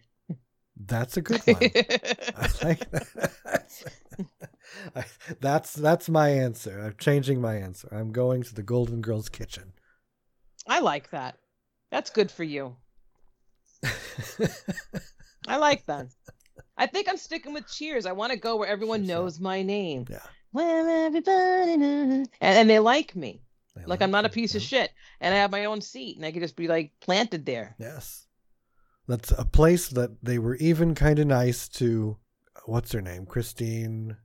That's 0.86 1.18
a 1.18 1.22
good 1.22 1.42
one. 1.42 1.58
I 1.62 2.50
like 2.64 2.92
that. 2.92 3.92
I, 4.96 5.06
that's 5.40 5.74
that's 5.74 6.10
my 6.10 6.30
answer. 6.30 6.80
I'm 6.80 6.96
changing 6.98 7.42
my 7.42 7.56
answer. 7.56 7.88
I'm 7.92 8.12
going 8.12 8.44
to 8.44 8.54
the 8.54 8.64
Golden 8.64 9.02
Girls 9.02 9.30
kitchen. 9.30 9.74
I 10.68 10.80
like 10.80 11.10
that. 11.12 11.38
That's 11.92 12.10
good 12.10 12.30
for 12.30 12.44
you. 12.44 12.76
I 15.48 15.58
like 15.58 15.86
that. 15.86 16.08
I 16.78 16.86
think 16.86 17.08
I'm 17.10 17.18
sticking 17.18 17.54
with 17.54 17.68
Cheers. 17.68 18.06
I 18.06 18.12
want 18.12 18.34
to 18.34 18.38
go 18.38 18.58
where 18.58 18.68
everyone 18.68 19.06
sure. 19.06 19.16
knows 19.16 19.40
my 19.40 19.64
name. 19.64 20.06
Yeah. 20.10 20.20
Where 20.52 21.06
everybody 21.06 21.78
knows. 21.78 22.28
And, 22.42 22.58
and 22.58 22.70
they 22.70 22.80
like 22.80 23.16
me. 23.16 23.42
They 23.76 23.86
Like 23.86 24.02
I'm 24.02 24.12
not 24.12 24.26
a 24.26 24.30
piece 24.30 24.56
of 24.56 24.62
shit. 24.62 24.92
And 25.22 25.34
I 25.34 25.38
have 25.38 25.52
my 25.52 25.66
own 25.66 25.82
seat 25.82 26.18
and 26.18 26.26
I 26.26 26.32
could 26.32 26.42
just 26.42 26.56
be 26.56 26.68
like 26.68 26.92
planted 27.00 27.46
there. 27.46 27.76
Yes. 27.80 28.27
That's 29.08 29.32
a 29.32 29.46
place 29.46 29.88
that 29.90 30.24
they 30.24 30.38
were 30.40 30.56
even 30.56 30.96
kind 30.96 31.20
of 31.20 31.28
nice 31.28 31.68
to. 31.70 32.18
What's 32.66 32.92
her 32.92 33.02
name? 33.02 33.26
Christine. 33.26 34.18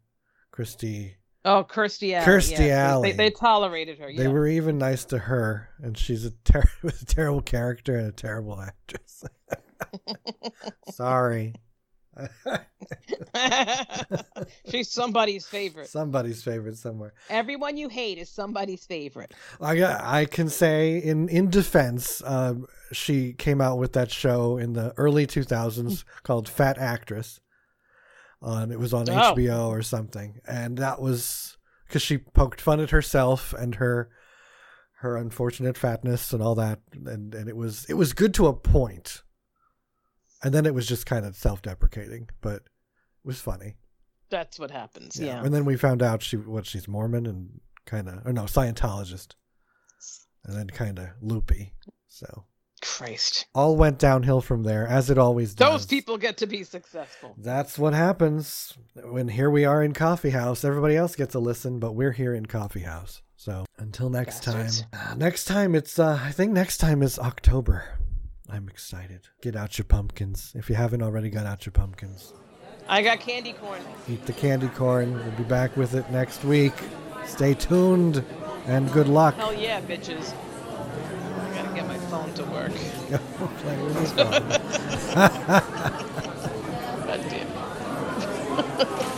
Christy. 0.51 1.17
Oh, 1.45 1.65
Kirstie 1.69 2.13
Alley. 2.15 2.27
Kirstie. 2.27 2.57
They- 2.57 2.71
Alley. 2.71 3.11
They, 3.13 3.17
they 3.17 3.31
tolerated 3.31 3.99
her. 3.99 4.07
They 4.15 4.25
Yeah. 4.25 4.29
were 4.29 4.47
even 4.47 4.79
nice 4.79 5.05
to 5.07 5.19
her, 5.19 5.69
and 5.83 5.97
she's 5.99 6.25
a, 6.25 6.31
ter- 6.45 6.63
a 6.85 6.93
terrible 7.07 7.43
character 7.43 7.97
and 7.97 8.09
a 8.09 8.13
terrible 8.13 8.61
actress. 8.61 9.25
Sorry. 10.91 11.55
She's 14.71 14.91
somebody's 14.91 15.47
favorite. 15.47 15.89
Somebody's 15.89 16.43
favorite 16.43 16.77
somewhere. 16.77 17.15
Everyone 17.31 17.77
you 17.77 17.89
hate 17.89 18.19
is 18.19 18.29
somebody's 18.29 18.85
favorite. 18.85 19.35
I 19.61 19.83
I 19.85 20.25
can 20.27 20.49
say 20.49 20.99
in 20.99 21.29
in 21.29 21.51
defense, 21.51 22.23
um, 22.25 22.67
she 22.93 23.33
came 23.33 23.61
out 23.61 23.79
with 23.79 23.93
that 23.95 24.11
show 24.11 24.59
in 24.59 24.73
the 24.75 24.93
early 24.97 25.27
2000s 25.27 26.05
called 26.23 26.49
Fat 26.49 26.79
Actress. 26.79 27.41
On 28.43 28.73
it 28.73 28.79
was 28.79 28.93
on 28.93 29.09
Oh. 29.09 29.35
HBO 29.35 29.69
or 29.69 29.83
something, 29.83 30.41
and 30.47 30.77
that 30.79 31.01
was 31.01 31.57
because 31.87 32.03
she 32.03 32.19
poked 32.19 32.61
fun 32.61 32.81
at 32.81 32.91
herself 32.91 33.53
and 33.53 33.77
her 33.77 34.11
her 34.99 35.17
unfortunate 35.17 35.77
fatness 35.79 36.33
and 36.33 36.43
all 36.43 36.57
that, 36.57 36.81
and 36.93 37.35
and 37.35 37.49
it 37.49 37.57
was 37.57 37.87
it 37.89 37.95
was 37.95 38.13
good 38.13 38.35
to 38.35 38.49
a 38.49 38.53
point, 38.53 39.23
and 40.43 40.53
then 40.53 40.67
it 40.67 40.75
was 40.75 40.87
just 40.87 41.07
kind 41.07 41.25
of 41.25 41.37
self 41.37 41.63
deprecating, 41.63 42.29
but 42.41 42.57
it 42.57 42.63
was 43.25 43.41
funny. 43.41 43.77
That's 44.31 44.59
what 44.59 44.71
happens. 44.71 45.19
Yeah. 45.21 45.43
And 45.45 45.55
then 45.55 45.65
we 45.65 45.77
found 45.77 46.03
out 46.03 46.23
she 46.23 46.37
what 46.37 46.67
she's 46.67 46.89
Mormon 46.89 47.27
and 47.27 47.61
kind 47.87 48.09
of 48.09 48.27
or 48.27 48.33
no 48.33 48.45
Scientologist, 48.45 49.35
and 50.45 50.57
then 50.57 50.69
kind 50.69 50.99
of 50.99 51.09
loopy. 51.21 51.75
So 52.09 52.45
Christ. 52.83 53.47
All 53.55 53.77
went 53.77 53.99
downhill 53.99 54.41
from 54.41 54.65
there, 54.65 54.87
as 54.89 55.09
it 55.09 55.17
always 55.17 55.55
does. 55.55 55.71
Those 55.71 55.87
people 55.87 56.19
get 56.19 56.39
to 56.39 56.47
be 56.47 56.65
successful. 56.65 57.35
That's 57.39 57.79
what 57.79 57.95
happens 57.95 58.77
when 58.95 59.29
here 59.29 59.51
we 59.51 59.65
are 59.65 59.83
in 59.85 59.93
Coffee 59.93 60.31
House. 60.31 60.65
Everybody 60.65 60.97
else 60.97 61.15
gets 61.15 61.35
a 61.35 61.39
listen, 61.39 61.79
but 61.79 61.93
we're 61.93 62.13
here 62.13 62.35
in 62.35 62.47
Coffee 62.47 62.81
House. 62.81 63.23
So 63.37 63.67
until 63.79 64.11
next 64.11 64.45
Bastards. 64.45 64.83
time. 64.93 65.13
Uh, 65.13 65.15
next 65.15 65.45
time 65.45 65.75
it's 65.75 65.99
uh 65.99 66.19
I 66.23 66.33
think 66.33 66.53
next 66.53 66.79
time 66.79 67.03
is 67.03 67.19
October. 67.19 67.99
I'm 68.53 68.69
excited. 68.69 69.29
Get 69.41 69.57
out 69.57 69.79
your 69.79 69.87
pumpkins. 69.87 70.53
If 70.55 70.69
you 70.69 70.77
haven't 70.77 71.03
already 71.03 71.31
got 71.31 71.47
out 71.47 71.65
your 71.65 71.73
pumpkins. 71.73 72.35
I 72.87 73.01
got 73.01 73.19
candy 73.19 73.55
corn. 73.55 73.81
Eat 74.11 74.27
the 74.27 74.35
candy 74.35 74.69
corn. 74.69 75.15
We'll 75.15 75.31
be 75.31 75.45
back 75.45 75.75
with 75.75 75.95
it 75.95 76.11
next 76.11 76.45
week. 76.45 76.75
Stay 77.25 77.55
tuned 77.55 78.23
and 78.67 78.93
good 78.93 79.09
luck. 79.09 79.37
Hell 79.37 79.55
yeah, 79.55 79.81
bitches. 79.81 80.35
I 80.35 81.55
gotta 81.55 81.75
get 81.75 81.87
my 81.89 81.97
phone 81.97 82.35
to 82.35 82.45
work. 82.45 82.73
Play 83.63 83.83
with 83.83 83.99
his 84.01 84.13
phone. 84.13 84.49
God 87.07 87.21
damn. 87.31 87.49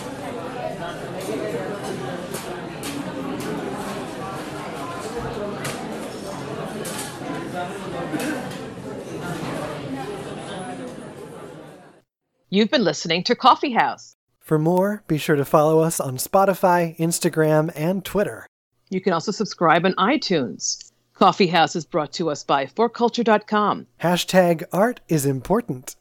You've 12.55 12.71
been 12.71 12.85
listening 12.85 13.25
to 13.25 13.35
Coffee 13.35 13.73
House. 13.73 14.15
For 14.39 14.61
more, 14.61 15.03
be 15.09 15.19
sure 15.19 15.35
to 15.35 15.45
follow 15.45 15.81
us 15.81 15.99
on 15.99 16.19
Spotify, 16.19 16.97
Instagram, 16.99 17.73
and 17.75 18.05
Twitter. 18.05 18.47
You 18.91 19.01
can 19.01 19.13
also 19.13 19.33
subscribe 19.33 19.85
on 19.85 19.93
iTunes. 19.95 20.93
Coffee 21.15 21.49
House 21.49 21.75
is 21.75 21.85
brought 21.85 22.13
to 22.13 22.31
us 22.31 22.45
by 22.45 22.67
forculture.com. 22.67 23.89
Hashtag 24.01 24.63
art 24.73 25.01
is 25.09 25.27
important. 25.27 25.97